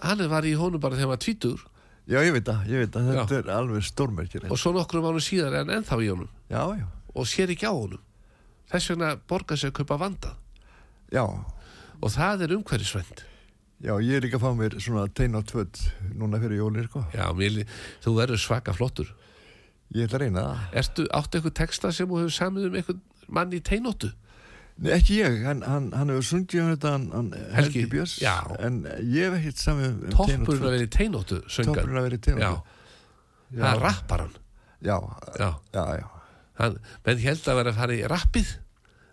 Hann 0.00 0.22
var 0.30 0.46
í 0.48 0.54
honum 0.56 0.80
bara 0.80 0.94
þegar 0.96 1.08
hann 1.08 1.16
var 1.16 1.20
tvítur 1.20 1.64
Já, 2.10 2.22
ég 2.24 2.32
veit 2.32 2.46
það, 2.46 2.60
ég 2.66 2.80
veit 2.80 2.94
það, 2.94 3.08
þetta 3.20 3.36
er 3.36 3.50
alveg 3.54 3.84
stórmerkir. 3.84 4.46
og 4.50 4.58
svo 4.58 4.72
nokkrum 4.74 5.04
ánum 5.04 5.22
síðar 5.22 5.52
er 5.52 5.58
hann 5.62 5.74
ennþá 5.76 5.98
í 6.02 6.08
honum. 6.10 6.30
Já, 6.50 6.62
já, 6.74 6.86
og 7.14 7.26
sér 7.28 7.52
ekki 7.52 7.68
á 7.68 7.74
honum. 7.76 8.00
Þess 8.70 8.90
vegna 8.90 9.10
borgar 9.28 9.58
sér 9.60 9.70
að 9.70 9.76
kaupa 9.82 9.98
vandað 10.00 10.38
já, 11.10 11.24
og 12.00 12.12
það 12.14 12.46
er 12.46 12.54
umhverfisvend 12.56 13.22
já, 13.80 13.92
ég 14.04 14.16
er 14.18 14.24
líka 14.26 14.38
að 14.38 14.44
fá 14.44 14.50
mér 14.58 14.76
svona 14.82 15.06
tein 15.16 15.36
á 15.36 15.40
tvöld 15.46 15.80
núna 16.20 16.40
fyrir 16.42 16.60
jólir, 16.60 16.88
sko. 16.90 17.04
já, 17.14 17.26
mér, 17.36 17.60
þú 18.04 18.14
verður 18.18 18.40
svaka 18.42 18.74
flottur. 18.76 19.10
Ég 19.90 20.06
ætla 20.06 20.20
að 20.20 20.24
reyna. 20.26 20.42
Það. 20.46 20.74
Ertu, 20.82 21.04
áttu 21.18 21.38
eitthvað 21.40 21.54
texta 21.58 21.90
sem 21.92 22.06
þú 22.10 22.20
hefur 22.20 22.34
samið 22.36 22.66
um 22.68 22.76
eitthvað 22.78 23.00
mann 23.34 23.54
í 23.56 23.60
teinóttu? 23.66 24.10
Nei, 24.80 24.92
ekki 24.96 25.16
ég, 25.18 25.40
hann, 25.44 25.64
hann, 25.66 25.88
hann 25.92 26.12
hefur 26.14 26.24
sungið 26.28 26.60
um 26.62 26.68
þetta, 26.74 26.92
hann, 26.94 27.08
hann 27.12 27.32
Helgi, 27.34 27.56
Helgi, 27.56 27.82
Björns, 27.92 28.14
já. 28.22 28.36
en 28.64 28.78
ég 29.02 29.26
hef 29.26 29.34
ekkert 29.40 29.60
samið 29.64 29.88
um 29.90 29.98
Tein 30.00 30.14
á 30.14 30.20
toppurinn 30.20 30.62
að 30.68 30.76
vera 30.76 30.86
í 30.86 30.92
teinóttu 30.94 31.40
söngan 31.50 31.74
Toppurinn 31.74 31.98
að 32.00 32.06
vera 32.06 32.16
í 32.20 32.22
Tein 32.24 32.38
á 32.38 32.40
já, 32.40 32.52
tvöld. 32.54 33.58
það 33.60 33.82
rappar 33.84 34.22
hann 34.24 34.38
Já, 34.80 34.96
já, 35.36 35.48
já, 35.74 35.82
já. 36.00 36.06
hann, 36.62 36.78
menn 37.04 37.18
held 37.26 37.48
að 37.52 37.58
vera 37.60 37.74
að 37.74 37.80
fara 37.82 37.96
í 37.98 38.04
rappið. 38.08 38.52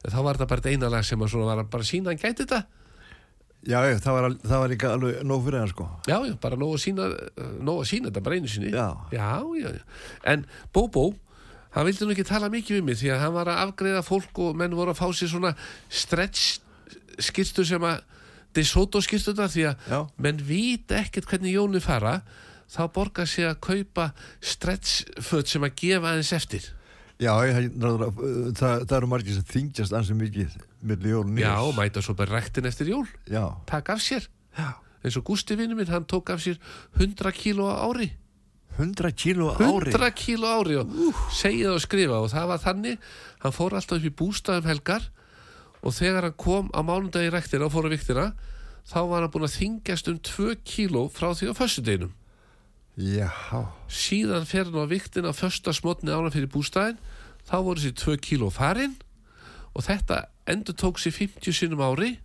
Þá 0.07 0.19
var 0.23 0.37
það 0.39 0.47
bara 0.53 0.61
þetta 0.63 0.71
eina 0.77 0.91
lag 0.93 1.03
sem 1.09 1.25
að 1.25 1.33
svona 1.33 1.49
var 1.49 1.59
að 1.65 1.71
bara 1.73 1.87
sína 1.89 2.13
hann 2.13 2.21
gæti 2.21 2.45
þetta 2.45 2.61
Já, 3.67 3.81
já, 3.83 3.97
það 3.99 4.15
var, 4.15 4.25
það 4.47 4.61
var 4.63 4.71
líka 4.71 4.89
alveg 4.95 5.23
nóg 5.27 5.41
fyrir 5.45 5.59
hann, 5.59 5.71
sko. 5.73 5.85
já, 6.07 6.17
já, 6.23 6.33
bara 6.43 6.55
nóg 6.59 6.75
að 6.77 6.83
sína 6.85 7.07
nóg 7.67 7.81
að 7.83 7.87
sína 7.89 8.09
þetta 8.09 8.23
bara 8.23 8.37
einu 8.39 8.51
sinni 8.51 8.69
Já. 8.71 8.85
já, 9.11 9.31
já, 9.59 9.71
já. 9.75 9.81
en 10.31 10.45
Bóbó 10.73 11.09
hann 11.75 11.85
vildi 11.89 12.07
nú 12.07 12.15
ekki 12.15 12.25
tala 12.29 12.47
mikið 12.53 12.77
við 12.79 12.85
mig 12.87 12.99
því 13.01 13.11
að 13.13 13.23
hann 13.25 13.35
var 13.35 13.51
að 13.51 13.59
afgreða 13.65 14.05
fólk 14.07 14.39
og 14.45 14.55
menn 14.57 14.77
voru 14.77 14.93
að 14.95 15.01
fá 15.01 15.07
sér 15.19 15.33
svona 15.33 15.51
stretch 15.91 16.61
skirtu 17.19 17.65
sem 17.67 17.83
að 17.83 17.99
DeSoto 18.55 19.01
skirtu 19.03 19.33
þetta 19.33 19.49
því 19.51 19.65
að 19.69 19.91
Já. 19.91 19.99
menn 20.23 20.39
vita 20.47 21.01
ekkert 21.03 21.27
hvernig 21.29 21.57
jónu 21.57 21.81
fara 21.83 22.21
þá 22.71 22.81
borgar 22.95 23.27
sér 23.29 23.51
að 23.51 23.61
kaupa 23.67 24.09
stretch 24.39 25.03
föt 25.27 25.51
sem 25.51 25.67
að 25.67 25.75
gefa 25.83 26.13
aðeins 26.15 26.33
eftir 26.39 26.71
Já, 27.17 27.31
ég, 27.49 27.71
uh, 27.81 28.09
það, 28.53 28.83
það 28.85 28.95
eru 28.99 29.07
margir 29.09 29.33
sem 29.33 29.45
þingjast 29.49 29.95
ansið 29.97 30.19
mikið 30.21 30.57
milli 30.81 31.09
jól 31.09 31.25
og 31.25 31.31
nýjars. 31.31 31.47
já, 31.47 31.77
mæta 31.77 32.01
svo 32.01 32.13
bara 32.13 32.39
ræktin 32.39 32.65
eftir 32.65 32.87
jól. 32.87 33.07
Já, 33.29 33.55
taka 33.65 33.93
af 33.93 33.99
sér. 33.99 34.27
Já. 34.57 34.73
eins 35.03 35.17
og 35.17 35.23
Gústi 35.23 35.55
vinnu 35.55 35.75
minn, 35.75 35.87
hann 35.87 36.05
tók 36.05 36.29
af 36.29 36.41
sér 36.41 36.57
100 36.99 37.31
kíló 37.31 37.69
á 37.69 37.85
ári. 37.87 38.11
100 38.77 39.11
kíló 39.11 39.53
á 39.53 39.57
ári. 39.57 39.91
100 39.91 40.11
kíló 40.11 40.45
á 40.45 40.55
ári 40.61 40.75
og 40.77 40.89
segja 41.31 41.69
það 41.69 41.73
og 41.73 41.81
skrifa 41.81 42.17
og 42.21 42.29
það 42.29 42.47
var 42.47 42.59
þannig. 42.61 42.97
Hann 43.39 43.55
fór 43.55 43.73
alltaf 43.73 43.97
upp 43.97 44.05
í 44.05 44.13
bústæðum 44.13 44.69
helgar 44.69 45.09
og 45.81 45.93
þegar 45.93 46.27
hann 46.27 46.37
kom 46.37 46.69
á 46.73 46.79
mánundagi 46.81 47.29
í 47.29 47.33
ræktina 47.33 47.65
og 47.65 47.73
fór 47.73 47.89
á 47.89 47.93
viktina 47.93 48.25
þá 48.87 48.99
var 49.09 49.21
hann 49.21 49.33
búin 49.33 49.47
að 49.47 49.57
þingjast 49.57 50.09
um 50.11 50.19
2 50.19 50.55
kíló 50.63 51.07
frá 51.09 51.33
því 51.33 51.51
á 51.51 51.53
föstudeginum. 51.57 52.13
Já, 52.97 53.29
síðan 53.89 54.47
fer 54.49 54.65
hann 54.65 54.81
á 54.81 54.89
viktina 54.89 55.33
första 55.33 55.73
smotni 55.73 56.09
ána 56.09 56.33
fyrir 56.33 56.49
bústæðin 56.49 56.97
þá 57.45 57.57
voru 57.61 57.83
sér 57.83 57.93
2 57.93 58.17
kíló 58.17 58.49
farin 58.49 58.97
og 59.73 59.85
þetta 59.85 60.25
endur 60.53 60.75
tók 60.77 60.99
sér 61.01 61.15
50 61.15 61.55
sinnum 61.55 61.83
ári 61.83 62.17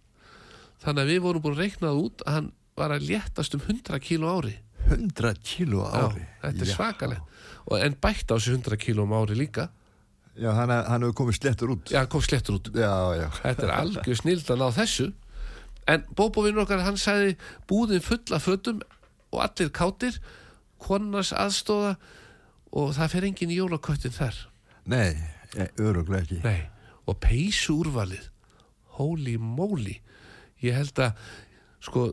þannig 0.83 1.05
að 1.05 1.13
við 1.13 1.23
vorum 1.27 1.45
búin 1.45 1.57
að 1.57 1.63
reiknað 1.65 2.01
út 2.07 2.25
að 2.27 2.37
hann 2.39 2.51
var 2.79 2.95
að 2.97 3.07
léttast 3.11 3.55
um 3.59 3.63
100 3.67 4.01
kíló 4.03 4.31
á 4.31 4.35
ári 4.41 4.55
100 4.89 5.39
kíló 5.47 5.85
á 5.87 5.91
Já, 5.93 6.03
ári. 6.09 6.27
þetta 6.43 7.07
er 7.07 7.21
og 7.63 7.79
en 7.79 7.97
bætt 8.03 8.33
á 8.35 8.37
sér 8.39 8.59
100 8.59 8.79
kíló 8.83 9.07
á 9.07 9.17
ári 9.23 9.39
líka 9.39 9.69
Já, 10.33 10.49
hann, 10.57 10.71
hann 10.73 11.03
hefur 11.05 11.13
komið 11.13 11.37
slettur 11.37 11.75
út. 11.75 11.91
Já, 11.93 11.99
hann 12.01 12.09
kom 12.09 12.23
slettur 12.25 12.57
út 12.57 12.71
Já, 12.73 12.89
já. 13.21 13.27
Þetta 13.43 13.67
er 13.67 13.73
algjör 13.77 14.17
snild 14.17 14.49
að 14.49 14.63
ná 14.63 14.69
þessu 14.73 15.11
En 15.93 16.05
bóbóvinn 16.17 16.61
okkar, 16.63 16.81
hann 16.87 16.97
sagði 16.97 17.35
búðin 17.69 18.01
full 18.01 18.23
af 18.33 18.47
fötum 18.47 18.79
og 19.35 19.41
allir 19.45 19.73
kátir 19.75 20.17
konars 20.83 21.33
aðstóða 21.37 21.97
og 22.73 22.95
það 22.97 23.13
fer 23.13 23.27
enginn 23.29 23.53
í 23.53 23.59
jólaköttin 23.59 24.15
þar 24.15 24.39
Nei, 24.89 25.15
öruglega 25.79 26.25
ekki. 26.25 26.39
Nei, 26.43 26.63
og 27.09 27.19
peysu 27.23 27.79
úrvalið 27.83 28.29
holy 28.99 29.39
moly. 29.41 29.97
Ég 30.63 30.77
held 30.77 30.99
að 31.03 31.17
sko 31.83 32.11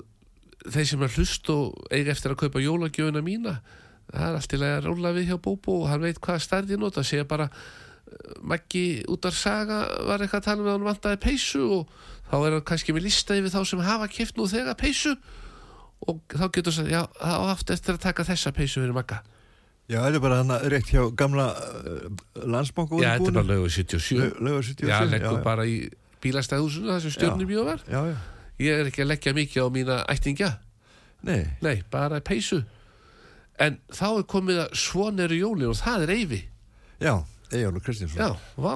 þeir 0.66 0.88
sem 0.90 1.04
er 1.06 1.14
hlust 1.14 1.52
og 1.54 1.76
eiga 1.94 2.14
eftir 2.14 2.34
að 2.34 2.42
kaupa 2.46 2.64
jólagjöfuna 2.64 3.22
mína 3.24 3.60
það 4.10 4.26
er 4.26 4.38
allt 4.40 4.50
til 4.52 4.62
að 4.66 4.88
róla 4.88 5.12
við 5.16 5.30
hjá 5.30 5.38
Bóbó 5.42 5.76
og 5.84 5.90
hann 5.92 6.04
veit 6.04 6.20
hvað 6.24 6.42
stærði 6.44 6.80
nota. 6.82 7.04
Segja 7.06 7.28
bara 7.30 7.50
uh, 7.50 8.38
Maggi 8.42 9.04
út 9.10 9.28
af 9.30 9.38
saga 9.38 9.82
var 10.08 10.24
eitthvað 10.24 10.42
að 10.42 10.48
tala 10.48 10.64
um 10.64 10.70
að 10.70 10.78
hann 10.78 10.88
vantaði 10.90 11.22
peysu 11.26 11.66
og 11.80 11.92
þá 12.30 12.36
er 12.40 12.56
hann 12.58 12.66
kannski 12.72 12.96
með 12.96 13.08
lista 13.10 13.38
yfir 13.38 13.54
þá 13.54 13.60
sem 13.70 13.86
hafa 13.86 14.10
kipt 14.12 14.40
nú 14.40 14.48
þegar 14.50 14.80
peysu. 14.80 15.16
Og 16.10 16.22
þá 16.32 16.46
getur 16.56 16.74
sagt, 16.74 16.92
já, 16.94 17.04
það 17.20 17.44
á 17.44 17.46
aftur 17.52 17.76
eftir 17.76 17.98
að 17.98 18.06
taka 18.08 18.26
þessa 18.30 18.56
peysu 18.56 18.82
fyrir 18.82 18.96
Magga 18.96 19.22
Já, 19.90 20.04
þetta 20.04 20.20
er 20.20 20.22
bara 20.22 20.40
hann 20.44 20.56
rétt 20.70 20.92
hjá 20.94 21.02
gamla 21.18 21.48
uh, 21.58 22.20
landsbanku. 22.46 23.00
Já, 23.02 23.16
þetta 23.18 23.32
er 23.32 23.38
bara 23.40 23.50
lögur 23.50 23.72
77 23.74 24.38
Lögur 24.38 24.68
77. 24.68 24.90
Já, 24.92 25.00
leggur 25.10 25.40
bara 25.46 25.66
í 25.66 25.80
bílastæðhúsinu 26.24 26.92
það 26.92 27.00
sem 27.06 27.16
stjórnum 27.16 27.50
bjóð 27.50 27.70
var 27.72 27.82
Já, 27.88 28.02
já. 28.12 28.18
ég 28.62 28.82
er 28.84 28.90
ekki 28.92 29.06
að 29.06 29.10
leggja 29.14 29.34
mikið 29.38 29.66
á 29.66 29.68
mína 29.74 29.98
ættingja 30.12 30.52
Nei, 31.26 31.42
Nei, 31.66 31.80
bara 31.92 32.22
peysu 32.24 32.62
En 33.60 33.80
þá 33.92 34.06
er 34.12 34.30
komið 34.30 34.62
að 34.68 34.78
svon 34.80 35.20
eru 35.26 35.40
jólin 35.40 35.72
og 35.74 35.80
það 35.80 36.06
er 36.06 36.14
Eyvi 36.16 36.40
já, 37.00 37.14
Egil 37.52 37.82
Kristinsson. 37.84 38.20
Já, 38.20 38.36
vá 38.60 38.76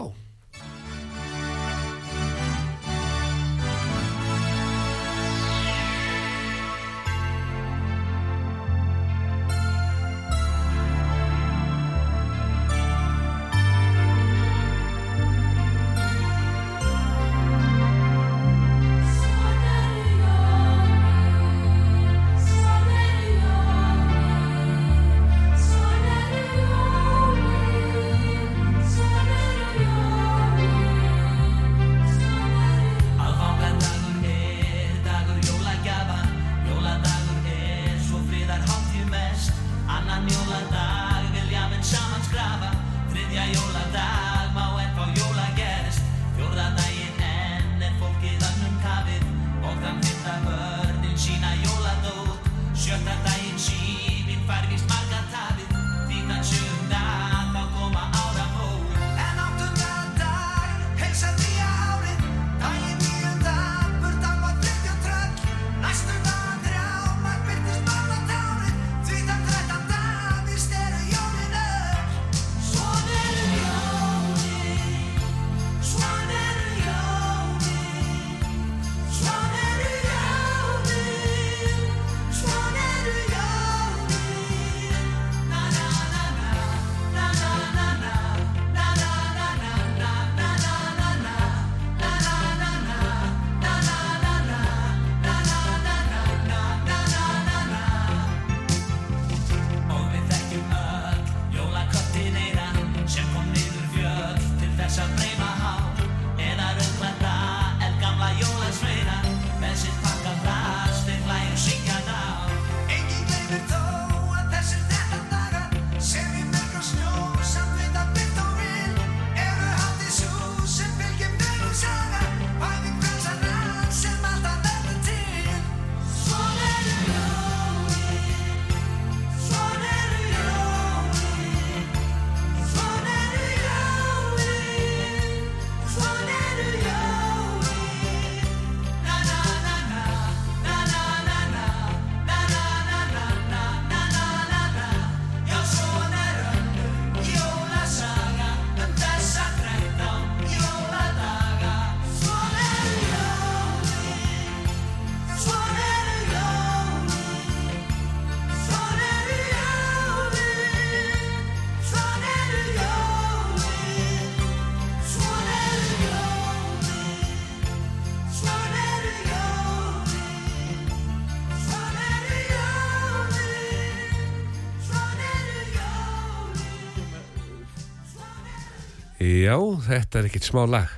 Já, 179.54 179.60
þetta 179.86 180.18
er 180.20 180.28
ekkert 180.32 180.48
smá 180.48 180.64
lag. 180.66 180.94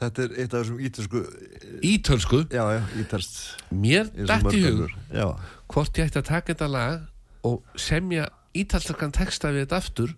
Þetta 0.00 0.22
er 0.22 0.34
eitt 0.38 0.52
af 0.54 0.60
þessum 0.62 0.82
ítalsku, 0.86 1.20
Ítölsku? 1.84 2.38
Já, 2.54 2.62
já, 2.76 2.82
ítalst. 3.02 3.38
Mér 3.74 4.08
dætt 4.14 4.54
í 4.54 4.60
hug 4.64 4.92
Já, 5.12 5.26
hvort 5.68 5.98
ég 5.98 6.08
ætti 6.08 6.20
að 6.22 6.28
taka 6.30 6.54
þetta 6.54 6.68
lag 6.70 7.00
og 7.44 7.58
semja 7.76 8.28
ítalskan 8.56 9.12
texta 9.12 9.50
við 9.52 9.66
þetta 9.66 9.80
aftur 9.82 10.14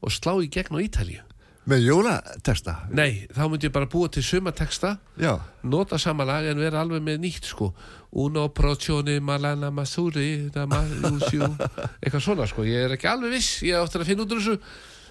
og 0.00 0.14
slá 0.14 0.36
í 0.38 0.48
gegn 0.54 0.78
á 0.78 0.80
Ítalíu. 0.80 1.24
Með 1.68 1.82
jólateksta. 1.84 2.74
Nei, 2.96 3.26
þá 3.34 3.42
myndi 3.50 3.68
ég 3.68 3.74
bara 3.74 3.90
búa 3.90 4.08
til 4.08 4.22
suma 4.24 4.54
texta 4.56 4.94
Já, 5.20 5.34
nota 5.66 5.98
sama 6.00 6.24
lag 6.24 6.46
en 6.48 6.62
vera 6.62 6.80
alveg 6.80 7.02
með 7.04 7.18
nýtt 7.26 7.50
sko. 7.50 7.74
Uno 8.22 8.46
procione 8.56 9.18
malana 9.20 9.68
masuri 9.74 10.46
eitthvað 10.54 12.22
svona 12.22 12.46
sko, 12.48 12.64
ég 12.64 12.86
er 12.86 12.96
ekki 12.96 13.10
alveg 13.10 13.34
viss 13.34 13.58
ég 13.66 13.76
áttur 13.76 14.06
að 14.06 14.14
finna 14.14 14.24
út 14.24 14.32
úr 14.32 14.40
þessu 14.40 14.56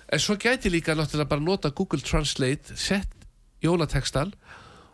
en 0.08 0.24
svo 0.24 0.38
gæti 0.40 0.72
líka 0.72 0.96
náttúrulega 0.96 1.30
bara 1.30 1.44
nota 1.44 1.72
Google 1.76 2.04
Translate 2.06 2.78
sett 2.80 3.28
jólatekstan 3.64 4.32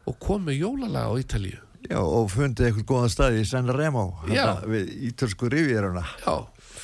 og 0.10 0.18
kom 0.20 0.48
með 0.48 0.64
jólalag 0.64 1.10
á 1.10 1.14
Ítalíu 1.22 1.60
já, 1.90 2.00
og 2.00 2.32
fundið 2.32 2.70
eitthvað 2.70 2.90
góðan 2.90 3.14
stað 3.14 3.40
í 3.42 3.46
San 3.48 3.72
Remo, 3.76 4.08
þarna 4.26 4.68
við 4.72 4.92
ítalsku 5.10 5.50
rivéruna. 5.52 6.04
Já, 6.24 6.36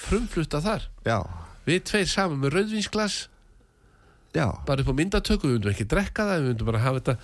frumflutta 0.05 0.61
þar 0.63 0.87
Já, 1.07 1.19
Við 1.69 1.83
tveir 1.85 2.09
saman 2.09 2.39
með 2.41 2.55
rauðvinsglas 2.55 3.17
já, 4.33 4.45
bara 4.65 4.83
upp 4.83 4.91
á 4.93 4.95
myndatöku, 4.97 5.49
við 5.49 5.57
myndum 5.57 5.73
ekki 5.73 5.87
drekka 5.89 6.25
það 6.29 6.41
við 6.41 6.51
myndum 6.51 6.69
bara 6.69 6.83
hafa 6.83 7.01
þetta 7.01 7.15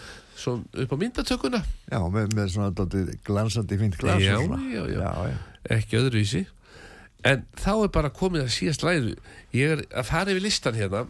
upp 0.84 0.94
á 0.94 0.98
myndatökuna 1.02 1.62
já, 1.64 2.00
með, 2.14 2.36
með 2.36 2.52
svona 2.54 3.14
glansandi 3.26 3.80
fínt 3.82 3.98
glas. 4.02 4.22
Já, 4.24 4.38
já, 4.42 4.58
já. 4.74 4.84
já, 4.96 5.12
já. 5.32 5.38
ekki 5.78 6.00
öðruvísi 6.02 6.46
en 7.26 7.46
þá 7.58 7.72
er 7.76 7.94
bara 7.94 8.14
komið 8.14 8.46
að 8.46 8.54
síðast 8.54 8.84
læðu 8.86 9.16
ég 9.56 9.74
er 9.76 9.86
að 9.92 10.10
fara 10.12 10.34
yfir 10.34 10.46
listan 10.46 10.78
hérna. 10.78 11.06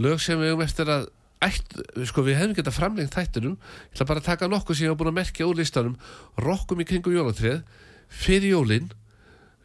Lög 0.00 0.22
sem 0.22 0.38
við 0.40 0.52
höfum 0.52 0.64
eftir 0.64 0.90
að 0.92 1.08
ætt, 1.44 1.76
sko 2.08 2.24
við 2.24 2.38
hefum 2.40 2.56
getað 2.58 2.76
framlengt 2.76 3.16
þættunum 3.16 3.56
ég 3.56 3.94
ætla 3.94 4.08
bara 4.08 4.22
að 4.22 4.28
taka 4.30 4.48
nokkuð 4.50 4.78
sem 4.78 4.86
ég 4.86 4.92
hafa 4.92 5.00
búin 5.02 5.12
að 5.12 5.18
merkja 5.20 5.48
úr 5.48 5.60
listanum. 5.60 5.96
Rokkum 6.40 6.82
í 6.82 6.88
kringum 6.88 7.16
jólatréð. 7.16 7.62
Fyrir 8.10 8.54
jólin. 8.54 8.90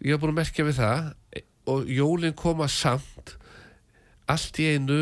Ég 0.02 0.16
hafa 0.16 0.24
búin 0.26 0.36
að 0.36 0.39
merkja 0.41 0.68
við 0.68 0.80
það. 0.80 1.10
Og 1.72 1.89
jólin 1.89 2.38
koma 2.38 2.70
samt. 2.72 3.36
Allt 4.32 4.58
í 4.58 4.72
einu 4.74 4.98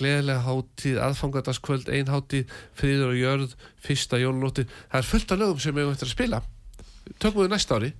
gleðilega 0.00 0.42
hátíð, 0.42 0.96
aðfangadaskvöld 1.04 1.92
ein 1.94 2.10
hátíð, 2.10 2.50
friður 2.74 3.12
og 3.12 3.20
jörð 3.20 3.52
fyrsta 3.84 4.18
jólunótti, 4.18 4.64
það 4.90 4.98
er 4.98 5.08
fullt 5.12 5.34
af 5.34 5.38
lögum 5.38 5.62
sem 5.62 5.76
við 5.76 5.86
höfum 5.86 5.94
eftir 5.94 6.10
að 6.10 6.16
spila. 6.16 6.40
Tökum 7.22 7.44
við 7.44 7.52
næsta 7.54 7.78
ári 7.78 7.92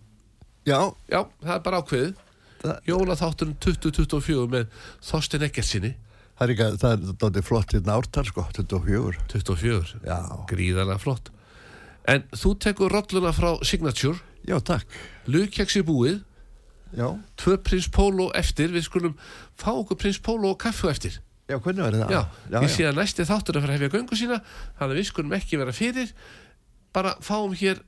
Já, 0.66 0.80
Já, 1.12 1.20
það 1.44 1.54
er 1.54 1.62
bara 1.66 1.82
ákveðið. 1.82 2.22
Jólaþátturinn 2.88 3.58
2024 3.62 4.48
með 4.50 4.68
Þorstein 5.04 5.44
Eggertsinni 5.46 5.92
það 6.36 6.44
er, 6.44 6.52
ekki, 6.52 6.68
það 6.82 6.94
er 6.94 7.16
dálítið 7.22 7.46
flott 7.46 7.74
hérna 7.74 7.96
ártal 7.96 8.24
sko, 8.28 8.44
24. 8.56 9.20
24, 9.32 10.00
Já, 10.04 10.16
gríðarlega 10.50 11.00
flott. 11.00 11.30
En 12.06 12.24
þú 12.36 12.52
tekur 12.62 12.92
rolluna 12.92 13.32
frá 13.34 13.56
Signature. 13.66 14.20
Já, 14.46 14.58
takk. 14.62 14.90
Lugkeksi 15.26 15.82
búið. 15.86 16.20
Já, 16.94 17.08
Tvö 17.40 17.56
prins 17.66 17.88
Pólo 17.90 18.28
eftir. 18.38 18.70
Við 18.74 18.86
skulum 18.86 19.16
fá 19.58 19.72
okkur 19.72 19.98
prins 19.98 20.20
Pólo 20.22 20.52
og 20.54 20.60
kaffu 20.62 20.90
eftir. 20.92 21.18
Já, 21.50 21.58
hvernig 21.62 21.82
var 21.82 21.96
það? 21.96 22.12
Já, 22.12 22.20
já, 22.50 22.60
ég 22.62 22.72
sé 22.74 22.86
að 22.86 23.00
næsti 23.00 23.26
þáttur 23.26 23.58
að 23.58 23.64
fara 23.64 23.74
að 23.74 23.78
hefja 23.78 23.92
göngu 23.94 24.16
sína 24.18 24.38
Þannig 24.78 24.86
að 24.86 24.96
við 24.98 25.08
skulum 25.10 25.34
ekki 25.38 25.60
vera 25.60 25.74
fyrir. 25.74 26.14
Bara 26.94 27.12
fáum 27.22 27.54
hér 27.58 27.82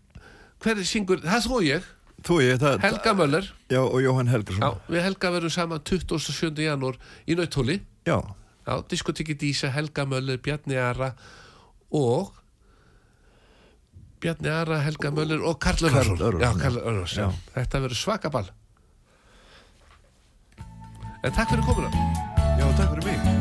hver 0.62 0.82
syngur, 0.86 1.22
það 1.22 1.36
er 1.38 1.44
þú 1.46 1.56
og 1.58 1.66
ég 1.66 1.88
Þú 2.26 2.40
ég, 2.42 2.58
það 2.58 2.82
Helga 2.82 3.12
Möller. 3.14 3.46
Já, 3.70 3.78
og 3.84 4.00
Jóhann 4.02 4.30
Helgason. 4.32 4.64
Já, 4.64 4.90
við 4.90 5.04
Helga 5.06 5.30
verðum 5.36 5.54
saman 5.54 5.84
27. 5.86 6.50
janúar 6.64 6.98
í 7.28 7.36
Nautóli 7.38 7.78
Já, 8.08 8.18
Já, 8.66 8.74
diskotekki 8.90 9.36
Dísa, 9.38 9.70
Helga 9.72 10.04
Möller, 10.08 10.40
Bjarni 10.42 10.76
Ara 10.76 11.12
og 11.94 12.34
Bjarni 14.20 14.50
Ara, 14.50 14.80
Helga 14.84 15.12
Möller 15.14 15.44
og 15.46 15.60
Karl 15.62 15.88
Örvarsson. 15.88 17.36
Þetta 17.54 17.84
verður 17.86 18.02
svaka 18.02 18.32
ball. 18.34 18.50
En 21.22 21.34
takk 21.34 21.54
fyrir 21.54 21.66
komuna. 21.66 21.92
Já, 22.58 22.66
takk 22.78 22.96
fyrir 22.96 23.12
mig 23.12 23.37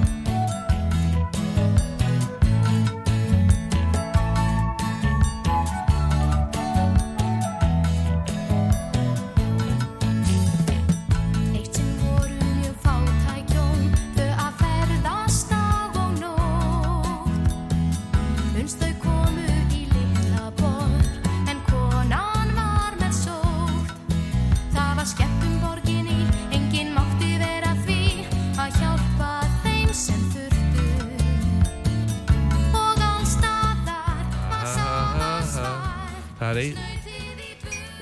Það 36.48 36.58
er 36.58 36.60
ein 36.64 36.78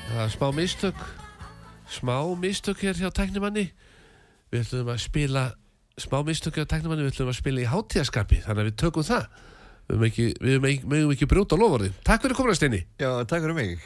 Það 0.05 0.19
er 0.21 0.31
smá 0.35 0.49
mistök. 0.53 0.99
Smá 1.89 2.17
mistök 2.37 2.83
hér 2.85 2.99
hjá 2.99 3.09
tæknimanni. 3.09 3.63
Við 4.53 4.61
ætlum 4.61 4.91
að 4.93 4.99
spila 5.01 5.45
Smá 5.97 6.19
mistök 6.27 6.59
hjá 6.59 6.67
tæknimanni. 6.69 7.07
Við 7.07 7.15
ætlum 7.15 7.31
að 7.33 7.39
spila 7.39 7.63
í 7.63 7.67
hátíðaskapi 7.71 8.43
Þannig 8.45 8.61
að 8.61 8.69
við 8.69 8.77
tökum 8.83 9.07
það. 9.07 9.25
Við 9.89 9.97
mögum 9.97 10.09
ekki, 10.11 10.27
ekki, 10.61 11.01
ekki 11.15 11.29
brjóta 11.33 11.57
lofórðin 11.57 11.97
Takk 12.05 12.27
fyrir 12.27 12.37
komuna 12.37 12.57
Steini. 12.57 12.85
Já, 13.01 13.09
takk 13.25 13.47
fyrir 13.47 13.57
mig 13.57 13.81